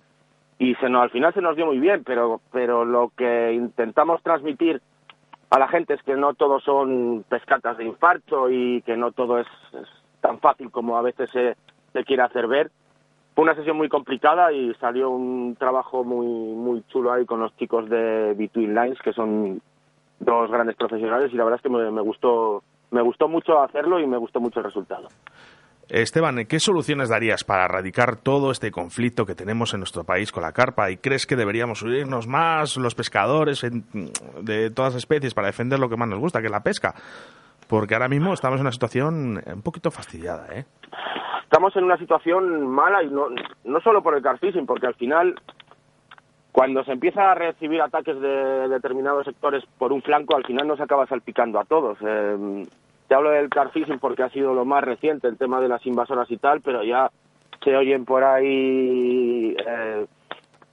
y 0.60 0.76
se 0.76 0.90
nos, 0.90 1.04
al 1.04 1.10
final 1.10 1.34
se 1.34 1.42
nos 1.42 1.56
dio 1.56 1.66
muy 1.66 1.80
bien, 1.80 2.04
pero, 2.04 2.40
pero 2.52 2.86
lo 2.86 3.12
que 3.18 3.54
intentamos 3.54 4.22
transmitir 4.22 4.80
a 5.50 5.58
la 5.58 5.68
gente 5.68 5.96
es 5.96 6.04
que 6.04 6.16
no 6.16 6.36
todos 6.36 6.64
son 6.64 7.26
pescatas 7.28 7.78
de 7.78 7.86
infarto 7.86 8.52
y 8.52 8.84
que 8.84 8.96
no 8.96 9.12
todo 9.12 9.40
es 9.40 9.48
tan 10.24 10.40
fácil 10.40 10.72
como 10.72 10.98
a 10.98 11.02
veces 11.02 11.30
se, 11.32 11.56
se 11.92 12.04
quiere 12.06 12.24
hacer 12.24 12.48
ver 12.48 12.72
fue 13.36 13.44
una 13.44 13.56
sesión 13.56 13.78
muy 13.78 13.90
complicada 13.90 14.52
y 14.52 14.74
salió 14.76 15.10
un 15.10 15.56
trabajo 15.60 16.04
muy 16.04 16.28
muy 16.28 16.84
chulo 16.88 17.12
ahí 17.12 17.26
con 17.26 17.40
los 17.40 17.56
chicos 17.58 17.90
de 17.90 18.34
Between 18.36 18.74
Lines 18.74 19.00
que 19.04 19.12
son 19.12 19.62
dos 20.20 20.50
grandes 20.50 20.76
profesionales 20.76 21.32
y 21.34 21.36
la 21.36 21.44
verdad 21.44 21.60
es 21.60 21.64
que 21.64 21.70
me, 21.70 22.02
gustó 22.02 22.64
me 22.92 23.02
gustó 23.02 23.28
mucho 23.28 23.62
hacerlo 23.62 24.00
y 24.00 24.08
me 24.08 24.18
gustó 24.18 24.40
mucho 24.40 24.60
el 24.60 24.66
resultado. 24.66 25.08
Esteban, 25.90 26.46
¿qué 26.46 26.60
soluciones 26.60 27.10
darías 27.10 27.44
para 27.44 27.66
erradicar 27.66 28.16
todo 28.16 28.52
este 28.52 28.72
conflicto 28.72 29.26
que 29.26 29.36
tenemos 29.36 29.74
en 29.74 29.82
nuestro 29.82 30.06
país 30.06 30.32
con 30.32 30.44
la 30.44 30.54
carpa? 30.54 30.90
¿Y 30.90 30.98
crees 30.98 31.28
que 31.28 31.36
deberíamos 31.36 31.82
unirnos 31.82 32.26
más 32.26 32.78
los 32.78 32.96
pescadores 32.96 33.62
de 34.42 34.70
todas 34.70 34.96
especies 34.96 35.34
para 35.34 35.48
defender 35.48 35.80
lo 35.80 35.90
que 35.90 35.98
más 35.98 36.08
nos 36.08 36.20
gusta, 36.20 36.40
que 36.40 36.46
es 36.46 36.52
la 36.52 36.64
pesca? 36.64 36.96
Porque 37.68 37.96
ahora 37.96 38.08
mismo 38.08 38.34
estamos 38.34 38.58
en 38.58 38.62
una 38.62 38.72
situación 38.72 39.42
un 39.46 39.62
poquito 39.62 39.92
fastidiada, 39.92 40.48
¿eh? 40.54 40.66
estamos 41.54 41.76
en 41.76 41.84
una 41.84 41.98
situación 41.98 42.68
mala 42.68 43.04
y 43.04 43.10
no, 43.12 43.28
no 43.64 43.80
solo 43.82 44.02
por 44.02 44.16
el 44.16 44.24
carfishing, 44.24 44.66
porque 44.66 44.88
al 44.88 44.96
final 44.96 45.36
cuando 46.52 46.84
se 46.84 46.94
empieza 46.94 47.32
a 47.32 47.36
recibir 47.36 47.80
ataques 47.80 48.20
de 48.20 48.68
determinados 48.70 49.26
sectores 49.26 49.64
por 49.78 49.94
un 49.94 50.02
flanco, 50.02 50.36
al 50.36 50.46
final 50.46 50.68
nos 50.68 50.82
acaba 50.82 51.06
salpicando 51.06 51.60
a 51.60 51.66
todos. 51.66 52.00
Eh, 52.02 52.66
te 53.08 53.14
hablo 53.14 53.30
del 53.30 53.50
carfishing 53.50 54.00
porque 54.00 54.24
ha 54.24 54.30
sido 54.30 54.56
lo 54.56 54.66
más 54.66 54.84
reciente, 54.84 55.28
el 55.28 55.38
tema 55.38 55.62
de 55.62 55.68
las 55.68 55.86
invasoras 55.86 56.30
y 56.32 56.38
tal, 56.38 56.62
pero 56.62 56.84
ya 56.84 57.12
se 57.64 57.76
oyen 57.78 58.04
por 58.04 58.24
ahí 58.24 59.56
eh, 59.64 60.08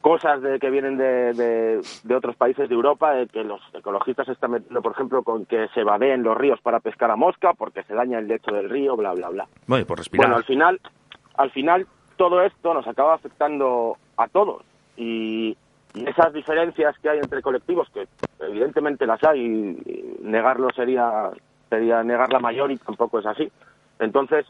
cosas 0.00 0.40
de 0.40 0.58
que 0.58 0.70
vienen 0.70 0.96
de, 0.96 1.82
de, 2.04 2.14
otros 2.14 2.36
países 2.36 2.68
de 2.68 2.74
Europa, 2.74 3.12
de 3.12 3.26
que 3.26 3.44
los 3.44 3.60
ecologistas 3.74 4.28
están 4.28 4.52
metiendo, 4.52 4.80
por 4.82 4.92
ejemplo, 4.92 5.22
con 5.22 5.44
que 5.44 5.68
se 5.74 5.84
vadeen 5.84 6.22
los 6.22 6.36
ríos 6.36 6.60
para 6.60 6.80
pescar 6.80 7.10
a 7.10 7.16
mosca, 7.16 7.52
porque 7.52 7.82
se 7.84 7.94
daña 7.94 8.18
el 8.18 8.28
lecho 8.28 8.50
del 8.50 8.70
río, 8.70 8.96
bla, 8.96 9.12
bla, 9.12 9.28
bla. 9.28 9.46
Bueno, 9.66 9.86
por 9.86 9.98
respirar. 9.98 10.26
Bueno, 10.26 10.36
al 10.36 10.44
final, 10.44 10.80
al 11.36 11.50
final 11.50 11.86
todo 12.16 12.42
esto 12.42 12.74
nos 12.74 12.86
acaba 12.86 13.14
afectando 13.14 13.96
a 14.16 14.28
todos 14.28 14.62
y, 14.96 15.56
esas 15.92 16.32
diferencias 16.32 16.96
que 17.00 17.08
hay 17.08 17.18
entre 17.18 17.42
colectivos, 17.42 17.88
que 17.90 18.06
evidentemente 18.38 19.06
las 19.06 19.20
hay, 19.24 19.40
y 19.40 20.16
negarlo 20.22 20.70
sería 20.70 21.30
sería 21.68 22.04
negar 22.04 22.32
la 22.32 22.38
mayor 22.38 22.70
y 22.70 22.76
tampoco 22.76 23.18
es 23.18 23.26
así. 23.26 23.50
Entonces, 23.98 24.46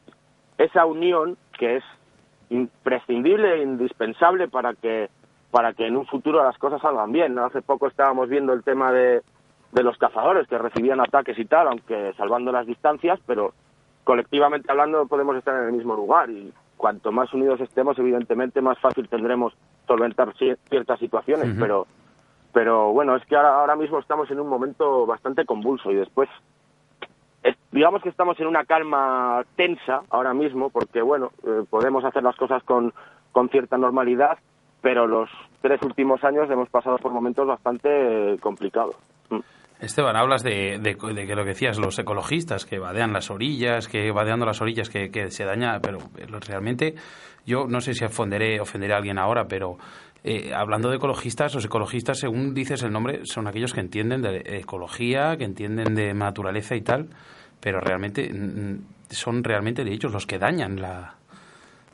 esa 0.59 0.85
unión 0.85 1.39
que 1.59 1.77
es 1.77 1.85
imprescindible 2.51 3.55
e 3.55 3.63
indispensable 3.63 4.49
para 4.49 4.75
que 4.75 5.09
para 5.51 5.73
que 5.73 5.87
en 5.87 5.97
un 5.97 6.07
futuro 6.07 6.43
las 6.43 6.59
cosas 6.59 6.81
salgan 6.81 7.13
bien. 7.13 7.39
Hace 7.39 7.63
poco 7.63 7.87
estábamos 7.87 8.29
viendo 8.29 8.53
el 8.53 8.63
tema 8.63 8.93
de, 8.93 9.23
de 9.73 9.83
los 9.83 9.99
cazadores 9.99 10.47
que 10.49 10.59
recibían 10.59 11.01
ataques 11.01 11.39
y 11.39 11.45
tal, 11.45 11.69
aunque 11.69 12.13
salvando 12.17 12.53
las 12.53 12.67
distancias, 12.67 13.19
pero 13.27 13.53
colectivamente 14.05 14.71
hablando 14.71 15.07
podemos 15.07 15.37
estar 15.37 15.55
en 15.57 15.67
el 15.67 15.73
mismo 15.73 15.95
lugar. 15.95 16.31
Y 16.31 16.53
cuanto 16.77 17.13
más 17.13 17.33
unidos 17.35 17.61
estemos, 17.61 17.99
evidentemente 17.99 18.61
más 18.61 18.79
fácil 18.79 19.09
tendremos 19.09 19.53
solventar 19.87 20.33
ciertas 20.37 20.99
situaciones, 20.99 21.55
pero 21.59 21.87
pero 22.53 22.93
bueno, 22.93 23.15
es 23.15 23.25
que 23.27 23.37
ahora, 23.37 23.61
ahora 23.61 23.77
mismo 23.77 24.01
estamos 24.01 24.29
en 24.31 24.41
un 24.41 24.49
momento 24.49 25.07
bastante 25.07 25.45
convulso 25.45 25.93
y 25.93 25.95
después 25.95 26.29
digamos 27.71 28.03
que 28.03 28.09
estamos 28.09 28.39
en 28.41 28.49
una 28.49 28.65
calma 28.65 29.45
tensa 29.57 30.03
ahora 30.11 30.35
mismo 30.35 30.71
porque 30.71 31.01
bueno, 31.01 31.31
eh, 31.47 31.65
podemos 31.69 32.05
hacer 32.05 32.23
las 32.23 32.37
cosas 32.37 32.63
con 32.65 32.93
con 33.33 33.49
cierta 33.49 33.79
normalidad, 33.79 34.39
pero 34.81 35.07
los 35.07 35.29
tres 35.61 35.81
últimos 35.83 36.23
años 36.25 36.51
hemos 36.51 36.69
pasado 36.69 36.97
por 36.99 37.13
momentos 37.13 37.47
bastante 37.47 37.89
eh, 37.89 38.39
complicados. 38.39 38.97
Mm. 39.31 39.41
Esteban, 39.81 40.15
hablas 40.15 40.43
de, 40.43 40.79
de, 40.79 40.95
que 40.95 41.35
lo 41.35 41.43
que 41.43 41.51
decías, 41.51 41.79
los 41.79 41.99
ecologistas 41.99 42.67
que 42.67 42.79
vadean 42.79 43.15
las 43.15 43.31
orillas, 43.31 43.89
que 43.89 44.11
vadeando 44.13 44.45
las 44.45 44.61
orillas 44.61 44.91
que, 44.91 45.31
se 45.31 45.45
daña, 45.45 45.81
pero 45.81 45.99
realmente 46.47 46.95
yo 47.47 47.67
no 47.67 47.81
sé 47.81 47.95
si 47.95 48.05
ofenderé, 48.05 48.61
ofenderé 48.61 48.93
a 48.93 48.99
alguien 48.99 49.19
ahora, 49.19 49.47
pero 49.49 49.79
eh, 50.23 50.53
hablando 50.55 50.91
de 50.91 50.97
ecologistas, 50.97 51.55
los 51.55 51.65
ecologistas, 51.65 52.19
según 52.19 52.53
dices 52.53 52.83
el 52.83 52.93
nombre, 52.93 53.21
son 53.25 53.47
aquellos 53.47 53.73
que 53.73 53.81
entienden 53.81 54.21
de 54.21 54.43
ecología, 54.59 55.39
que 55.39 55.45
entienden 55.45 55.95
de 55.95 56.13
naturaleza 56.13 56.77
y 56.77 56.83
tal, 56.83 57.09
pero 57.59 57.81
realmente 57.81 58.31
son 59.09 59.43
realmente 59.43 59.83
de 59.83 59.95
ellos 59.95 60.13
los 60.13 60.27
que 60.27 60.39
dañan 60.39 60.79
la, 60.79 61.15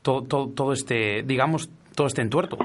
todo, 0.02 0.48
todo 0.48 0.72
este, 0.72 1.22
digamos, 1.22 1.70
todo 1.96 2.06
este 2.06 2.22
entuerto? 2.22 2.56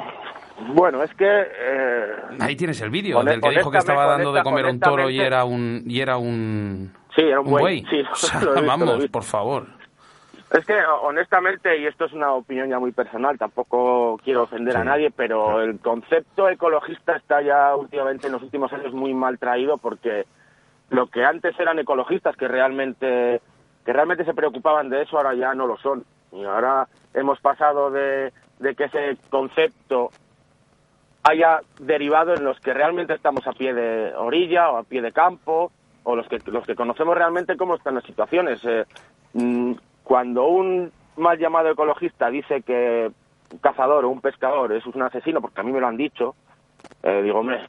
Bueno, 0.76 1.02
es 1.02 1.12
que... 1.16 1.26
eh, 1.28 2.16
Ahí 2.40 2.56
tienes 2.56 2.80
el 2.82 2.92
vídeo 2.92 3.24
del 3.24 3.42
que 3.42 3.50
dijo 3.50 3.72
que 3.72 3.80
estaba 3.80 4.06
dando 4.06 4.32
de 4.32 4.44
comer 4.44 4.66
a 4.66 4.70
un 4.70 4.80
toro 4.80 5.10
y 5.10 5.20
era 5.20 5.44
un 5.44 5.84
y 5.88 6.00
era 6.02 6.18
un 6.18 6.94
sí, 7.16 7.22
era 7.24 7.40
un, 7.40 7.48
un 7.48 7.52
buey. 7.54 7.82
buey. 7.82 7.86
Sí, 7.90 8.08
O 8.12 8.16
sea, 8.16 8.40
visto, 8.40 8.64
vamos, 8.66 9.08
por 9.08 9.24
favor. 9.24 9.66
Es 10.52 10.66
que 10.66 10.76
honestamente, 11.04 11.80
y 11.80 11.86
esto 11.88 12.06
es 12.06 12.14
una 12.14 12.34
opinión 12.34 12.70
ya 12.70 12.78
muy 12.78 12.92
personal, 12.92 13.38
tampoco 13.38 14.20
quiero 14.24 14.44
ofender 14.44 14.76
a 14.76 14.84
nadie, 14.84 15.10
pero 15.10 15.62
el 15.62 15.80
concepto 15.80 16.50
ecologista 16.50 17.16
está 17.16 17.42
ya 17.42 17.74
últimamente 17.76 18.28
en 18.28 18.34
los 18.34 18.44
últimos 18.44 18.72
años 18.74 18.94
muy 18.94 19.14
mal 19.14 19.40
traído 19.40 19.78
porque 19.78 20.26
lo 20.90 21.08
que 21.08 21.24
antes 21.24 21.58
eran 21.58 21.80
ecologistas 21.80 22.36
que 22.36 22.50
realmente 22.50 23.42
que 23.86 23.94
realmente 23.94 24.26
se 24.26 24.34
preocupaban 24.34 24.90
de 24.90 25.04
eso 25.04 25.16
ahora 25.18 25.34
ya 25.34 25.56
no 25.56 25.66
lo 25.66 25.78
son 25.78 26.04
y 26.34 26.44
ahora 26.44 26.86
hemos 27.14 27.40
pasado 27.40 27.90
de, 27.90 28.32
de 28.62 28.76
que 28.76 28.86
ese 28.86 29.18
concepto 29.30 30.12
haya 31.24 31.62
derivado 31.80 32.34
en 32.34 32.44
los 32.44 32.60
que 32.60 32.74
realmente 32.74 33.14
estamos 33.14 33.46
a 33.48 33.54
pie 33.54 33.74
de 33.74 34.14
orilla 34.16 34.72
o 34.72 34.78
a 34.78 34.84
pie 34.84 35.02
de 35.02 35.12
campo 35.12 35.72
o 36.04 36.16
los 36.16 36.28
que 36.28 36.40
los 36.46 36.66
que 36.66 36.76
conocemos 36.76 37.16
realmente 37.16 37.58
cómo 37.58 37.76
están 37.76 37.96
las 37.96 38.04
situaciones 38.06 38.60
Eh, 38.66 38.86
mm, 39.34 39.74
cuando 40.04 40.48
un 40.48 40.92
mal 41.18 41.38
llamado 41.38 41.70
ecologista 41.70 42.30
dice 42.30 42.62
que 42.64 43.12
un 43.52 43.60
cazador 43.60 44.06
o 44.06 44.10
un 44.10 44.22
pescador 44.22 44.72
es 44.74 44.86
un 44.86 45.02
asesino 45.02 45.42
porque 45.42 45.62
a 45.62 45.64
mí 45.64 45.72
me 45.72 45.80
lo 45.80 45.88
han 45.88 45.98
dicho 45.98 46.36
eh, 47.04 47.22
digo 47.22 47.40
hombre 47.40 47.60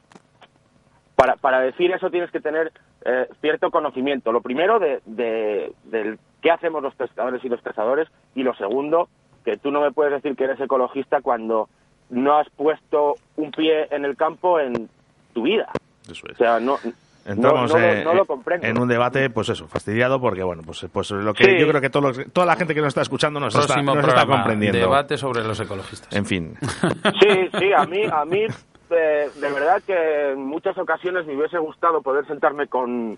para, 1.15 1.35
para 1.35 1.59
decir 1.59 1.91
eso 1.91 2.09
tienes 2.09 2.31
que 2.31 2.39
tener 2.39 2.71
eh, 3.05 3.27
cierto 3.41 3.69
conocimiento. 3.69 4.31
Lo 4.31 4.41
primero 4.41 4.79
de, 4.79 5.01
de, 5.05 5.73
del 5.83 6.19
qué 6.41 6.51
hacemos 6.51 6.81
los 6.81 6.95
pescadores 6.95 7.43
y 7.43 7.49
los 7.49 7.61
cazadores 7.61 8.07
y 8.33 8.43
lo 8.43 8.53
segundo, 8.55 9.09
que 9.43 9.57
tú 9.57 9.71
no 9.71 9.81
me 9.81 9.91
puedes 9.91 10.13
decir 10.13 10.35
que 10.35 10.43
eres 10.45 10.59
ecologista 10.59 11.21
cuando 11.21 11.69
no 12.09 12.37
has 12.37 12.49
puesto 12.51 13.15
un 13.37 13.51
pie 13.51 13.87
en 13.91 14.05
el 14.05 14.15
campo 14.15 14.59
en 14.59 14.89
tu 15.33 15.43
vida. 15.43 15.69
Eso 16.09 16.25
O 16.27 16.31
es. 16.31 16.37
sea, 16.37 16.59
no, 16.59 16.77
Entramos 17.25 17.71
no, 17.71 17.79
no, 17.79 17.85
lo- 17.85 17.91
eh, 17.93 18.03
no 18.03 18.13
lo 18.13 18.25
comprendo. 18.25 18.67
en 18.67 18.77
un 18.77 18.87
debate, 18.87 19.29
pues 19.29 19.47
eso, 19.49 19.67
fastidiado, 19.67 20.19
porque 20.19 20.43
bueno, 20.43 20.61
pues, 20.65 20.85
pues 20.91 21.11
lo 21.11 21.33
que 21.33 21.45
Sí. 21.45 21.57
yo 21.59 21.67
creo 21.69 21.79
que 21.81 21.89
todos 21.89 22.17
los- 22.17 22.31
toda 22.33 22.45
la 22.45 22.55
gente 22.57 22.75
que 22.75 22.81
nos 22.81 22.89
está 22.89 23.01
escuchando 23.01 23.39
nos 23.39 23.55
está, 23.55 23.81
nos 23.81 23.97
está 24.05 24.25
comprendiendo. 24.25 24.77
debate 24.79 25.17
sobre 25.17 25.41
los 25.43 25.59
ecologistas. 25.59 26.13
En 26.15 26.25
fin. 26.25 26.55
Sí, 27.21 27.49
sí, 27.59 27.71
a 27.73 27.85
mí, 27.85 28.03
a 28.11 28.25
mí 28.25 28.45
eh, 28.89 29.29
de 29.41 29.51
verdad 29.51 29.81
que 29.87 30.31
en 30.33 30.45
muchas 30.45 30.77
ocasiones 30.77 31.25
me 31.25 31.35
hubiese 31.35 31.57
gustado 31.57 32.01
poder 32.01 32.27
sentarme 32.27 32.67
con, 32.67 33.17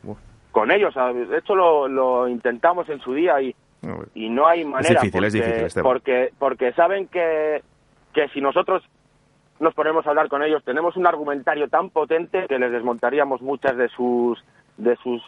con 0.52 0.72
ellos. 0.72 0.94
De 0.96 1.38
hecho, 1.40 1.56
lo, 1.56 1.88
lo 1.88 2.28
intentamos 2.30 2.88
en 2.90 3.00
su 3.02 3.14
día 3.14 3.42
y, 3.42 3.54
y 4.14 4.30
no 4.30 4.48
hay 4.48 4.64
manera. 4.66 5.02
difícil, 5.02 5.24
es 5.24 5.34
porque, 5.34 5.46
difícil, 5.46 5.66
Esteban. 5.66 5.84
porque, 5.92 6.30
porque 6.40 6.72
saben 6.74 7.08
que, 7.08 7.62
que 8.14 8.28
si 8.30 8.42
nosotros 8.42 8.84
nos 9.60 9.74
ponemos 9.74 10.06
a 10.06 10.10
hablar 10.10 10.28
con 10.28 10.44
ellos, 10.44 10.64
tenemos 10.66 10.98
un 10.98 11.08
argumentario 11.08 11.68
tan 11.70 11.90
potente 11.90 12.46
que 12.48 12.60
les 12.60 12.72
desmontaríamos 12.72 13.42
muchas 13.42 13.78
de 13.78 13.88
sus 13.90 14.44
de 14.78 14.96
sus 14.98 15.22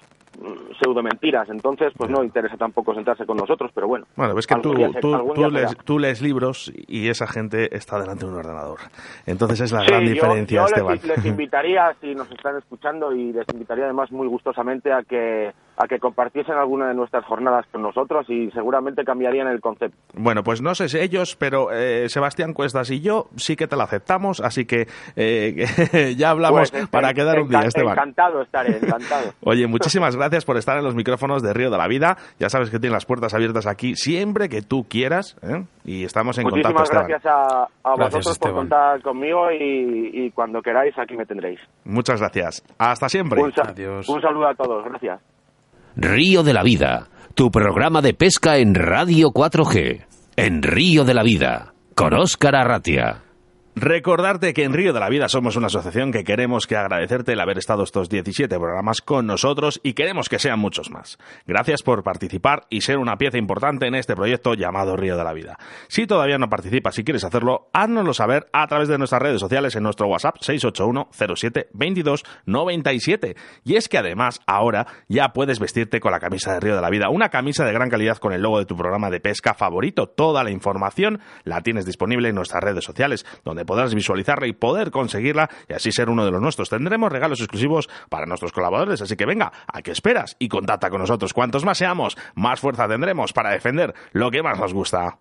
pseudo 0.84 1.01
mentiras. 1.01 1.49
Entonces, 1.49 1.93
pues 1.97 2.12
no 2.12 2.24
interesa 2.24 2.58
tampoco 2.58 2.93
sentarse 2.93 3.26
con 3.26 3.38
nosotros, 3.38 3.72
pero 3.74 3.88
bueno. 3.88 4.05
Bueno, 4.16 4.38
es 4.38 4.45
que 4.45 4.55
tú, 4.58 4.74
día 4.76 4.89
tú, 4.99 5.16
lees, 5.49 5.70
será. 5.72 5.84
tú 5.84 5.97
lees 5.99 6.22
libros 6.22 6.72
y 6.88 7.08
esa 7.10 7.26
gente 7.28 7.76
está 7.76 7.97
delante 7.99 8.26
de 8.26 8.32
un 8.34 8.38
ordenador. 8.38 8.80
Entonces 9.26 9.62
es 9.62 9.72
la 9.72 9.80
Sí, 9.82 9.88
gran 9.88 10.03
yo- 10.03 10.10
diferencia, 10.14 10.60
yo, 10.62 10.66
Esteban. 10.66 10.93
les, 10.95 11.05
les 11.05 11.26
invitaría, 11.26 11.95
si 12.01 12.14
nos 12.14 12.30
están 12.30 12.58
escuchando, 12.58 13.14
y 13.16 13.32
les 13.34 13.47
invitaría 13.51 13.86
además 13.86 14.12
muy 14.12 14.28
gustosamente 14.28 14.91
a 14.91 15.01
que 15.03 15.53
a 15.78 15.88
que 15.88 15.99
compartiesen 15.99 16.55
alguna 16.55 16.88
de 16.88 16.95
nuestras 16.95 17.23
jornadas 17.25 17.65
con 17.71 17.82
nosotros 17.84 18.25
y 18.30 18.49
seguramente 18.51 19.03
cambiarían 19.05 19.47
el 19.47 19.61
concepto. 19.61 19.95
Bueno, 20.15 20.43
pues 20.43 20.61
no 20.61 20.73
sé 20.75 20.89
si 20.89 20.97
ellos, 20.99 21.36
pero 21.36 21.69
eh, 21.71 22.09
Sebastián 22.09 22.53
Cuestas 22.53 22.89
y 22.89 22.99
yo 23.01 23.28
sí 23.36 23.55
que 23.55 23.67
te 23.67 23.75
la 23.75 23.84
aceptamos, 23.84 24.39
así 24.41 24.65
que 24.65 24.88
eh, 25.15 26.15
ya 26.17 26.32
hablamos 26.32 26.71
Pues, 26.71 26.88
para 26.88 27.13
quedar 27.13 27.39
un 27.39 27.49
día, 27.49 27.61
Esteban. 27.61 27.93
Encantado 27.93 28.41
estaré, 28.41 28.78
encantado. 28.82 29.34
Oye, 29.43 29.67
muchísimas 29.67 30.15
gracias 30.15 30.45
por 30.45 30.57
estar 30.57 30.78
en 30.78 30.84
los 30.84 30.95
micrófonos 30.95 31.43
de 31.43 31.53
Río 31.53 31.69
de 31.69 31.78
la 31.78 31.88
Vida. 31.88 32.17
Ya 32.39 32.49
sabes 32.49 32.69
que 32.71 32.80
tienes 32.80 32.93
las 32.93 33.05
puertas 33.05 33.34
abiertas 33.34 33.67
aquí 33.67 33.95
siempre 33.95 34.49
que 34.49 34.61
tú 34.63 34.86
quieras 34.89 35.38
¿eh? 35.43 35.63
y 35.86 36.03
estamos 36.05 36.38
en 36.39 36.45
contacto, 36.49 36.80
Muchísimas 36.80 37.07
gracias 37.07 37.25
a, 37.28 37.63
a 37.84 37.95
Gracias, 37.95 38.25
vosotros 38.25 38.39
por 38.39 38.53
contar 38.53 39.01
conmigo 39.01 39.51
y, 39.51 40.09
y 40.11 40.32
cuando 40.32 40.61
queráis 40.61 40.97
aquí 40.97 41.15
me 41.15 41.25
tendréis. 41.25 41.59
Muchas 41.86 42.19
gracias. 42.19 42.63
Hasta 42.80 43.07
siempre. 43.09 43.41
Un, 43.43 43.53
sa- 43.53 43.61
Adiós. 43.69 44.09
un 44.09 44.21
saludo 44.21 44.47
a 44.47 44.55
todos, 44.55 44.84
gracias. 44.86 45.19
Río 46.00 46.43
de 46.43 46.54
la 46.54 46.62
Vida, 46.62 47.08
tu 47.34 47.50
programa 47.50 48.04
de 48.04 48.14
pesca 48.14 48.60
en 48.60 48.76
Radio 48.76 49.32
4G. 49.32 50.06
En 50.36 50.62
Río 50.62 51.06
de 51.06 51.16
la 51.16 51.24
Vida, 51.24 51.74
con 51.95 52.14
Óscar 52.14 52.56
Arratia. 52.56 53.24
Recordarte 53.80 54.55
que 54.55 54.63
en 54.63 54.73
Río 54.73 54.91
de 54.91 54.99
la 54.99 55.07
Vida 55.07 55.30
somos 55.30 55.55
una 55.55 55.67
asociación 55.67 56.11
que 56.11 56.23
queremos 56.23 56.65
que 56.65 56.75
agradecerte 56.75 57.34
el 57.34 57.39
haber 57.39 57.59
estado 57.59 57.84
estos 57.84 58.09
17 58.09 58.57
programas 58.57 59.01
con 59.01 59.28
nosotros 59.28 59.80
y 59.84 59.93
queremos 59.93 60.30
que 60.30 60.39
sean 60.39 60.57
muchos 60.57 60.89
más. 60.89 61.19
Gracias 61.45 61.84
por 61.84 62.01
participar 62.01 62.65
y 62.71 62.82
ser 62.82 62.97
una 62.97 63.17
pieza 63.19 63.38
importante 63.38 63.86
en 63.86 63.93
este 63.93 64.15
proyecto 64.15 64.55
llamado 64.55 64.97
Río 64.97 65.15
de 65.15 65.23
la 65.23 65.32
Vida. 65.32 65.59
Si 65.89 66.07
todavía 66.07 66.39
no 66.39 66.49
participas 66.49 66.97
y 66.97 67.03
quieres 67.03 67.23
hacerlo, 67.23 67.69
háznoslo 67.71 68.15
saber 68.15 68.47
a 68.51 68.65
través 68.65 68.88
de 68.88 68.97
nuestras 68.97 69.21
redes 69.21 69.39
sociales 69.39 69.75
en 69.75 69.84
nuestro 69.84 70.07
WhatsApp 70.07 70.38
681 70.41 71.09
07 71.36 71.69
22 71.71 72.23
97. 72.47 73.36
Y 73.63 73.75
es 73.75 73.89
que 73.89 73.99
además 73.99 74.41
ahora 74.47 74.88
ya 75.07 75.34
puedes 75.34 75.59
vestirte 75.59 75.99
con 75.99 76.13
la 76.13 76.19
camisa 76.19 76.51
de 76.53 76.61
Río 76.61 76.75
de 76.75 76.82
la 76.82 76.89
Vida, 76.89 77.09
una 77.09 77.30
camisa 77.30 77.63
de 77.63 77.73
gran 77.73 77.91
calidad 77.91 78.17
con 78.17 78.34
el 78.34 78.41
logo 78.41 78.57
de 78.57 78.65
tu 78.65 78.75
programa 78.75 79.11
de 79.11 79.19
pesca 79.19 79.53
favorito. 79.53 80.07
Toda 80.07 80.43
la 80.43 80.49
información 80.49 81.19
la 81.43 81.61
tienes 81.61 81.86
disponible 81.86 82.30
en 82.30 82.34
nuestras 82.34 82.63
redes 82.63 82.84
sociales, 82.84 83.23
donde 83.45 83.66
podrás 83.68 83.93
visualizarla 83.93 84.47
y 84.47 84.53
poder 84.53 84.89
conseguirla 84.89 85.47
y 85.70 85.74
así 85.74 85.91
ser 85.91 86.09
uno 86.09 86.26
de 86.26 86.32
los 86.32 86.41
nuestros. 86.41 86.70
Tendremos 86.70 87.11
regalos 87.11 87.39
exclusivos 87.39 87.88
para 88.09 88.26
nuestros 88.26 88.51
colaboradores, 88.51 89.01
así 89.03 89.15
que 89.15 89.28
venga, 89.28 89.51
¿a 89.72 89.84
qué 89.84 89.91
esperas? 89.91 90.36
Y 90.39 90.47
contacta 90.47 90.89
con 90.89 91.01
nosotros. 91.01 91.34
Cuantos 91.34 91.63
más 91.63 91.78
seamos, 91.78 92.18
más 92.34 92.59
fuerza 92.59 92.88
tendremos 92.88 93.34
para 93.34 93.51
defender 93.51 93.93
lo 94.13 94.32
que 94.32 94.41
más 94.41 94.59
nos 94.59 94.74
gusta. 94.74 95.20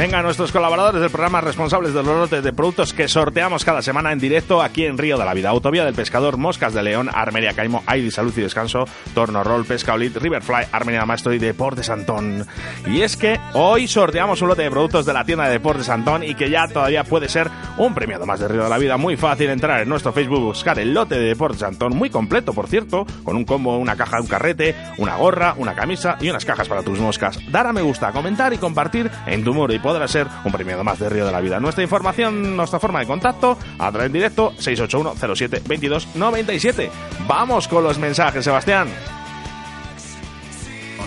Venga, 0.00 0.22
nuestros 0.22 0.50
colaboradores 0.50 1.02
del 1.02 1.10
programa 1.10 1.42
responsables 1.42 1.92
de 1.92 2.02
los 2.02 2.16
lotes 2.16 2.42
de 2.42 2.54
productos 2.54 2.94
que 2.94 3.06
sorteamos 3.06 3.66
cada 3.66 3.82
semana 3.82 4.12
en 4.12 4.18
directo 4.18 4.62
aquí 4.62 4.86
en 4.86 4.96
Río 4.96 5.18
de 5.18 5.26
la 5.26 5.34
Vida. 5.34 5.50
Autovía 5.50 5.84
del 5.84 5.92
Pescador, 5.92 6.38
Moscas 6.38 6.72
de 6.72 6.82
León, 6.82 7.10
Armería 7.12 7.52
Caimo, 7.52 7.82
Aidi 7.84 8.10
Salud 8.10 8.32
y 8.34 8.40
Descanso, 8.40 8.86
Torno 9.12 9.44
Roll, 9.44 9.66
Pesca 9.66 9.92
Olit, 9.92 10.16
Riverfly, 10.16 10.68
Armería 10.72 11.04
Maestro 11.04 11.34
y 11.34 11.38
Deportes 11.38 11.90
Antón. 11.90 12.46
Y 12.86 13.02
es 13.02 13.18
que 13.18 13.38
hoy 13.52 13.86
sorteamos 13.88 14.40
un 14.40 14.48
lote 14.48 14.62
de 14.62 14.70
productos 14.70 15.04
de 15.04 15.12
la 15.12 15.26
tienda 15.26 15.44
de 15.44 15.50
Deportes 15.50 15.90
Antón 15.90 16.24
y 16.24 16.34
que 16.34 16.48
ya 16.48 16.66
todavía 16.66 17.04
puede 17.04 17.28
ser 17.28 17.50
un 17.76 17.92
premiado 17.92 18.24
más 18.24 18.40
de 18.40 18.48
Río 18.48 18.62
de 18.62 18.70
la 18.70 18.78
Vida. 18.78 18.96
Muy 18.96 19.18
fácil 19.18 19.50
entrar 19.50 19.82
en 19.82 19.88
nuestro 19.90 20.14
Facebook, 20.14 20.40
buscar 20.40 20.78
el 20.78 20.94
lote 20.94 21.16
de 21.16 21.26
Deportes 21.26 21.62
Antón, 21.62 21.94
muy 21.94 22.08
completo, 22.08 22.54
por 22.54 22.68
cierto, 22.68 23.04
con 23.22 23.36
un 23.36 23.44
combo, 23.44 23.76
una 23.76 23.96
caja, 23.96 24.18
un 24.18 24.28
carrete, 24.28 24.74
una 24.96 25.16
gorra, 25.16 25.52
una 25.58 25.74
camisa 25.74 26.16
y 26.22 26.30
unas 26.30 26.46
cajas 26.46 26.68
para 26.68 26.82
tus 26.82 26.98
moscas. 26.98 27.38
Dar 27.52 27.66
a 27.66 27.74
me 27.74 27.82
gusta, 27.82 28.12
comentar 28.12 28.54
y 28.54 28.56
compartir 28.56 29.10
en 29.26 29.44
tu 29.44 29.52
muro 29.52 29.74
podrá 29.90 30.06
ser 30.06 30.28
un 30.44 30.52
premiado 30.52 30.84
más 30.84 31.00
de 31.00 31.08
Río 31.08 31.26
de 31.26 31.32
la 31.32 31.40
Vida. 31.40 31.58
Nuestra 31.58 31.82
información, 31.82 32.56
nuestra 32.56 32.78
forma 32.78 33.00
de 33.00 33.08
contacto, 33.08 33.58
a 33.76 33.90
través 33.90 34.12
directo 34.12 34.52
681 34.56 35.34
07 35.34 35.62
22 35.66 36.14
97. 36.14 36.90
Vamos 37.26 37.66
con 37.66 37.82
los 37.82 37.98
mensajes, 37.98 38.44
Sebastián. 38.44 38.88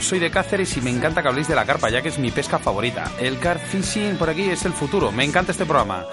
Soy 0.01 0.19
de 0.19 0.29
Cáceres 0.29 0.75
y 0.75 0.81
me 0.81 0.89
encanta 0.89 1.21
que 1.21 1.29
habléis 1.29 1.47
de 1.47 1.55
la 1.55 1.63
carpa, 1.63 1.89
ya 1.89 2.01
que 2.01 2.09
es 2.09 2.19
mi 2.19 2.29
pesca 2.29 2.59
favorita. 2.59 3.09
El 3.21 3.39
car 3.39 3.57
fishing 3.57 4.17
por 4.17 4.29
aquí 4.29 4.49
es 4.49 4.65
el 4.65 4.73
futuro. 4.73 5.13
Me 5.13 5.23
encanta 5.23 5.53
este 5.53 5.65
programa. 5.65 6.03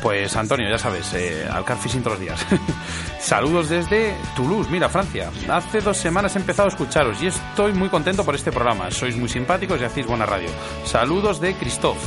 Pues 0.00 0.34
Antonio, 0.36 0.68
ya 0.68 0.78
sabes, 0.78 1.12
eh, 1.14 1.46
al 1.50 1.64
car 1.64 1.76
fishing 1.78 2.02
todos 2.02 2.18
los 2.18 2.20
días. 2.26 2.44
Saludos 3.20 3.68
desde 3.68 4.14
Toulouse, 4.34 4.68
mira, 4.70 4.88
Francia. 4.88 5.30
Hace 5.48 5.80
dos 5.80 5.96
semanas 5.96 6.34
he 6.34 6.38
empezado 6.40 6.68
a 6.68 6.72
escucharos 6.72 7.22
y 7.22 7.28
estoy 7.28 7.72
muy 7.72 7.88
contento 7.88 8.24
por 8.24 8.34
este 8.34 8.50
programa. 8.50 8.90
Sois 8.90 9.16
muy 9.16 9.28
simpáticos 9.28 9.80
y 9.80 9.84
hacéis 9.84 10.06
buena 10.06 10.26
radio. 10.26 10.48
Saludos 10.84 11.40
de 11.40 11.54
Christophe. 11.54 12.00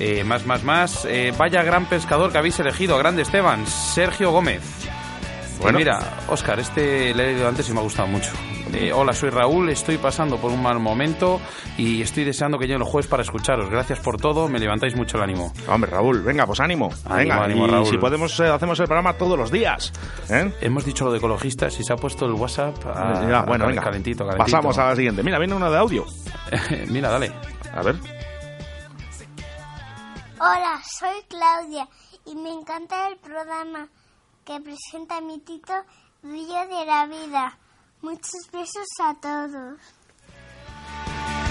Eh, 0.00 0.24
más, 0.24 0.44
más, 0.46 0.64
más. 0.64 1.04
Eh, 1.04 1.32
vaya 1.36 1.62
gran 1.62 1.86
pescador 1.86 2.32
que 2.32 2.38
habéis 2.38 2.58
elegido, 2.58 2.98
grande 2.98 3.22
Esteban, 3.22 3.64
Sergio 3.66 4.32
Gómez. 4.32 4.62
Pues 4.62 5.60
Bueno. 5.60 5.78
mira, 5.78 5.98
Oscar, 6.28 6.58
este 6.60 7.14
le 7.14 7.30
he 7.30 7.32
leído 7.32 7.48
antes 7.48 7.68
y 7.68 7.72
me 7.72 7.80
ha 7.80 7.82
gustado 7.82 8.06
mucho. 8.08 8.30
Eh, 8.74 8.92
hola, 8.92 9.12
soy 9.14 9.30
Raúl, 9.30 9.70
estoy 9.70 9.96
pasando 9.98 10.36
por 10.36 10.52
un 10.52 10.62
mal 10.62 10.78
momento 10.78 11.40
y 11.78 12.02
estoy 12.02 12.24
deseando 12.24 12.58
que 12.58 12.66
llegue 12.66 12.76
el 12.78 12.84
jueves 12.84 13.06
para 13.08 13.22
escucharos. 13.22 13.70
Gracias 13.70 13.98
por 14.00 14.18
todo, 14.20 14.46
me 14.48 14.58
levantáis 14.58 14.94
mucho 14.94 15.16
el 15.16 15.22
ánimo. 15.22 15.52
Hombre, 15.68 15.90
Raúl, 15.90 16.22
venga, 16.22 16.46
pues 16.46 16.60
ánimo. 16.60 16.90
Ánimo, 17.06 17.16
venga, 17.16 17.44
ánimo, 17.44 17.66
y 17.66 17.70
Raúl. 17.70 17.86
si 17.86 17.96
podemos, 17.98 18.38
eh, 18.40 18.48
hacemos 18.48 18.78
el 18.80 18.86
programa 18.86 19.14
todos 19.14 19.38
los 19.38 19.50
días. 19.50 19.92
¿eh? 20.28 20.52
Hemos 20.60 20.84
dicho 20.84 21.04
lo 21.06 21.12
de 21.12 21.18
ecologistas 21.18 21.80
y 21.80 21.84
se 21.84 21.92
ha 21.92 21.96
puesto 21.96 22.26
el 22.26 22.32
WhatsApp 22.32 22.76
a, 22.86 23.26
Ya, 23.28 23.42
bueno, 23.42 23.64
a- 23.64 23.68
venga. 23.68 23.82
calentito, 23.82 24.24
calentito. 24.26 24.44
Pasamos 24.44 24.76
a 24.78 24.88
la 24.90 24.96
siguiente. 24.96 25.22
Mira, 25.22 25.38
viene 25.38 25.54
uno 25.54 25.70
de 25.70 25.78
audio. 25.78 26.04
Mira, 26.88 27.08
dale. 27.08 27.32
A 27.74 27.82
ver. 27.82 27.96
Hola, 30.40 30.80
soy 30.98 31.22
Claudia 31.28 31.88
y 32.26 32.36
me 32.36 32.52
encanta 32.52 33.08
el 33.08 33.16
programa 33.16 33.88
que 34.44 34.60
presenta 34.60 35.20
mi 35.20 35.40
tito 35.40 35.72
Río 36.22 36.60
de 36.68 36.86
la 36.86 37.06
Vida. 37.06 37.58
Muchos 38.02 38.48
besos 38.52 38.86
a 39.00 39.14
todos. 39.20 39.78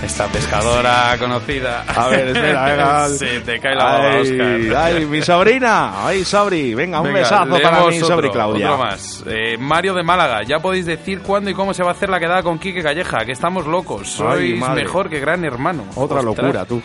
Esta 0.04 0.28
pescadora 0.28 1.16
conocida. 1.20 1.84
A 1.88 2.08
ver, 2.08 2.28
espera, 2.28 2.66
venga. 2.70 3.10
Se 3.10 3.40
te 3.42 3.60
cae 3.60 3.76
la 3.76 3.84
baba, 3.84 4.10
ay, 4.12 4.72
ay, 4.76 5.06
mi 5.08 5.22
sobrina. 5.24 6.06
Ay, 6.08 6.24
sobri. 6.24 6.76
Venga, 6.76 7.00
un 7.02 7.08
Venga, 7.08 7.20
besazo 7.20 7.60
para 7.62 7.80
mi 7.90 7.96
otro, 7.98 8.08
sobri 8.08 8.30
Claudia. 8.30 8.74
otro 8.74 8.86
más. 8.86 9.24
Eh, 9.28 9.58
Mario 9.60 9.96
de 9.96 10.04
Málaga, 10.04 10.44
ya 10.44 10.60
podéis 10.60 10.86
decir 10.86 11.22
cuándo 11.22 11.50
y 11.50 11.54
cómo 11.56 11.74
se 11.74 11.82
va 11.84 11.90
a 11.90 11.94
hacer 11.94 12.10
la 12.10 12.20
quedada 12.20 12.44
con 12.44 12.60
Quique 12.60 12.84
Calleja, 12.84 13.26
que 13.26 13.32
estamos 13.32 13.66
locos. 13.66 14.08
Sois 14.08 14.60
mejor 14.70 15.10
que 15.10 15.20
gran 15.20 15.44
hermano. 15.44 15.84
Otra 15.96 16.20
Ostras. 16.20 16.26
locura, 16.26 16.66
tú. 16.66 16.80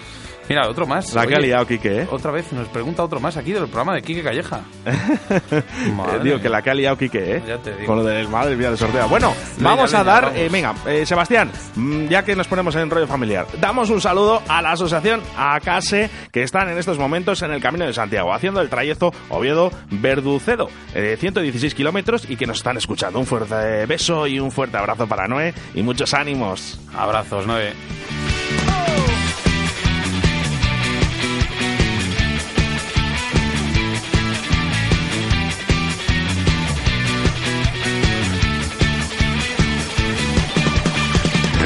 Mira, 0.53 0.69
otro 0.69 0.87
más. 0.87 1.15
La 1.15 1.27
que 1.27 1.35
ha 1.35 1.39
liado, 1.39 1.67
Quique, 1.67 2.03
¿eh? 2.03 2.09
Otra 2.11 2.31
vez 2.31 2.53
nos 2.53 2.69
pregunta 2.69 3.03
otro 3.03 3.19
más 3.19 3.39
aquí 3.39 3.55
del 3.55 3.65
programa 3.69 3.95
de 3.95 4.03
Quique 4.03 4.23
Calleja. 4.23 4.61
Madre 5.97 6.19
Eh, 6.19 6.21
digo, 6.25 6.41
que 6.43 6.51
la 6.51 6.61
que 6.61 6.69
ha 6.69 6.75
liado 6.75 6.99
Quique, 6.99 7.37
¿eh? 7.37 7.43
Ya 7.49 7.57
te 7.57 7.73
digo. 7.75 7.87
Con 7.87 7.97
lo 7.97 8.05
del 8.05 8.29
madre 8.29 8.55
mía 8.55 8.69
del 8.69 8.77
sorteo. 8.77 9.09
Bueno, 9.09 9.33
Leña, 9.57 9.71
vamos 9.71 9.95
a 9.95 10.05
dar, 10.05 10.25
vamos. 10.25 10.39
eh, 10.39 10.51
venga, 10.53 10.75
eh, 10.87 11.07
Sebastián, 11.07 11.51
mm, 11.75 12.09
ya 12.09 12.23
que 12.23 12.37
nos 12.37 12.49
ponemos 12.49 12.77
en 12.77 12.91
rollo 12.91 13.07
familiar, 13.07 13.47
damos 13.63 13.89
un 13.89 14.03
saludo 14.03 14.43
a 14.47 14.61
la 14.61 14.73
asociación 14.73 15.23
ACASE 15.39 16.11
que 16.31 16.43
están 16.43 16.69
en 16.69 16.77
estos 16.77 16.99
momentos 16.99 17.41
en 17.41 17.51
el 17.53 17.63
Camino 17.63 17.87
de 17.87 17.95
Santiago, 17.95 18.35
haciendo 18.35 18.61
el 18.61 18.69
trayecto 18.69 19.11
Oviedo-Verducedo, 19.31 20.69
eh, 20.95 21.17
116 21.19 21.75
kilómetros 21.75 22.29
y 22.29 22.37
que 22.37 22.47
nos 22.47 22.59
están 22.59 22.77
escuchando. 22.77 23.19
Un 23.19 23.25
fuerte 23.25 23.87
beso 23.87 24.27
y 24.27 24.39
un 24.39 24.53
fuerte 24.53 24.77
abrazo 24.77 25.07
para 25.07 25.27
Noé 25.27 25.55
y 25.75 25.83
muchos 25.83 26.13
ánimos. 26.13 26.79
Abrazos, 26.95 27.47
Noé. 27.47 27.73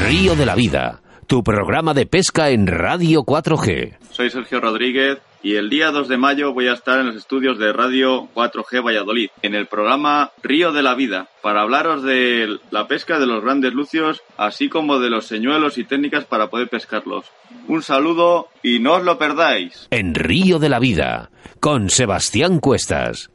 Río 0.07 0.37
de 0.37 0.45
la 0.45 0.55
Vida, 0.55 1.01
tu 1.27 1.43
programa 1.43 1.93
de 1.93 2.05
pesca 2.05 2.49
en 2.49 2.65
Radio 2.65 3.23
4G. 3.23 3.97
Soy 4.09 4.29
Sergio 4.29 4.61
Rodríguez 4.61 5.17
y 5.43 5.55
el 5.55 5.69
día 5.69 5.91
2 5.91 6.07
de 6.07 6.15
mayo 6.15 6.53
voy 6.53 6.69
a 6.69 6.73
estar 6.75 7.01
en 7.01 7.07
los 7.07 7.17
estudios 7.17 7.59
de 7.59 7.73
Radio 7.73 8.29
4G 8.33 8.85
Valladolid, 8.85 9.27
en 9.41 9.53
el 9.53 9.65
programa 9.65 10.31
Río 10.41 10.71
de 10.71 10.81
la 10.81 10.95
Vida, 10.95 11.27
para 11.41 11.63
hablaros 11.63 12.03
de 12.03 12.57
la 12.71 12.87
pesca 12.87 13.19
de 13.19 13.25
los 13.25 13.43
grandes 13.43 13.73
lucios, 13.73 14.21
así 14.37 14.69
como 14.69 14.99
de 14.99 15.09
los 15.09 15.25
señuelos 15.25 15.77
y 15.77 15.83
técnicas 15.83 16.23
para 16.23 16.47
poder 16.47 16.69
pescarlos. 16.69 17.25
Un 17.67 17.83
saludo 17.83 18.47
y 18.63 18.79
no 18.79 18.93
os 18.93 19.03
lo 19.03 19.17
perdáis. 19.17 19.89
En 19.91 20.15
Río 20.15 20.57
de 20.57 20.69
la 20.69 20.79
Vida, 20.79 21.31
con 21.59 21.89
Sebastián 21.89 22.59
Cuestas. 22.61 23.29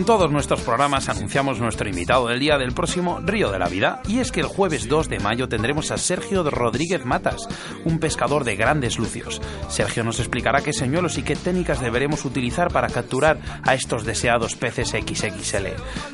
En 0.00 0.06
todos 0.06 0.32
nuestros 0.32 0.62
programas, 0.62 1.10
anunciamos 1.10 1.60
nuestro 1.60 1.86
invitado 1.86 2.26
del 2.28 2.40
día 2.40 2.56
del 2.56 2.72
próximo 2.72 3.20
Río 3.22 3.50
de 3.50 3.58
la 3.58 3.68
Vida. 3.68 4.00
Y 4.08 4.20
es 4.20 4.32
que 4.32 4.40
el 4.40 4.46
jueves 4.46 4.88
2 4.88 5.10
de 5.10 5.20
mayo 5.20 5.46
tendremos 5.46 5.90
a 5.90 5.98
Sergio 5.98 6.42
Rodríguez 6.42 7.04
Matas, 7.04 7.46
un 7.84 7.98
pescador 7.98 8.44
de 8.44 8.56
grandes 8.56 8.98
lucios. 8.98 9.42
Sergio 9.68 10.02
nos 10.02 10.18
explicará 10.18 10.62
qué 10.62 10.72
señuelos 10.72 11.18
y 11.18 11.22
qué 11.22 11.36
técnicas 11.36 11.82
deberemos 11.82 12.24
utilizar 12.24 12.72
para 12.72 12.88
capturar 12.88 13.40
a 13.62 13.74
estos 13.74 14.06
deseados 14.06 14.56
peces 14.56 14.88
XXL. 14.88 15.66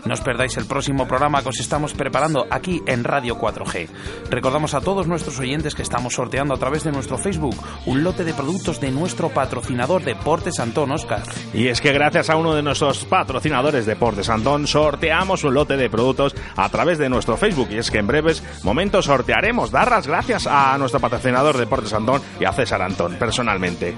No 0.05 0.15
os 0.15 0.21
perdáis 0.21 0.57
el 0.57 0.67
próximo 0.67 1.07
programa 1.07 1.45
que 1.45 1.51
os 1.51 1.61
estamos 1.61 1.95
preparando 1.95 2.49
aquí 2.51 2.83
en 2.89 3.05
Radio 3.05 3.39
4G. 3.39 3.87
Recordamos 4.31 4.75
a 4.75 4.81
todos 4.81 5.07
nuestros 5.07 5.39
oyentes 5.39 5.77
que 5.77 5.83
estamos 5.83 6.15
sorteando 6.15 6.55
a 6.55 6.59
través 6.59 6.83
de 6.83 6.91
nuestro 6.91 7.19
Facebook 7.19 7.55
un 7.87 8.03
lote 8.03 8.25
de 8.25 8.35
productos 8.35 8.81
de 8.81 8.91
nuestro 8.91 9.29
patrocinador 9.29 10.03
Deportes 10.03 10.59
Antón 10.59 10.91
Oscar. 10.91 11.23
Y 11.55 11.69
es 11.69 11.81
que 11.81 11.93
gracias 11.93 12.31
a 12.31 12.37
uno 12.37 12.53
de 12.53 12.65
nuestros 12.65 13.05
patrocinadores 13.05 13.76
Deportes 13.85 14.31
Antón 14.31 14.67
sorteamos 14.67 15.45
un 15.45 15.53
lote 15.53 15.77
de 15.77 15.91
productos 15.91 16.35
a 16.57 16.69
través 16.71 16.97
de 16.97 17.11
nuestro 17.11 17.37
Facebook 17.37 17.69
y 17.71 17.77
es 17.77 17.91
que 17.91 17.99
en 17.99 18.07
breves 18.07 18.43
momentos 18.63 19.05
sortearemos. 19.05 19.71
Dar 19.71 19.91
las 19.91 20.07
gracias 20.07 20.47
a 20.47 20.79
nuestro 20.79 21.01
patrocinador 21.01 21.59
Deportes 21.59 21.93
Antón 21.93 22.23
y 22.41 22.45
a 22.45 22.53
César 22.53 22.81
Antón 22.81 23.17
personalmente. 23.17 23.95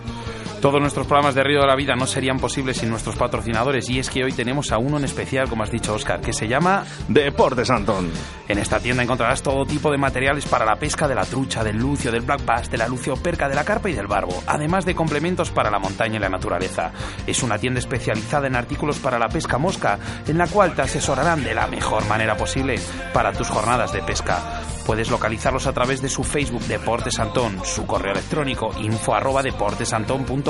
Todos 0.60 0.80
nuestros 0.80 1.06
programas 1.06 1.36
de 1.36 1.44
Río 1.44 1.60
de 1.60 1.68
la 1.68 1.76
Vida 1.76 1.94
no 1.94 2.04
serían 2.04 2.40
posibles 2.40 2.78
sin 2.78 2.90
nuestros 2.90 3.14
patrocinadores 3.14 3.88
y 3.90 4.00
es 4.00 4.10
que 4.10 4.24
hoy 4.24 4.32
tenemos 4.32 4.72
a 4.72 4.78
uno 4.78 4.98
en 4.98 5.04
especial, 5.04 5.48
como 5.48 5.62
has 5.62 5.70
dicho 5.70 5.94
Oscar, 5.94 6.20
que 6.20 6.32
se 6.32 6.48
llama... 6.48 6.84
Deportes 7.06 7.70
Antón. 7.70 8.10
En 8.48 8.58
esta 8.58 8.80
tienda 8.80 9.04
encontrarás 9.04 9.40
todo 9.40 9.64
tipo 9.64 9.92
de 9.92 9.98
materiales 9.98 10.46
para 10.46 10.64
la 10.64 10.74
pesca 10.74 11.06
de 11.06 11.14
la 11.14 11.24
trucha, 11.24 11.62
del 11.62 11.76
lucio, 11.76 12.10
del 12.10 12.22
black 12.22 12.44
bass, 12.44 12.70
de 12.70 12.76
la 12.76 12.88
lucioperca, 12.88 13.48
de 13.48 13.54
la 13.54 13.64
carpa 13.64 13.88
y 13.88 13.92
del 13.92 14.08
barbo, 14.08 14.42
además 14.48 14.84
de 14.84 14.96
complementos 14.96 15.50
para 15.50 15.70
la 15.70 15.78
montaña 15.78 16.16
y 16.16 16.20
la 16.20 16.28
naturaleza. 16.28 16.90
Es 17.24 17.44
una 17.44 17.58
tienda 17.58 17.78
especializada 17.78 18.48
en 18.48 18.56
artículos 18.56 18.98
para 18.98 19.18
la 19.18 19.28
pesca 19.28 19.58
mosca, 19.58 20.00
en 20.26 20.38
la 20.38 20.48
cual 20.48 20.74
te 20.74 20.82
asesorarán 20.82 21.44
de 21.44 21.54
la 21.54 21.68
mejor 21.68 22.04
manera 22.08 22.36
posible 22.36 22.80
para 23.12 23.32
tus 23.32 23.48
jornadas 23.48 23.92
de 23.92 24.02
pesca. 24.02 24.62
Puedes 24.88 25.10
localizarlos 25.10 25.66
a 25.66 25.74
través 25.74 26.00
de 26.00 26.08
su 26.08 26.24
Facebook 26.24 26.62
Deportes 26.62 27.18
Antón, 27.18 27.62
su 27.62 27.84
correo 27.84 28.12
electrónico 28.12 28.70
info 28.78 29.14
arroba 29.14 29.42
deportesantón.com, 29.42 30.47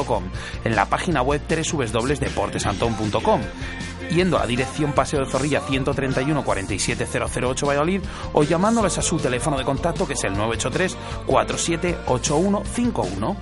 en 0.64 0.76
la 0.76 0.86
página 0.86 1.22
web 1.22 1.40
www.deportesantón.com, 1.48 3.40
yendo 4.10 4.38
a 4.38 4.46
dirección 4.46 4.92
Paseo 4.92 5.24
de 5.24 5.30
Zorrilla 5.30 5.60
131 5.60 6.44
47008 6.44 7.66
Valladolid 7.66 8.02
o 8.32 8.44
llamándoles 8.44 8.96
a 8.98 9.02
su 9.02 9.18
teléfono 9.18 9.58
de 9.58 9.64
contacto 9.64 10.06
que 10.06 10.12
es 10.12 10.22
el 10.24 10.34
983 10.34 10.96
478151. 11.26 13.36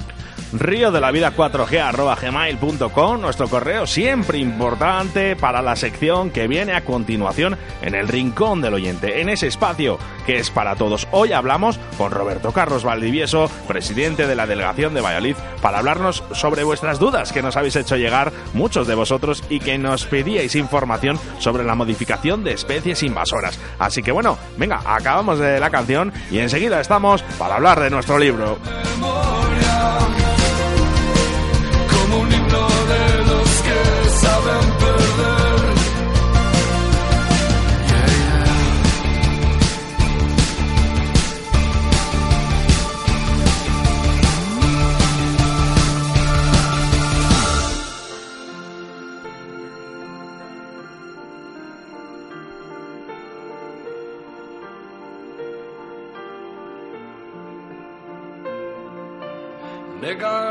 Río 0.52 0.92
de 0.92 1.00
la 1.00 1.10
vida 1.10 1.32
4G 1.34 1.80
arroba 1.80 2.14
gmail.com, 2.14 3.20
nuestro 3.20 3.48
correo 3.48 3.86
siempre 3.86 4.38
importante 4.38 5.34
para 5.34 5.60
la 5.60 5.74
sección 5.74 6.30
que 6.30 6.46
viene 6.46 6.74
a 6.74 6.84
continuación 6.84 7.58
en 7.82 7.94
el 7.94 8.06
rincón 8.06 8.62
del 8.62 8.74
oyente, 8.74 9.20
en 9.20 9.28
ese 9.28 9.48
espacio 9.48 9.98
que 10.24 10.38
es 10.38 10.50
para 10.50 10.76
todos. 10.76 11.08
Hoy 11.10 11.32
hablamos 11.32 11.80
con 11.98 12.12
Roberto 12.12 12.52
Carlos 12.52 12.84
Valdivieso, 12.84 13.50
presidente 13.66 14.26
de 14.26 14.36
la 14.36 14.46
delegación 14.46 14.94
de 14.94 15.00
Valladolid, 15.00 15.36
para 15.60 15.78
hablarnos 15.78 16.22
sobre 16.32 16.62
vuestras 16.62 17.00
dudas 17.00 17.32
que 17.32 17.42
nos 17.42 17.56
habéis 17.56 17.76
hecho 17.76 17.96
llegar 17.96 18.32
muchos 18.54 18.86
de 18.86 18.94
vosotros 18.94 19.42
y 19.48 19.58
que 19.58 19.78
nos 19.78 20.06
pedíais 20.06 20.54
información 20.54 21.18
sobre 21.38 21.64
la 21.64 21.74
modificación 21.74 22.44
de 22.44 22.52
especies 22.52 23.02
invasoras. 23.02 23.58
Así 23.78 24.02
que 24.02 24.12
bueno, 24.12 24.38
venga, 24.56 24.80
acabamos 24.86 25.40
de 25.40 25.58
la 25.58 25.70
canción 25.70 26.12
y 26.30 26.38
enseguida 26.38 26.80
estamos 26.80 27.22
para 27.38 27.56
hablar 27.56 27.80
de 27.80 27.90
nuestro 27.90 28.18
libro. 28.18 28.58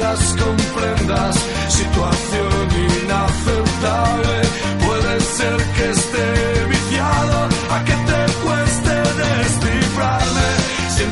las 0.00 0.36
comprendas, 0.42 1.36
situación 1.68 2.68
inaceptable, 3.02 4.36
puede 4.86 5.20
ser 5.20 5.56
que 5.76 5.90
esté 5.90 6.66
viciado, 6.68 7.48
a 7.70 7.84
que 7.84 7.92
te 7.92 8.20
cueste 8.44 8.94
descifrarme, 9.24 10.48
si 10.94 11.04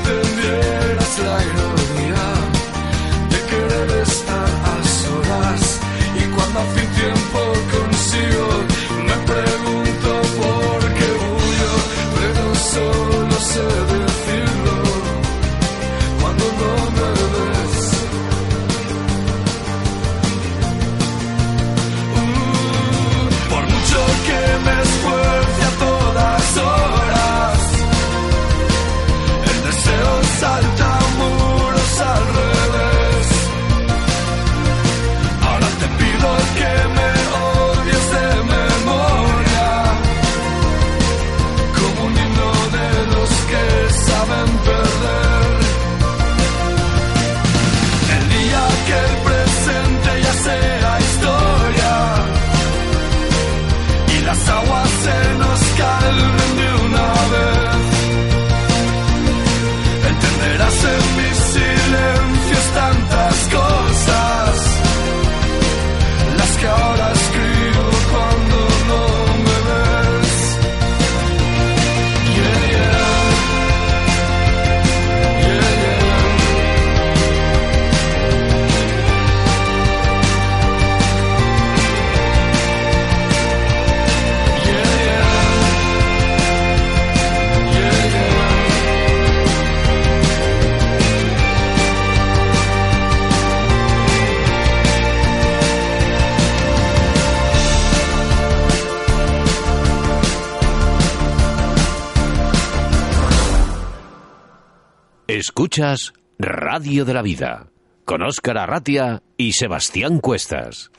Radio 106.38 107.06
de 107.06 107.14
la 107.14 107.22
Vida 107.22 107.68
con 108.04 108.22
Óscar 108.22 108.58
Arratia 108.58 109.22
y 109.38 109.54
Sebastián 109.54 110.18
Cuestas. 110.18 110.90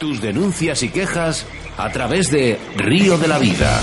Tus 0.00 0.20
denuncias 0.20 0.82
y 0.82 0.90
quejas 0.90 1.46
a 1.78 1.88
través 1.90 2.30
de 2.30 2.58
Río 2.76 3.16
de 3.16 3.28
la 3.28 3.38
Vida. 3.38 3.80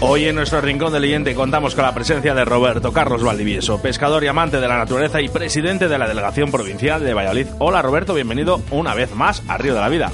Hoy 0.00 0.26
en 0.26 0.36
nuestro 0.36 0.60
rincón 0.60 0.92
del 0.92 1.02
leyente 1.02 1.34
contamos 1.34 1.74
con 1.74 1.84
la 1.84 1.92
presencia 1.92 2.32
de 2.32 2.44
Roberto 2.44 2.92
Carlos 2.92 3.22
Valdivieso, 3.22 3.82
pescador 3.82 4.22
y 4.22 4.28
amante 4.28 4.60
de 4.60 4.68
la 4.68 4.78
naturaleza 4.78 5.20
y 5.20 5.28
presidente 5.28 5.88
de 5.88 5.98
la 5.98 6.06
Delegación 6.06 6.52
Provincial 6.52 7.02
de 7.02 7.14
Valladolid. 7.14 7.46
Hola 7.58 7.82
Roberto, 7.82 8.14
bienvenido 8.14 8.60
una 8.70 8.94
vez 8.94 9.12
más 9.14 9.42
a 9.48 9.58
Río 9.58 9.74
de 9.74 9.80
la 9.80 9.88
Vida. 9.88 10.12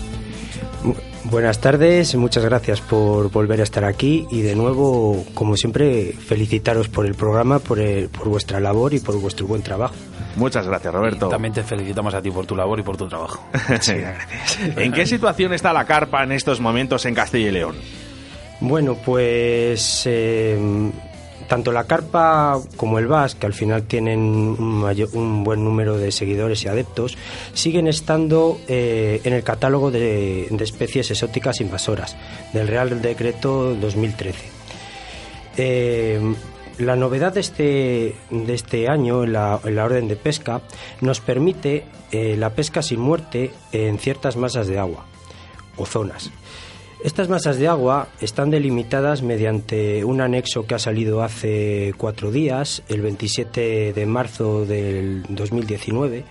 Buenas 1.24 1.59
tardes, 1.61 2.14
muchas 2.16 2.45
gracias 2.45 2.80
por 2.80 3.30
volver 3.30 3.61
a 3.61 3.62
estar 3.62 3.85
aquí 3.85 4.26
y 4.30 4.41
de 4.43 4.55
nuevo, 4.55 5.24
como 5.35 5.57
siempre, 5.57 6.12
felicitaros 6.12 6.89
por 6.89 7.05
el 7.07 7.14
programa, 7.14 7.59
por, 7.59 7.78
el- 7.78 8.09
por 8.09 8.28
vuestra 8.28 8.61
labor 8.61 8.95
y 8.95 9.01
por 9.01 9.18
vuestro 9.20 9.47
buen 9.47 9.62
trabajo. 9.62 9.95
Muchas 10.37 10.66
gracias 10.66 10.93
Roberto. 10.95 11.28
También 11.28 11.53
te 11.53 11.62
felicitamos 11.62 12.14
a 12.14 12.22
ti 12.22 12.30
por 12.30 12.47
tu 12.47 12.57
labor 12.57 12.78
y 12.80 12.82
por 12.82 12.97
tu 12.97 13.07
trabajo. 13.07 13.47
¿En 14.76 14.93
qué 14.93 15.07
situación 15.07 15.53
está 15.53 15.72
la 15.74 15.85
carpa 15.85 16.22
en 16.24 16.32
estos 16.32 16.59
momentos 16.61 17.05
en 17.05 17.14
Castilla 17.14 17.49
y 17.49 17.53
León? 17.53 17.76
Bueno, 18.61 18.94
pues 18.94 20.02
eh, 20.07 20.59
tanto 21.48 21.72
la 21.72 21.84
carpa 21.84 22.61
como 22.76 22.98
el 22.98 23.07
VAS, 23.07 23.34
que 23.34 23.46
al 23.46 23.52
final 23.52 23.82
tienen 23.84 24.20
un, 24.20 25.09
un 25.12 25.44
buen 25.44 25.64
número 25.64 25.98
de 25.98 26.12
seguidores 26.12 26.64
y 26.64 26.68
adeptos, 26.68 27.18
siguen 27.52 27.88
estando 27.88 28.59
eh, 28.68 29.20
en 29.24 29.32
el 29.32 29.42
catálogo 29.42 29.90
de, 29.90 30.46
especies 30.61 31.11
exóticas 31.11 31.61
invasoras 31.61 32.16
del 32.52 32.68
Real 32.68 33.02
Decreto 33.02 33.74
2013. 33.74 34.38
Eh, 35.57 36.34
la 36.78 36.96
novedad 36.96 37.32
de 37.32 37.40
este, 37.40 38.16
de 38.30 38.55
este 38.55 38.88
año 38.88 39.22
en 39.24 39.32
la, 39.32 39.61
en 39.64 39.76
la 39.76 39.84
orden 39.84 40.09
de 40.09 40.16
pesca 40.16 40.62
nos 41.00 41.20
permite 41.20 41.84
la 42.11 42.50
pesca 42.50 42.80
sin 42.80 43.00
muerte 43.00 43.50
en 43.72 43.98
ciertas 43.98 44.36
masas 44.36 44.68
de 44.68 44.78
agua 44.78 45.05
o 45.76 45.86
zonas. 45.86 46.30
Estas 47.05 47.28
masas 47.28 47.59
de 47.59 47.68
agua 47.68 48.09
están 48.22 48.48
delimitadas 48.48 49.20
mediante 49.20 50.07
un 50.07 50.22
anexo 50.22 50.66
que 50.66 50.74
ha 50.74 50.78
salido 50.78 51.22
hace 51.22 51.92
cuatro 51.98 52.32
días, 52.32 52.82
el 52.88 53.02
27 53.02 53.92
de 53.92 54.07
marzo 54.07 54.64
del 54.64 55.22
2019, 55.28 56.24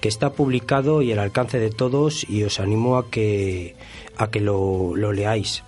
que 0.00 0.08
está 0.08 0.32
publicado 0.32 1.02
y 1.02 1.12
al 1.12 1.18
alcance 1.18 1.58
de 1.58 1.68
todos 1.68 2.26
y 2.26 2.42
os 2.42 2.58
animo 2.58 2.96
a 2.96 3.10
que, 3.10 3.76
a 4.16 4.30
que 4.30 4.40
lo, 4.40 4.96
lo 4.96 5.12
leáis. 5.12 5.62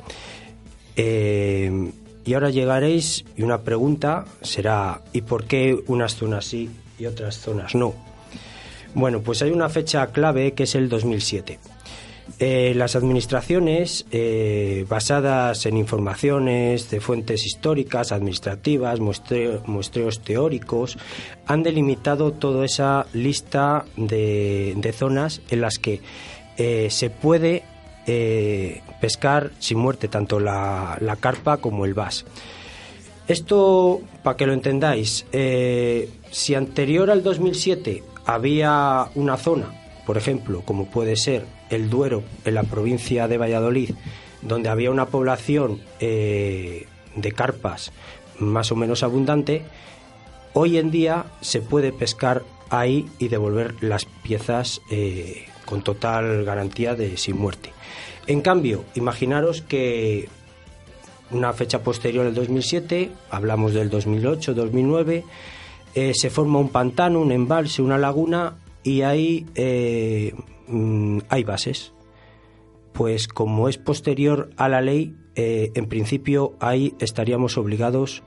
Eh, 0.97 1.93
y 2.25 2.33
ahora 2.33 2.49
llegaréis 2.49 3.27
y 3.37 3.43
una 3.43 3.61
pregunta 3.61 4.25
será 4.41 5.03
¿y 5.13 5.21
por 5.21 5.45
qué 5.45 5.79
unas 5.87 6.17
zonas 6.17 6.47
sí 6.47 6.71
y 6.99 7.05
otras 7.05 7.41
zonas 7.41 7.75
no? 7.75 7.93
Bueno, 8.95 9.21
pues 9.21 9.43
hay 9.43 9.51
una 9.51 9.69
fecha 9.69 10.07
clave 10.07 10.53
que 10.53 10.63
es 10.63 10.75
el 10.75 10.89
2007. 10.89 11.59
Eh, 12.41 12.75
las 12.75 12.97
administraciones, 12.97 14.05
eh, 14.11 14.85
basadas 14.89 15.65
en 15.65 15.77
informaciones 15.77 16.91
de 16.91 17.01
fuentes 17.01 17.47
históricas, 17.47 18.11
administrativas, 18.13 19.01
muestreo- 19.01 19.65
muestreos 19.67 20.21
teóricos, 20.21 20.99
han 21.47 21.63
delimitado 21.63 22.33
toda 22.33 22.65
esa 22.65 23.07
lista 23.13 23.85
de, 23.97 24.95
zonas 24.95 25.41
en 25.51 25.61
las 25.61 25.79
que 25.79 26.01
eh, 26.59 26.89
se 26.91 27.11
puede 27.11 27.63
pescar 29.01 29.51
sin 29.59 29.79
muerte 29.79 30.07
tanto 30.07 30.39
la, 30.39 31.17
carpa 31.19 31.57
como 31.57 31.85
el 31.85 31.95
bass. 31.95 32.25
Esto, 33.27 34.01
para 34.23 34.37
que 34.37 34.47
lo 34.47 34.53
entendáis, 34.53 35.27
si 36.31 36.55
anterior 36.55 37.11
al 37.11 37.25
2007 37.25 38.05
había 38.25 39.07
una 39.17 39.37
zona, 39.37 39.86
por 40.07 40.17
ejemplo, 40.17 40.63
como 40.65 40.87
puede 40.87 41.17
ser 41.17 41.45
el 41.69 41.91
Duero, 41.91 42.23
en 42.45 42.55
la 42.55 42.63
provincia 42.63 43.27
de 43.27 43.39
Valladolid, 43.39 43.91
donde 44.41 44.69
había 44.69 44.93
una 44.93 45.07
población 45.07 45.81
eh, 45.99 46.87
de 47.17 47.33
carpas 47.33 47.93
más 48.39 48.71
o 48.71 48.77
menos 48.77 49.03
abundante, 49.03 49.65
hoy 50.53 50.79
en 50.79 50.91
día 50.91 51.27
se 51.41 51.61
puede 51.61 51.93
pescar 51.93 52.45
ahí 52.71 53.07
y 53.19 53.29
devolver 53.29 53.75
las 53.83 54.05
piezas 54.05 54.81
eh, 54.91 55.47
con 55.65 55.83
total 55.83 56.45
garantía 56.45 56.95
de 56.95 57.17
sin 57.17 57.37
muerte. 57.37 57.73
En 58.29 58.41
cambio, 58.41 58.85
imaginaros 58.95 59.63
que 59.63 60.29
una 61.31 61.53
fecha 61.53 61.83
posterior 61.83 62.27
al 62.27 62.35
2007, 62.35 63.11
hablamos 63.31 63.75
del 63.75 63.91
2008, 63.91 64.55
2009, 64.55 65.25
eh, 65.95 66.13
se 66.15 66.31
forma 66.31 66.59
un 66.59 66.69
pantano, 66.69 67.21
un 67.21 67.33
embalse, 67.33 67.83
una 67.83 67.99
laguna 67.99 68.55
y 68.87 69.03
ahí 69.03 69.45
eh, 69.57 70.33
mm, 70.69 71.19
hay 71.29 71.43
bases. 71.43 71.93
Pues 72.93 73.29
como 73.29 73.69
es 73.69 73.77
posterior 73.77 74.51
a 74.57 74.69
la 74.69 74.81
ley, 74.81 75.15
eh, 75.35 75.73
en 75.75 75.87
principio 75.87 76.55
ahí 76.61 76.95
estaríamos 77.01 77.59
obligados 77.59 78.23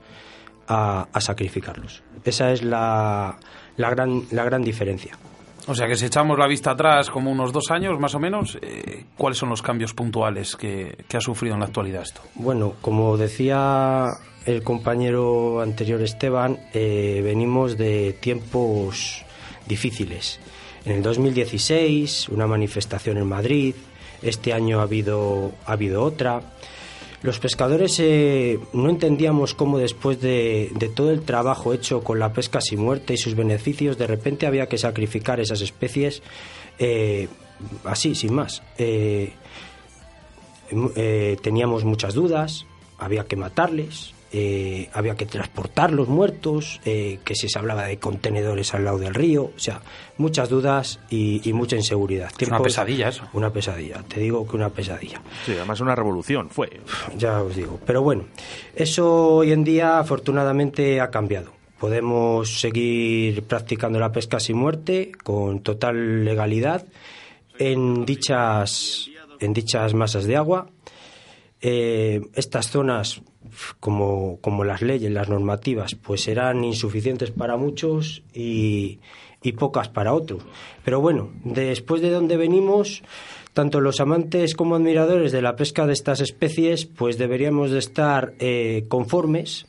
a, 0.68 1.08
a 1.12 1.20
sacrificarlos. 1.20 2.04
Esa 2.24 2.52
es 2.52 2.62
la, 2.62 3.38
la, 3.76 3.90
gran, 3.90 4.24
la 4.30 4.44
gran 4.44 4.62
diferencia. 4.62 5.18
O 5.66 5.74
sea 5.74 5.88
que 5.88 5.96
si 5.96 6.06
echamos 6.06 6.38
la 6.38 6.46
vista 6.46 6.72
atrás 6.72 7.10
como 7.10 7.32
unos 7.32 7.52
dos 7.52 7.70
años 7.70 7.98
más 7.98 8.14
o 8.14 8.20
menos, 8.20 8.58
eh, 8.60 9.06
¿cuáles 9.16 9.38
son 9.38 9.48
los 9.48 9.62
cambios 9.62 9.94
puntuales 9.94 10.56
que, 10.56 11.04
que, 11.08 11.16
ha 11.16 11.20
sufrido 11.20 11.54
en 11.54 11.60
la 11.60 11.66
actualidad 11.66 12.02
esto? 12.02 12.20
Bueno, 12.34 12.74
como 12.80 13.16
decía 13.16 14.08
el 14.46 14.62
compañero 14.62 15.62
anterior 15.62 16.00
Esteban, 16.02 16.58
eh, 16.72 17.20
venimos 17.24 17.76
de 17.76 18.16
tiempos 18.20 19.24
difíciles. 19.70 20.40
En 20.84 20.92
el 20.92 21.02
2016, 21.02 22.28
una 22.28 22.46
manifestación 22.46 23.16
en 23.16 23.26
Madrid, 23.26 23.74
este 24.22 24.52
año 24.52 24.80
ha 24.80 24.82
habido, 24.82 25.52
ha 25.64 25.72
habido 25.72 26.02
otra. 26.02 26.42
Los 27.22 27.38
pescadores 27.38 27.98
eh, 28.00 28.58
no 28.72 28.90
entendíamos 28.90 29.54
cómo 29.54 29.78
después 29.78 30.20
de, 30.20 30.72
todo 30.94 31.10
el 31.10 31.22
trabajo 31.22 31.72
hecho 31.72 32.02
con 32.02 32.18
la 32.18 32.32
pesca 32.32 32.60
sin 32.60 32.80
muerte 32.80 33.14
y 33.14 33.18
sus 33.18 33.34
beneficios, 33.34 33.96
de 33.96 34.06
repente 34.06 34.46
había 34.46 34.66
que 34.66 34.78
sacrificar 34.78 35.38
esas 35.38 35.60
especies 35.60 36.22
eh, 36.78 37.28
así, 37.84 38.14
sin 38.14 38.34
más. 38.34 38.62
Eh, 38.78 39.32
teníamos 41.42 41.84
muchas 41.84 42.14
dudas, 42.14 42.64
había 42.98 43.24
que 43.24 43.36
matarles, 43.36 44.14
eh, 44.32 44.88
había 44.92 45.16
que 45.16 45.26
transportar 45.26 45.92
los 45.92 46.08
muertos, 46.08 46.80
eh, 46.84 47.18
que 47.24 47.34
si 47.34 47.48
se 47.48 47.58
hablaba 47.58 47.84
de 47.84 47.98
contenedores 47.98 48.74
al 48.74 48.84
lado 48.84 48.98
del 48.98 49.14
río, 49.14 49.44
o 49.44 49.58
sea, 49.58 49.80
muchas 50.18 50.48
dudas 50.48 51.00
y, 51.10 51.40
y 51.48 51.52
mucha 51.52 51.76
inseguridad. 51.76 52.30
Es 52.38 52.48
una 52.48 52.62
pesadilla 52.62 53.08
eso. 53.08 53.24
Una 53.32 53.52
pesadilla, 53.52 54.02
te 54.06 54.20
digo 54.20 54.46
que 54.46 54.56
una 54.56 54.70
pesadilla. 54.70 55.20
Sí, 55.44 55.52
además 55.52 55.80
una 55.80 55.96
revolución 55.96 56.48
fue. 56.50 56.80
Ya 57.16 57.42
os 57.42 57.56
digo, 57.56 57.80
pero 57.84 58.02
bueno, 58.02 58.24
eso 58.76 59.36
hoy 59.36 59.52
en 59.52 59.64
día 59.64 59.98
afortunadamente 59.98 61.00
ha 61.00 61.10
cambiado. 61.10 61.52
Podemos 61.80 62.60
seguir 62.60 63.42
practicando 63.44 63.98
la 63.98 64.12
pesca 64.12 64.38
sin 64.38 64.58
muerte 64.58 65.12
con 65.24 65.60
total 65.60 66.24
legalidad 66.24 66.86
en 67.58 68.04
dichas, 68.04 69.08
en 69.40 69.52
dichas 69.54 69.94
masas 69.94 70.24
de 70.24 70.36
agua. 70.36 70.68
Eh, 71.62 72.20
estas 72.34 72.70
zonas 72.70 73.22
como, 73.80 74.38
como 74.40 74.64
las 74.64 74.82
leyes, 74.82 75.10
las 75.10 75.28
normativas, 75.28 75.94
pues 75.94 76.22
serán 76.22 76.64
insuficientes 76.64 77.30
para 77.30 77.56
muchos 77.56 78.22
y, 78.32 79.00
y 79.42 79.52
pocas 79.52 79.88
para 79.88 80.12
otros. 80.12 80.42
Pero 80.84 81.00
bueno, 81.00 81.30
después 81.44 82.02
de 82.02 82.10
donde 82.10 82.36
venimos, 82.36 83.02
tanto 83.52 83.80
los 83.80 84.00
amantes 84.00 84.54
como 84.54 84.76
admiradores 84.76 85.32
de 85.32 85.42
la 85.42 85.56
pesca 85.56 85.86
de 85.86 85.92
estas 85.92 86.20
especies, 86.20 86.86
pues 86.86 87.18
deberíamos 87.18 87.70
de 87.70 87.78
estar 87.78 88.34
eh, 88.38 88.84
conformes, 88.88 89.66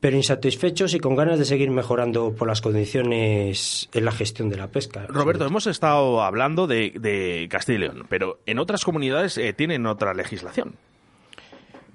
pero 0.00 0.16
insatisfechos 0.16 0.94
y 0.94 0.98
con 0.98 1.14
ganas 1.14 1.38
de 1.38 1.44
seguir 1.44 1.70
mejorando 1.70 2.34
por 2.34 2.48
las 2.48 2.60
condiciones 2.62 3.88
en 3.92 4.04
la 4.04 4.12
gestión 4.12 4.48
de 4.48 4.56
la 4.56 4.68
pesca. 4.68 5.06
Roberto, 5.06 5.44
hemos 5.44 5.66
estado 5.66 6.22
hablando 6.22 6.66
de, 6.66 6.92
de 6.98 7.46
Castilla 7.50 7.76
y 7.76 7.80
León, 7.82 8.06
pero 8.08 8.40
en 8.46 8.58
otras 8.58 8.84
comunidades 8.84 9.36
eh, 9.36 9.52
tienen 9.52 9.86
otra 9.86 10.14
legislación. 10.14 10.74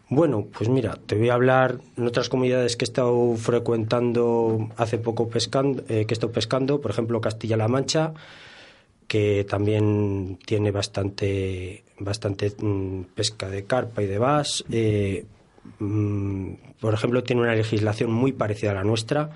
Bueno, 0.07 0.45
pues 0.55 0.69
mira, 0.69 0.99
te 1.07 1.15
voy 1.15 1.29
a 1.29 1.33
hablar 1.33 1.79
en 1.97 2.05
otras 2.05 2.29
comunidades 2.29 2.77
que 2.77 2.85
he 2.85 2.87
estado 2.87 3.35
frecuentando 3.37 4.69
hace 4.77 4.99
poco 4.99 5.29
pescando, 5.29 5.81
eh, 5.89 6.05
que 6.05 6.13
he 6.13 6.15
estado 6.15 6.31
pescando, 6.31 6.79
por 6.79 6.91
ejemplo 6.91 7.19
Castilla-La 7.19 7.67
Mancha, 7.67 8.13
que 9.07 9.45
también 9.49 10.37
tiene 10.45 10.69
bastante, 10.69 11.83
bastante 11.99 12.53
mmm, 12.59 13.01
pesca 13.15 13.49
de 13.49 13.63
carpa 13.65 14.03
y 14.03 14.07
de 14.07 14.17
bass. 14.19 14.63
Eh, 14.69 15.25
mmm, 15.79 16.53
por 16.79 16.93
ejemplo, 16.93 17.23
tiene 17.23 17.41
una 17.41 17.55
legislación 17.55 18.11
muy 18.11 18.31
parecida 18.31 18.71
a 18.71 18.75
la 18.75 18.83
nuestra. 18.83 19.31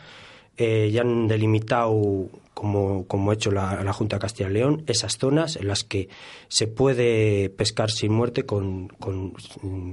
Eh, 0.61 0.91
ya 0.91 1.01
han 1.01 1.27
delimitado 1.27 2.27
como, 2.53 3.05
como 3.07 3.31
ha 3.31 3.33
hecho 3.33 3.49
la, 3.49 3.93
Junta 3.93 4.17
de 4.17 4.19
Castilla 4.19 4.49
y 4.49 4.53
León, 4.53 4.83
esas 4.87 5.17
zonas 5.17 5.55
en 5.55 5.67
las 5.67 5.85
que 5.85 6.09
se 6.49 6.67
puede 6.67 7.49
pescar 7.49 7.89
sin 7.89 8.11
muerte 8.11 8.45
con, 8.45 8.89
con, 8.89 9.33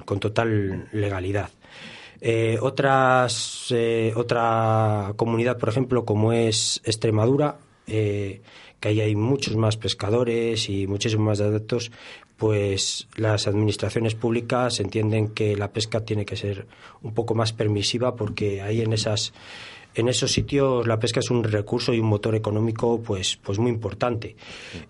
con 0.04 0.20
total 0.20 0.88
legalidad. 0.92 1.50
Eh, 2.20 2.58
otras, 2.60 3.66
eh, 3.70 4.12
otra 4.16 5.12
comunidad, 5.16 5.58
por 5.58 5.68
ejemplo, 5.68 6.04
como 6.04 6.32
es 6.32 6.80
Extremadura, 6.84 7.58
eh, 7.86 8.40
que 8.80 8.88
ahí 8.88 9.00
hay 9.00 9.14
muchos 9.14 9.56
más 9.56 9.76
pescadores 9.76 10.68
y 10.68 10.86
muchísimos 10.86 11.26
más 11.26 11.40
adeptos, 11.40 11.92
pues 12.36 13.06
las 13.16 13.46
administraciones 13.46 14.14
públicas 14.14 14.80
entienden 14.80 15.28
que 15.28 15.56
la 15.56 15.70
pesca 15.72 16.00
tiene 16.00 16.26
que 16.26 16.36
ser 16.36 16.66
un 17.02 17.14
poco 17.14 17.34
más 17.34 17.52
permisiva 17.52 18.16
porque 18.16 18.60
ahí 18.60 18.80
en 18.82 18.92
esas 18.92 19.32
en 19.96 20.08
esos 20.08 20.30
sitios 20.30 20.86
la 20.86 20.98
pesca 20.98 21.20
es 21.20 21.30
un 21.30 21.42
recurso 21.42 21.92
y 21.94 22.00
un 22.00 22.06
motor 22.06 22.34
económico 22.34 23.00
pues, 23.00 23.38
pues 23.42 23.58
muy 23.58 23.70
importante. 23.70 24.36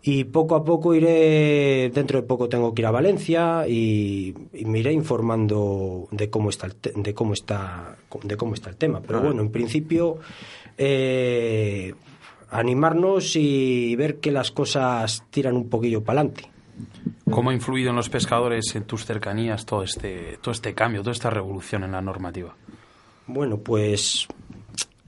Y 0.02 0.24
poco 0.24 0.56
a 0.56 0.64
poco 0.64 0.94
iré, 0.94 1.90
dentro 1.94 2.20
de 2.20 2.26
poco 2.26 2.48
tengo 2.48 2.74
que 2.74 2.82
ir 2.82 2.86
a 2.86 2.90
Valencia 2.90 3.66
y, 3.68 4.34
y 4.52 4.64
me 4.64 4.80
iré 4.80 4.92
informando 4.92 6.08
de 6.10 6.28
cómo 6.28 6.50
está 6.50 6.66
el, 6.66 6.74
te, 6.74 6.92
de 6.94 7.14
cómo 7.14 7.32
está, 7.32 7.96
de 8.22 8.36
cómo 8.36 8.54
está 8.54 8.70
el 8.70 8.76
tema. 8.76 9.00
Pero 9.00 9.20
bueno, 9.22 9.42
en 9.42 9.50
principio 9.50 10.18
eh, 10.76 11.94
animarnos 12.50 13.36
y 13.36 13.94
ver 13.96 14.18
que 14.18 14.32
las 14.32 14.50
cosas 14.50 15.24
tiran 15.30 15.56
un 15.56 15.68
poquillo 15.68 16.02
para 16.02 16.20
adelante. 16.20 16.50
¿Cómo 17.30 17.50
ha 17.50 17.54
influido 17.54 17.90
en 17.90 17.96
los 17.96 18.08
pescadores 18.08 18.74
en 18.74 18.84
tus 18.84 19.04
cercanías 19.06 19.64
todo 19.64 19.82
este, 19.82 20.38
todo 20.42 20.52
este 20.52 20.74
cambio, 20.74 21.00
toda 21.00 21.12
esta 21.12 21.30
revolución 21.30 21.84
en 21.84 21.92
la 21.92 22.02
normativa? 22.02 22.54
Bueno, 23.26 23.58
pues 23.58 24.28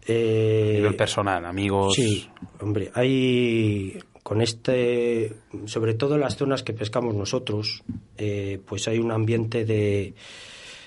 eh, 0.08 0.70
a 0.70 0.76
nivel 0.76 0.96
personal, 0.96 1.44
amigos. 1.44 1.94
Sí, 1.94 2.28
hombre, 2.60 2.90
hay 2.94 3.98
con 4.22 4.42
este, 4.42 5.32
sobre 5.64 5.94
todo 5.94 6.16
en 6.16 6.20
las 6.20 6.36
zonas 6.36 6.62
que 6.62 6.74
pescamos 6.74 7.14
nosotros, 7.14 7.82
eh, 8.18 8.60
pues 8.66 8.86
hay 8.86 8.98
un 8.98 9.10
ambiente 9.10 9.64
de, 9.64 10.12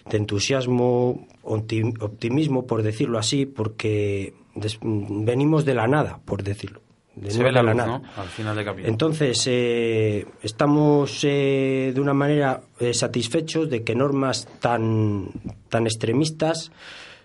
de 0.10 0.18
entusiasmo, 0.18 1.28
optimismo, 1.42 2.68
por 2.68 2.84
decirlo 2.84 3.18
así, 3.18 3.48
porque 3.48 4.36
des, 4.54 4.78
venimos 4.82 5.66
de 5.66 5.74
la 5.74 5.88
nada, 5.88 6.20
por 6.24 6.44
decirlo. 6.44 6.82
De 7.16 7.32
Se 7.32 7.44
ve 7.44 7.52
la, 7.52 7.64
luz, 7.64 7.76
¿no? 7.76 8.04
Al 8.16 8.28
final 8.28 8.56
de 8.56 8.64
capítulo. 8.64 8.92
Entonces, 8.92 9.44
eh, 9.48 10.26
estamos 10.44 11.24
eh, 11.24 11.92
de 11.94 12.00
una 12.00 12.14
manera 12.14 12.62
satisfechos 12.94 13.70
de 13.70 13.84
que 13.84 13.96
normas 13.96 14.48
tan, 14.60 15.30
tan 15.68 15.88
extremistas 15.88 16.72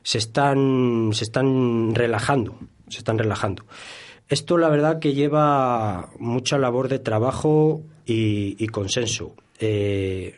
se 0.07 0.19
están, 0.19 1.11
se 1.15 1.25
están 1.25 1.93
relajando, 1.93 2.57
se 2.87 2.99
están 2.99 3.19
relajando. 3.19 3.65
Esto 4.29 4.57
la 4.57 4.69
verdad 4.69 5.01
que 5.01 5.15
lleva 5.15 6.11
mucha 6.21 6.59
labor 6.59 6.89
de 6.89 7.01
trabajo 7.01 7.83
y, 8.05 8.65
consenso. 8.69 9.35
Eh, 9.59 10.37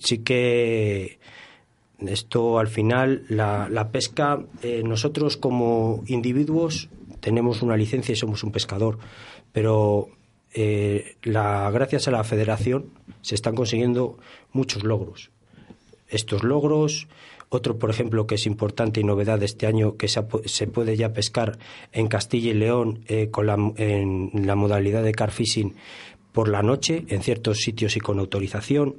sí 0.00 0.18
que 0.24 1.20
esto 2.00 2.58
al 2.58 2.66
final, 2.66 3.26
la, 3.28 3.68
la 3.70 3.92
pesca, 3.92 4.44
eh, 4.64 4.82
nosotros 4.84 5.36
como 5.36 6.02
individuos 6.08 6.88
tenemos 7.20 7.62
una 7.62 7.76
licencia 7.76 8.12
y 8.12 8.16
somos 8.16 8.42
un 8.42 8.50
pescador, 8.50 8.98
pero 9.52 10.08
eh, 10.52 11.14
la, 11.22 11.70
gracias 11.70 12.08
a 12.08 12.10
la 12.10 12.24
federación 12.24 12.86
se 13.22 13.36
están 13.36 13.54
consiguiendo 13.54 14.18
muchos 14.50 14.82
logros. 14.82 15.30
Estos 16.08 16.42
logros 16.42 17.06
otro, 17.48 17.78
por 17.78 17.90
ejemplo, 17.90 18.26
que 18.26 18.34
es 18.34 18.46
importante 18.46 19.00
y 19.00 19.04
novedad 19.04 19.38
de 19.38 19.46
este 19.46 19.66
año, 19.66 19.96
que 19.96 20.08
se, 20.08 20.22
se 20.44 20.66
puede 20.66 20.96
ya 20.96 21.12
pescar 21.12 21.58
en 21.92 22.08
Castilla 22.08 22.50
y 22.50 22.54
León 22.54 23.04
eh, 23.08 23.30
con 23.30 23.46
la, 23.46 23.56
en 23.76 24.46
la 24.46 24.54
modalidad 24.54 25.02
de 25.02 25.12
car 25.12 25.30
fishing 25.30 25.74
por 26.32 26.48
la 26.48 26.62
noche 26.62 27.04
en 27.08 27.22
ciertos 27.22 27.58
sitios 27.58 27.96
y 27.96 28.00
con 28.00 28.18
autorización. 28.18 28.96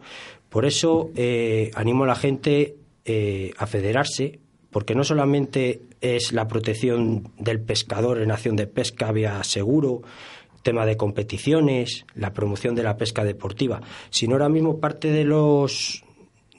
Por 0.50 0.66
eso 0.66 1.12
eh, 1.16 1.72
animo 1.76 2.04
a 2.04 2.08
la 2.08 2.16
gente 2.16 2.76
eh, 3.06 3.52
a 3.58 3.68
federarse, 3.68 4.39
porque 4.72 4.95
no 4.95 5.04
solamente 5.04 5.82
es 6.02 6.32
la 6.32 6.47
protección 6.47 7.32
del 7.38 7.62
pescador 7.62 8.22
en 8.22 8.32
acción 8.32 8.56
de 8.56 8.68
pesca 8.68 9.12
vía 9.12 9.43
seguro, 9.43 10.02
tema 10.64 10.86
de 10.86 10.97
competiciones, 10.97 12.06
la 12.16 12.34
promoción 12.34 12.76
de 12.76 12.84
la 12.84 12.97
pesca 12.97 13.24
deportiva, 13.24 13.82
sino 14.10 14.34
ahora 14.34 14.50
mismo 14.50 14.80
parte 14.80 15.12
de 15.12 15.24
los 15.24 16.04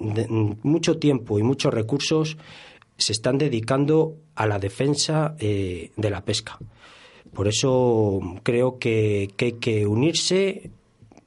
de, 0.01 0.27
mucho 0.29 0.99
tiempo 0.99 1.39
y 1.39 1.43
muchos 1.43 1.73
recursos 1.73 2.37
se 2.97 3.13
están 3.13 3.39
dedicando 3.39 4.17
a 4.35 4.47
la 4.47 4.59
defensa 4.59 5.35
eh, 5.39 5.93
de 5.97 6.11
la 6.11 6.23
pesca. 6.25 6.59
Por 7.33 7.47
eso 7.47 8.21
creo 8.43 8.79
que, 8.79 9.31
hay 9.39 9.53
que 9.53 9.87
unirse 9.87 10.71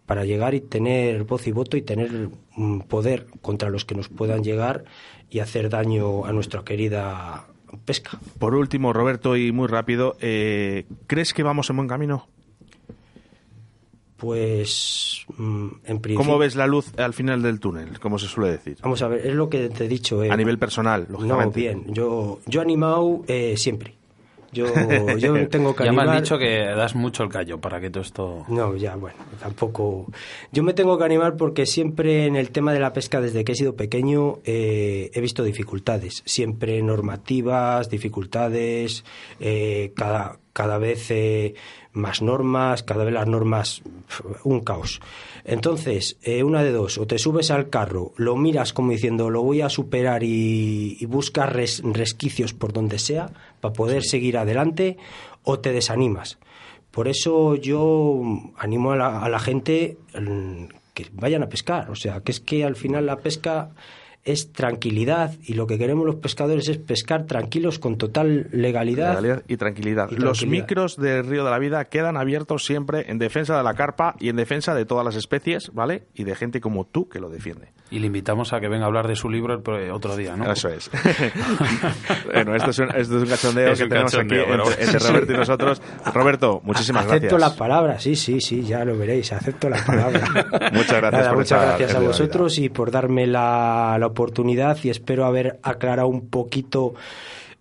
para 0.05 0.25
llegar 0.25 0.53
y 0.53 0.61
tener 0.61 1.23
voz 1.23 1.47
y 1.47 1.51
voto 1.51 1.77
y 1.77 1.81
tener 1.81 2.29
un 2.57 2.81
poder 2.81 3.27
contra 3.41 3.69
los 3.69 3.85
que 3.85 3.95
nos 3.95 4.09
puedan 4.09 4.43
llegar 4.43 4.83
y 5.29 5.39
hacer 5.39 5.69
daño 5.69 6.25
a 6.25 6.33
nuestra 6.33 6.63
querida 6.63 7.47
pesca. 7.85 8.19
Por 8.37 8.53
último, 8.53 8.93
Roberto, 8.93 9.37
y 9.37 9.51
muy 9.51 9.67
rápido, 9.67 10.17
eh, 10.19 10.85
¿crees 11.07 11.33
que 11.33 11.41
vamos 11.41 11.69
en 11.69 11.77
buen 11.77 11.87
camino? 11.87 12.27
Pues, 14.27 15.25
mm, 15.37 15.67
en 15.85 15.99
principio... 15.99 16.15
¿Cómo 16.25 16.37
ves 16.37 16.55
la 16.55 16.65
luz 16.65 16.91
al 16.97 17.13
final 17.13 17.41
del 17.41 17.59
túnel, 17.59 17.99
como 17.99 18.17
se 18.17 18.27
suele 18.27 18.51
decir? 18.51 18.77
Vamos 18.81 19.01
a 19.01 19.09
ver, 19.09 19.27
es 19.27 19.33
lo 19.35 19.49
que 19.49 19.67
te 19.67 19.83
he 19.83 19.87
dicho. 19.89 20.23
eh, 20.23 20.31
A 20.31 20.37
nivel 20.37 20.57
personal, 20.57 21.07
No, 21.09 21.17
lógicamente. 21.17 21.59
bien. 21.59 21.83
Yo, 21.93 22.39
yo 22.45 22.61
animado 22.61 23.21
eh, 23.27 23.55
siempre. 23.57 23.95
Yo, 24.53 24.65
yo 25.17 25.47
tengo 25.49 25.75
que 25.75 25.83
Ya 25.83 25.91
me 25.91 26.01
animar... 26.01 26.17
han 26.17 26.23
dicho 26.23 26.37
que 26.37 26.59
das 26.63 26.95
mucho 26.95 27.23
el 27.23 27.29
callo 27.29 27.59
para 27.59 27.81
que 27.81 27.89
todo 27.89 28.01
esto... 28.01 28.45
No, 28.47 28.75
ya, 28.77 28.95
bueno, 28.95 29.17
tampoco. 29.41 30.05
Yo 30.53 30.63
me 30.63 30.73
tengo 30.73 30.97
que 30.97 31.03
animar 31.03 31.35
porque 31.35 31.65
siempre 31.65 32.25
en 32.25 32.37
el 32.37 32.51
tema 32.51 32.71
de 32.71 32.79
la 32.79 32.93
pesca, 32.93 33.19
desde 33.19 33.43
que 33.43 33.51
he 33.51 33.55
sido 33.55 33.75
pequeño, 33.75 34.39
eh, 34.45 35.11
he 35.13 35.19
visto 35.21 35.43
dificultades. 35.43 36.23
Siempre 36.25 36.81
normativas, 36.81 37.89
dificultades, 37.89 39.03
eh, 39.41 39.91
cada, 39.95 40.37
cada 40.53 40.77
vez 40.77 41.11
eh, 41.11 41.55
más 41.93 42.21
normas, 42.21 42.83
cada 42.83 43.03
vez 43.05 43.13
las 43.13 43.27
normas, 43.27 43.81
un 44.43 44.61
caos. 44.61 44.99
Entonces, 45.45 46.17
eh, 46.23 46.43
una 46.43 46.63
de 46.63 46.71
dos, 46.71 46.97
o 46.97 47.05
te 47.07 47.19
subes 47.19 47.51
al 47.51 47.69
carro, 47.69 48.13
lo 48.17 48.35
miras 48.35 48.73
como 48.73 48.91
diciendo, 48.91 49.29
lo 49.29 49.43
voy 49.43 49.61
a 49.61 49.69
superar 49.69 50.23
y, 50.23 50.97
y 50.99 51.05
buscas 51.05 51.51
res- 51.51 51.81
resquicios 51.83 52.53
por 52.53 52.73
donde 52.73 52.99
sea 52.99 53.29
para 53.61 53.73
poder 53.73 54.03
seguir 54.03 54.37
adelante, 54.37 54.97
o 55.43 55.59
te 55.59 55.71
desanimas. 55.71 56.37
Por 56.91 57.07
eso 57.07 57.55
yo 57.55 58.21
animo 58.57 58.91
a 58.91 58.95
la, 58.95 59.21
a 59.23 59.29
la 59.29 59.39
gente 59.39 59.97
mm, 60.19 60.65
que 60.93 61.07
vayan 61.13 61.43
a 61.43 61.49
pescar. 61.49 61.89
O 61.89 61.95
sea, 61.95 62.21
que 62.21 62.31
es 62.31 62.39
que 62.39 62.63
al 62.63 62.75
final 62.75 63.05
la 63.07 63.17
pesca 63.17 63.71
es 64.25 64.51
tranquilidad 64.53 65.33
y 65.43 65.53
lo 65.53 65.67
que 65.67 65.77
queremos 65.77 66.05
los 66.05 66.15
pescadores 66.15 66.69
es 66.69 66.77
pescar 66.77 67.25
tranquilos 67.25 67.77
con 67.79 67.97
total 67.97 68.47
legalidad. 68.51 69.09
Legalidad 69.09 69.43
y 69.47 69.57
tranquilidad. 69.57 70.09
Y 70.11 70.15
Los 70.15 70.39
tranquilidad. 70.39 70.63
micros 70.63 70.97
del 70.97 71.25
Río 71.27 71.43
de 71.43 71.51
la 71.51 71.59
Vida 71.59 71.85
quedan 71.85 72.15
abiertos 72.17 72.65
siempre 72.65 73.11
en 73.11 73.19
defensa 73.19 73.57
de 73.57 73.63
la 73.63 73.73
carpa 73.73 74.15
y 74.19 74.29
en 74.29 74.35
defensa 74.37 74.73
de 74.75 74.85
todas 74.85 75.03
las 75.05 75.15
especies, 75.15 75.71
¿vale? 75.73 76.03
Y 76.13 76.23
de 76.23 76.35
gente 76.35 76.61
como 76.61 76.85
tú 76.85 77.09
que 77.09 77.19
lo 77.19 77.29
defiende. 77.29 77.73
Y 77.93 77.99
le 77.99 78.07
invitamos 78.07 78.53
a 78.53 78.59
que 78.59 78.67
venga 78.67 78.85
a 78.85 78.87
hablar 78.87 79.07
de 79.07 79.15
su 79.15 79.29
libro 79.29 79.53
el 79.53 79.61
pro- 79.61 79.93
otro 79.95 80.15
día, 80.17 80.35
¿no? 80.35 80.51
Eso 80.51 80.67
es. 80.69 80.89
bueno, 82.33 82.55
esto 82.55 82.71
es 82.71 82.79
un, 82.79 82.89
esto 82.95 83.17
es 83.17 83.23
un 83.23 83.29
cachondeo 83.29 83.71
Es 83.71 83.77
que 83.77 83.83
un 83.83 83.89
tenemos 83.89 84.11
cachondeo, 84.11 84.41
aquí 84.43 84.51
pero 84.51 84.63
entre, 84.79 84.99
Roberto 84.99 85.33
y 85.33 85.37
nosotros. 85.37 85.81
Roberto, 86.13 86.61
muchísimas 86.63 87.05
acepto 87.05 87.35
gracias. 87.37 87.51
la 87.51 87.55
palabra, 87.55 87.99
sí, 87.99 88.15
sí, 88.15 88.41
sí, 88.41 88.63
ya 88.63 88.83
lo 88.83 88.97
veréis, 88.97 89.31
acepto 89.33 89.69
la 89.69 89.83
palabra. 89.85 90.21
Muchas 90.73 90.97
gracias 90.97 91.11
Nada, 91.11 91.29
por 91.29 91.37
muchas 91.37 91.43
estar 91.61 91.67
gracias 91.77 91.95
a 91.95 91.99
vosotros 91.99 92.57
y 92.59 92.69
por 92.69 92.91
darme 92.91 93.27
la, 93.27 93.97
la 93.99 94.07
oportunidad 94.07 94.77
y 94.83 94.89
espero 94.89 95.25
haber 95.25 95.59
aclarado 95.63 96.07
un 96.07 96.29
poquito 96.29 96.95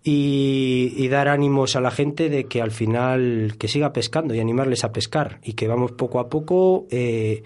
y, 0.03 0.95
y 0.97 1.09
dar 1.09 1.28
ánimos 1.28 1.76
a 1.76 1.80
la 1.80 1.91
gente 1.91 2.28
de 2.28 2.45
que 2.45 2.61
al 2.62 2.70
final 2.70 3.55
que 3.59 3.68
siga 3.68 3.93
pescando 3.93 4.35
y 4.35 4.41
animarles 4.41 4.83
a 4.85 4.93
pescar 4.93 5.39
y 5.43 5.53
que 5.53 5.68
vamos 5.68 5.93
poco 5.93 6.18
a 6.20 6.28
poco. 6.28 6.87
eh, 6.91 7.43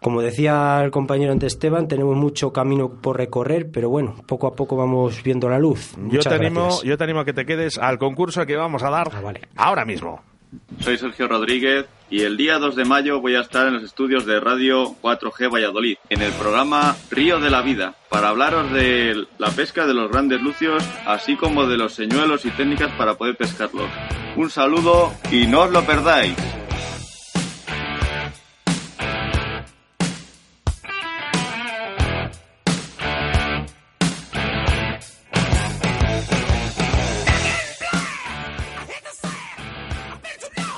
como 0.00 0.22
decía 0.22 0.82
el 0.84 0.90
compañero 0.90 1.32
antes 1.32 1.54
Esteban, 1.54 1.88
tenemos 1.88 2.16
mucho 2.16 2.52
camino 2.52 3.00
por 3.00 3.16
recorrer, 3.16 3.70
pero 3.70 3.88
bueno, 3.88 4.14
poco 4.26 4.46
a 4.46 4.54
poco 4.54 4.76
vamos 4.76 5.22
viendo 5.22 5.48
la 5.48 5.58
luz. 5.58 5.94
Yo 6.08 6.20
te, 6.20 6.34
animo, 6.34 6.82
yo 6.82 6.96
te 6.96 7.04
animo 7.04 7.20
a 7.20 7.24
que 7.24 7.32
te 7.32 7.46
quedes 7.46 7.78
al 7.78 7.98
concurso 7.98 8.46
que 8.46 8.56
vamos 8.56 8.82
a 8.82 8.90
dar 8.90 9.10
ahora 9.56 9.84
mismo. 9.84 10.22
Soy 10.80 10.96
Sergio 10.96 11.28
Rodríguez 11.28 11.86
y 12.08 12.22
el 12.22 12.36
día 12.36 12.58
2 12.58 12.76
de 12.76 12.84
mayo 12.84 13.20
voy 13.20 13.34
a 13.34 13.40
estar 13.40 13.66
en 13.66 13.74
los 13.74 13.82
estudios 13.82 14.26
de 14.26 14.38
Radio 14.38 14.94
4G 15.02 15.52
Valladolid, 15.52 15.96
en 16.08 16.22
el 16.22 16.32
programa 16.32 16.96
Río 17.10 17.40
de 17.40 17.50
la 17.50 17.62
Vida, 17.62 17.94
para 18.08 18.28
hablaros 18.28 18.72
de 18.72 19.26
la 19.38 19.50
pesca 19.50 19.86
de 19.86 19.94
los 19.94 20.10
grandes 20.10 20.40
lucios, 20.40 20.88
así 21.06 21.36
como 21.36 21.66
de 21.66 21.76
los 21.76 21.94
señuelos 21.94 22.44
y 22.44 22.50
técnicas 22.50 22.92
para 22.92 23.14
poder 23.14 23.36
pescarlos. 23.36 23.90
Un 24.36 24.50
saludo 24.50 25.12
y 25.32 25.46
no 25.46 25.62
os 25.62 25.70
lo 25.70 25.82
perdáis. 25.84 26.36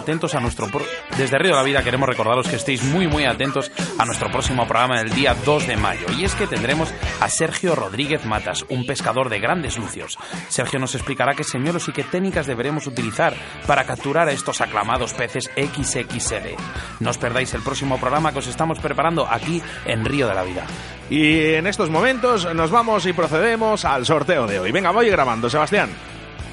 Atentos 0.08 0.34
a 0.34 0.40
nuestro 0.40 0.68
pro- 0.68 0.86
desde 1.18 1.36
Río 1.38 1.50
de 1.50 1.56
la 1.56 1.62
Vida 1.62 1.82
queremos 1.84 2.08
recordaros 2.08 2.48
que 2.48 2.56
estéis 2.56 2.82
muy 2.82 3.06
muy 3.06 3.26
atentos 3.26 3.70
a 3.98 4.06
nuestro 4.06 4.30
próximo 4.30 4.66
programa 4.66 4.96
del 5.02 5.10
día 5.10 5.36
2 5.44 5.66
de 5.66 5.76
mayo 5.76 6.06
y 6.16 6.24
es 6.24 6.34
que 6.34 6.46
tendremos 6.46 6.88
a 7.20 7.28
Sergio 7.28 7.74
Rodríguez 7.74 8.24
Matas, 8.24 8.64
un 8.70 8.86
pescador 8.86 9.28
de 9.28 9.38
grandes 9.38 9.76
lucios. 9.76 10.16
Sergio 10.48 10.78
nos 10.78 10.94
explicará 10.94 11.34
qué 11.34 11.44
señuelos 11.44 11.88
y 11.88 11.92
qué 11.92 12.04
técnicas 12.04 12.46
deberemos 12.46 12.86
utilizar 12.86 13.34
para 13.66 13.84
capturar 13.84 14.28
a 14.28 14.32
estos 14.32 14.62
aclamados 14.62 15.12
peces 15.12 15.50
XXL. 15.56 16.56
No 17.00 17.10
os 17.10 17.18
perdáis 17.18 17.52
el 17.52 17.60
próximo 17.60 18.00
programa 18.00 18.32
que 18.32 18.38
os 18.38 18.46
estamos 18.46 18.78
preparando 18.78 19.26
aquí 19.30 19.60
en 19.84 20.06
Río 20.06 20.26
de 20.26 20.34
la 20.34 20.42
Vida. 20.42 20.64
Y 21.10 21.52
en 21.52 21.66
estos 21.66 21.90
momentos 21.90 22.54
nos 22.54 22.70
vamos 22.70 23.04
y 23.04 23.12
procedemos 23.12 23.84
al 23.84 24.06
sorteo 24.06 24.46
de 24.46 24.58
hoy. 24.58 24.72
Venga, 24.72 24.90
voy 24.90 25.10
grabando, 25.10 25.50
Sebastián. 25.50 25.90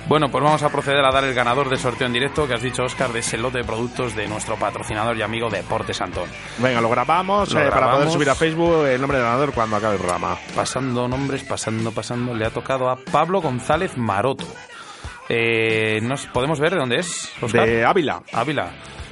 Bueno, 0.07 0.29
pues 0.29 0.43
vamos 0.43 0.61
a 0.61 0.69
proceder 0.69 1.03
a 1.03 1.11
dar 1.11 1.23
el 1.23 1.33
ganador 1.33 1.67
del 1.67 1.79
sorteo 1.79 2.05
en 2.05 2.13
directo 2.13 2.47
que 2.47 2.53
has 2.53 2.61
dicho, 2.61 2.83
Oscar, 2.83 3.11
de 3.11 3.19
ese 3.19 3.39
lote 3.39 3.57
de 3.59 3.63
productos 3.63 4.15
de 4.15 4.27
nuestro 4.27 4.55
patrocinador 4.55 5.17
y 5.17 5.23
amigo 5.23 5.49
Deportes 5.49 5.99
Antón. 5.99 6.29
Venga, 6.59 6.79
lo 6.79 6.89
grabamos, 6.89 7.51
Lo 7.51 7.59
eh, 7.59 7.63
para 7.63 7.71
poder 7.71 7.89
grabamos. 7.89 8.13
subir 8.13 8.29
a 8.29 8.35
Facebook 8.35 8.85
el 8.85 9.01
nombre 9.01 9.17
del 9.17 9.25
ganador 9.25 9.51
cuando 9.51 9.77
acabe 9.77 9.95
el 9.95 9.99
programa. 9.99 10.37
Pasando 10.55 11.07
nombres, 11.07 11.43
pasando, 11.43 11.91
pasando, 11.91 12.35
le 12.35 12.45
ha 12.45 12.51
tocado 12.51 12.87
a 12.89 12.97
Pablo 12.97 13.41
González 13.41 13.97
Maroto. 13.97 14.45
Eh, 15.27 15.99
¿nos 16.03 16.27
¿Podemos 16.27 16.59
ver 16.59 16.73
de 16.73 16.77
dónde 16.79 16.97
es? 16.99 17.31
De 17.51 17.83
Ávila. 17.83 18.21
Ávila. 18.31 18.69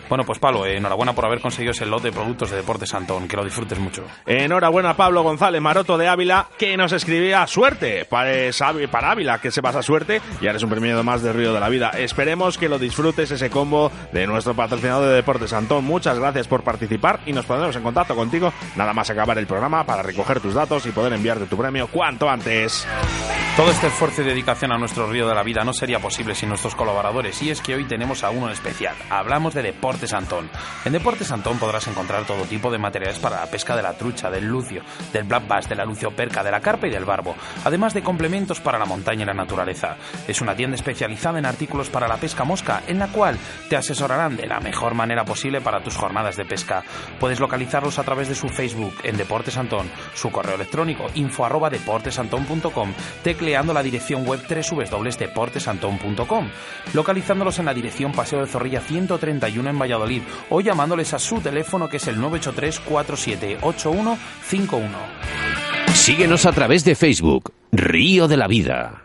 Bueno, 0.10 0.26
pues 0.26 0.40
Pablo, 0.40 0.66
eh, 0.66 0.78
enhorabuena 0.78 1.14
por 1.14 1.26
haber 1.26 1.40
conseguido 1.40 1.72
ese 1.72 1.86
lote 1.86 2.10
de 2.10 2.12
productos 2.12 2.52
de 2.52 2.58
Deportes 2.58 2.94
Antón. 2.94 3.28
Que 3.28 3.38
lo 3.38 3.44
disfrutes 3.44 3.80
mucho. 3.80 4.04
Enhorabuena 4.26 4.96
Pablo 4.96 5.24
González 5.24 5.62
Maroto 5.62 5.98
de 5.98 6.08
Ávila, 6.08 6.48
que 6.58 6.78
nos 6.78 6.92
escribía 6.92 7.46
suerte 7.48 8.06
para, 8.06 9.12
Ávila, 9.12 9.40
que 9.40 9.52
se 9.52 9.62
pasa 9.62 9.82
suerte 9.82 10.22
y 10.42 10.48
ahora 10.48 10.58
es 10.58 10.64
un 10.64 10.70
premio 10.70 11.04
más 11.04 11.22
de 11.22 11.34
Río 11.34 11.54
de 11.54 11.60
la 11.60 11.70
Vida. 11.70 11.92
Esperemos 11.98 12.58
que 12.58 12.70
lo 12.70 12.80
disfrutes 12.80 13.32
ese 13.32 13.50
combo 13.50 13.92
de 14.12 14.28
nuestro 14.28 14.54
patrocinador 14.54 15.08
de 15.08 15.16
Deportes 15.16 15.54
Antón. 15.54 15.86
Muchas 15.86 16.20
gracias 16.20 16.48
por 16.48 16.64
participar 16.64 17.22
y 17.26 17.34
nos 17.34 17.46
pondremos 17.46 17.76
en 17.76 17.84
contacto 17.84 18.16
contigo 18.16 18.54
nada 18.76 18.94
más 18.94 19.10
acabar 19.10 19.38
el 19.38 19.48
programa 19.48 19.86
para 19.86 20.04
recoger 20.04 20.40
tus 20.40 20.54
datos 20.54 20.86
y 20.86 20.92
poder 20.92 21.14
enviarte 21.14 21.46
tu 21.46 21.58
premio 21.58 21.88
cuanto 21.88 22.30
antes. 22.30 22.88
Todo 23.56 23.70
este 23.70 23.88
esfuerzo 23.88 24.22
y 24.22 24.26
dedicación 24.26 24.72
a 24.72 24.78
nuestro 24.78 25.08
Río 25.08 25.28
de 25.28 25.36
la 25.36 25.44
Vida 25.44 25.64
no 25.64 25.74
sería 25.74 26.00
posible 26.00 26.36
sin 26.36 26.50
nuestros 26.50 26.76
colaboradores 26.76 27.42
y 27.42 27.52
es 27.52 27.62
que 27.62 27.76
hoy 27.76 27.86
tenemos 27.86 28.24
a 28.24 28.32
uno 28.32 28.48
en 28.48 28.54
especial. 28.54 28.96
Hablamos 29.10 29.54
de 29.54 29.62
Deportes 29.62 29.93
Antón. 30.14 30.50
En 30.86 30.92
Deportes 30.92 31.32
Antón 31.32 31.60
podrás 31.60 31.88
encontrar 31.88 32.26
todo 32.26 32.44
tipo 32.44 32.72
de 32.72 32.78
materiales 32.78 33.20
para 33.20 33.40
la 33.40 33.46
pesca 33.46 33.76
de 33.76 33.82
la 33.82 33.94
trucha, 33.94 34.30
del 34.30 34.46
lucio, 34.46 34.82
del 35.14 35.24
black 35.24 35.48
bass, 35.48 35.70
de 35.70 35.76
la 35.76 35.86
lucioperca, 35.86 36.44
de 36.44 36.52
la 36.52 36.60
carpa 36.60 36.88
y 36.88 36.90
del 36.90 37.06
barbo, 37.06 37.36
además 37.64 37.94
de 37.94 38.04
complementos 38.04 38.60
para 38.60 38.80
la 38.80 38.86
montaña 38.86 39.24
y 39.24 39.26
la 39.26 39.34
naturaleza. 39.34 39.96
Es 40.28 40.42
una 40.42 40.56
tienda 40.56 40.76
especializada 40.76 41.40
en 41.40 41.46
artículos 41.46 41.90
para 41.90 42.08
la 42.08 42.18
pesca 42.18 42.44
mosca, 42.44 42.84
en 42.88 43.00
la 43.00 43.08
cual 43.08 43.38
te 43.70 43.78
asesorarán 43.78 44.36
de 44.36 44.48
la 44.48 44.60
mejor 44.60 44.94
manera 44.94 45.24
posible 45.24 45.62
para 45.62 45.84
tus 45.84 45.96
jornadas 45.96 46.36
de 46.36 46.46
pesca. 46.46 46.84
Puedes 47.20 47.40
localizarlos 47.40 48.00
a 48.00 48.04
través 48.04 48.28
de 48.28 48.36
su 48.36 48.50
Facebook 48.50 48.96
en 49.04 49.18
Deportes 49.18 49.58
Antón, 49.58 49.90
su 50.14 50.32
correo 50.32 50.56
electrónico 50.56 51.06
info 51.16 51.46
arroba 51.46 51.70
deportesantón.com, 51.70 52.94
tecleando 53.24 53.74
la 53.74 53.84
dirección 53.84 54.26
web 54.26 54.42
www.deportesantón.com, 54.48 56.50
localizándolos 56.94 57.60
en 57.60 57.66
la 57.66 57.74
dirección 57.74 58.12
Paseo 58.12 58.42
de 58.42 58.48
Zorrilla 58.48 58.82
131 58.82 59.70
en 59.70 59.78
Valladolid 59.84 60.22
o 60.50 60.62
llamándoles 60.62 61.14
a 61.14 61.20
su 61.20 61.42
teléfono 61.42 61.90
que 61.90 61.98
es 61.98 62.08
el 62.08 62.20
983 62.20 62.80
478151. 62.80 64.90
Síguenos 65.94 66.46
a 66.46 66.52
través 66.52 66.84
de 66.84 66.96
Facebook, 66.96 67.54
Río 67.72 68.28
de 68.28 68.38
la 68.38 68.48
Vida. 68.48 69.04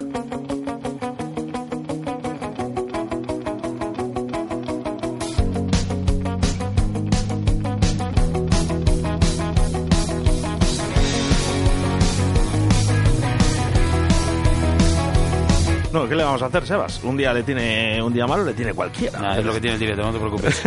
¿Qué 16.08 16.16
le 16.16 16.24
vamos 16.24 16.42
a 16.42 16.46
hacer, 16.46 16.66
Sebas? 16.66 17.02
Un 17.02 17.16
día 17.16 17.32
le 17.32 17.42
tiene 17.42 18.02
un 18.02 18.12
día 18.12 18.26
malo, 18.26 18.44
le 18.44 18.54
tiene 18.54 18.72
cualquiera. 18.72 19.38
Es 19.38 19.44
lo 19.44 19.52
que 19.52 19.60
tiene 19.60 19.74
el 19.74 19.80
directo, 19.80 20.02
no 20.02 20.12
te 20.12 20.18
preocupes. 20.18 20.62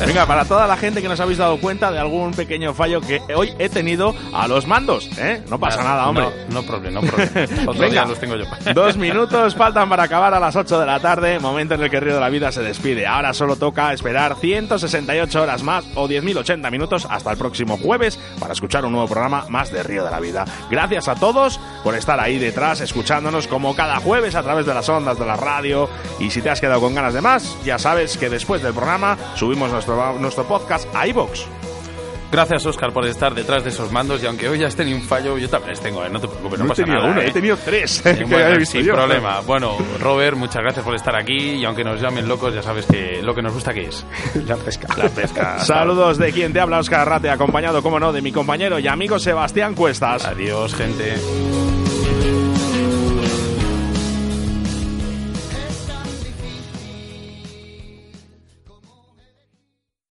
Venga, 0.06 0.26
para 0.26 0.44
toda 0.44 0.66
la 0.66 0.76
gente 0.76 1.02
que 1.02 1.08
nos 1.08 1.20
habéis 1.20 1.38
dado 1.38 1.58
cuenta 1.58 1.90
de 1.90 1.98
algún 1.98 2.32
pequeño 2.32 2.74
fallo 2.74 3.00
que 3.00 3.20
hoy 3.34 3.52
he 3.58 3.68
tenido 3.68 4.14
a 4.32 4.46
los 4.48 4.66
mandos, 4.66 5.10
¿eh? 5.18 5.42
No 5.48 5.58
pasa 5.58 5.82
nada, 5.82 6.08
hombre. 6.08 6.26
No, 6.48 6.60
no 6.60 6.62
problema, 6.66 7.00
no 7.00 7.06
problema. 7.06 7.62
Otro 7.70 7.80
Venga, 7.80 7.88
día 7.88 8.04
los 8.04 8.18
tengo 8.18 8.36
yo. 8.36 8.44
Dos 8.74 8.96
minutos 8.96 9.54
faltan 9.54 9.88
para 9.88 10.04
acabar 10.04 10.34
a 10.34 10.40
las 10.40 10.54
8 10.54 10.80
de 10.80 10.86
la 10.86 11.00
tarde, 11.00 11.38
momento 11.38 11.74
en 11.74 11.82
el 11.82 11.90
que 11.90 12.00
Río 12.00 12.14
de 12.14 12.20
la 12.20 12.28
Vida 12.28 12.52
se 12.52 12.62
despide. 12.62 13.06
Ahora 13.06 13.34
solo 13.34 13.56
toca 13.56 13.92
esperar 13.92 14.36
168 14.36 15.42
horas 15.42 15.62
más 15.62 15.84
o 15.94 16.08
10.080 16.08 16.70
minutos 16.70 17.06
hasta 17.10 17.30
el 17.30 17.36
próximo 17.36 17.76
jueves 17.76 18.18
para 18.38 18.52
escuchar 18.52 18.84
un 18.84 18.92
nuevo 18.92 19.08
programa 19.08 19.46
más 19.48 19.72
de 19.72 19.82
Río 19.82 20.04
de 20.04 20.10
la 20.10 20.20
Vida. 20.20 20.44
Gracias 20.70 21.08
a 21.08 21.14
todos 21.16 21.58
por 21.82 21.94
estar 21.94 22.20
ahí 22.20 22.38
detrás, 22.38 22.80
escuchándonos 22.80 23.46
como 23.48 23.74
cada 23.74 23.96
jueves 23.96 24.34
a 24.34 24.42
través 24.44 24.64
de 24.66 24.74
las 24.74 24.88
ondas 24.88 25.18
de 25.18 25.26
la 25.26 25.36
radio. 25.36 25.88
Y 26.20 26.30
si 26.30 26.40
te 26.40 26.50
has 26.50 26.60
quedado 26.60 26.80
con 26.80 26.94
ganas 26.94 27.14
de 27.14 27.20
más, 27.20 27.56
ya 27.64 27.78
sabes 27.78 28.16
que 28.16 28.30
después 28.30 28.62
del 28.62 28.72
programa 28.74 29.16
subimos 29.34 29.72
nuestro, 29.72 30.18
nuestro 30.20 30.44
podcast 30.44 30.86
a 30.94 31.06
iVoox. 31.08 31.40
Gracias, 32.32 32.66
Oscar, 32.66 32.92
por 32.92 33.06
estar 33.06 33.32
detrás 33.32 33.62
de 33.62 33.70
esos 33.70 33.92
mandos. 33.92 34.20
Y 34.20 34.26
aunque 34.26 34.48
hoy 34.48 34.64
has 34.64 34.74
tenido 34.74 34.96
un 34.96 35.04
fallo, 35.04 35.38
yo 35.38 35.48
también 35.48 35.70
les 35.70 35.80
tengo, 35.80 36.04
¿eh? 36.04 36.08
no 36.10 36.18
te 36.20 36.26
preocupes, 36.26 36.58
no, 36.58 36.64
No 36.64 36.66
he 36.66 36.68
pasa 36.70 36.82
tenido 36.82 37.00
nada. 37.00 37.12
uno, 37.12 37.20
¿eh? 37.20 37.28
he 37.28 37.30
tenido 37.30 37.56
tres. 37.56 38.02
Que 38.02 38.24
bueno, 38.24 38.58
visto 38.58 38.72
sin 38.78 38.86
yo. 38.86 38.94
problema. 38.94 39.38
Bueno, 39.42 39.76
Robert, 40.00 40.36
muchas 40.36 40.60
gracias 40.62 40.84
por 40.84 40.96
estar 40.96 41.14
aquí. 41.14 41.36
Y 41.52 41.64
aunque 41.64 41.84
nos 41.84 42.00
llamen 42.00 42.26
locos, 42.26 42.52
ya 42.52 42.60
sabes 42.62 42.86
que 42.86 43.22
lo 43.22 43.36
que 43.36 43.42
nos 43.42 43.52
gusta 43.52 43.72
que 43.72 43.84
es 43.86 44.04
la 44.48 44.56
pesca. 44.56 44.88
La 44.96 45.08
pesca. 45.10 45.58
Saludos 45.64 46.18
de 46.18 46.32
quien 46.32 46.52
te 46.52 46.58
habla, 46.58 46.80
Oscar 46.80 47.00
Arrate, 47.02 47.30
acompañado, 47.30 47.84
como 47.84 48.00
no, 48.00 48.12
de 48.12 48.20
mi 48.20 48.32
compañero 48.32 48.80
y 48.80 48.88
amigo 48.88 49.20
Sebastián 49.20 49.74
Cuestas. 49.74 50.24
Adiós, 50.24 50.74
gente. 50.74 51.14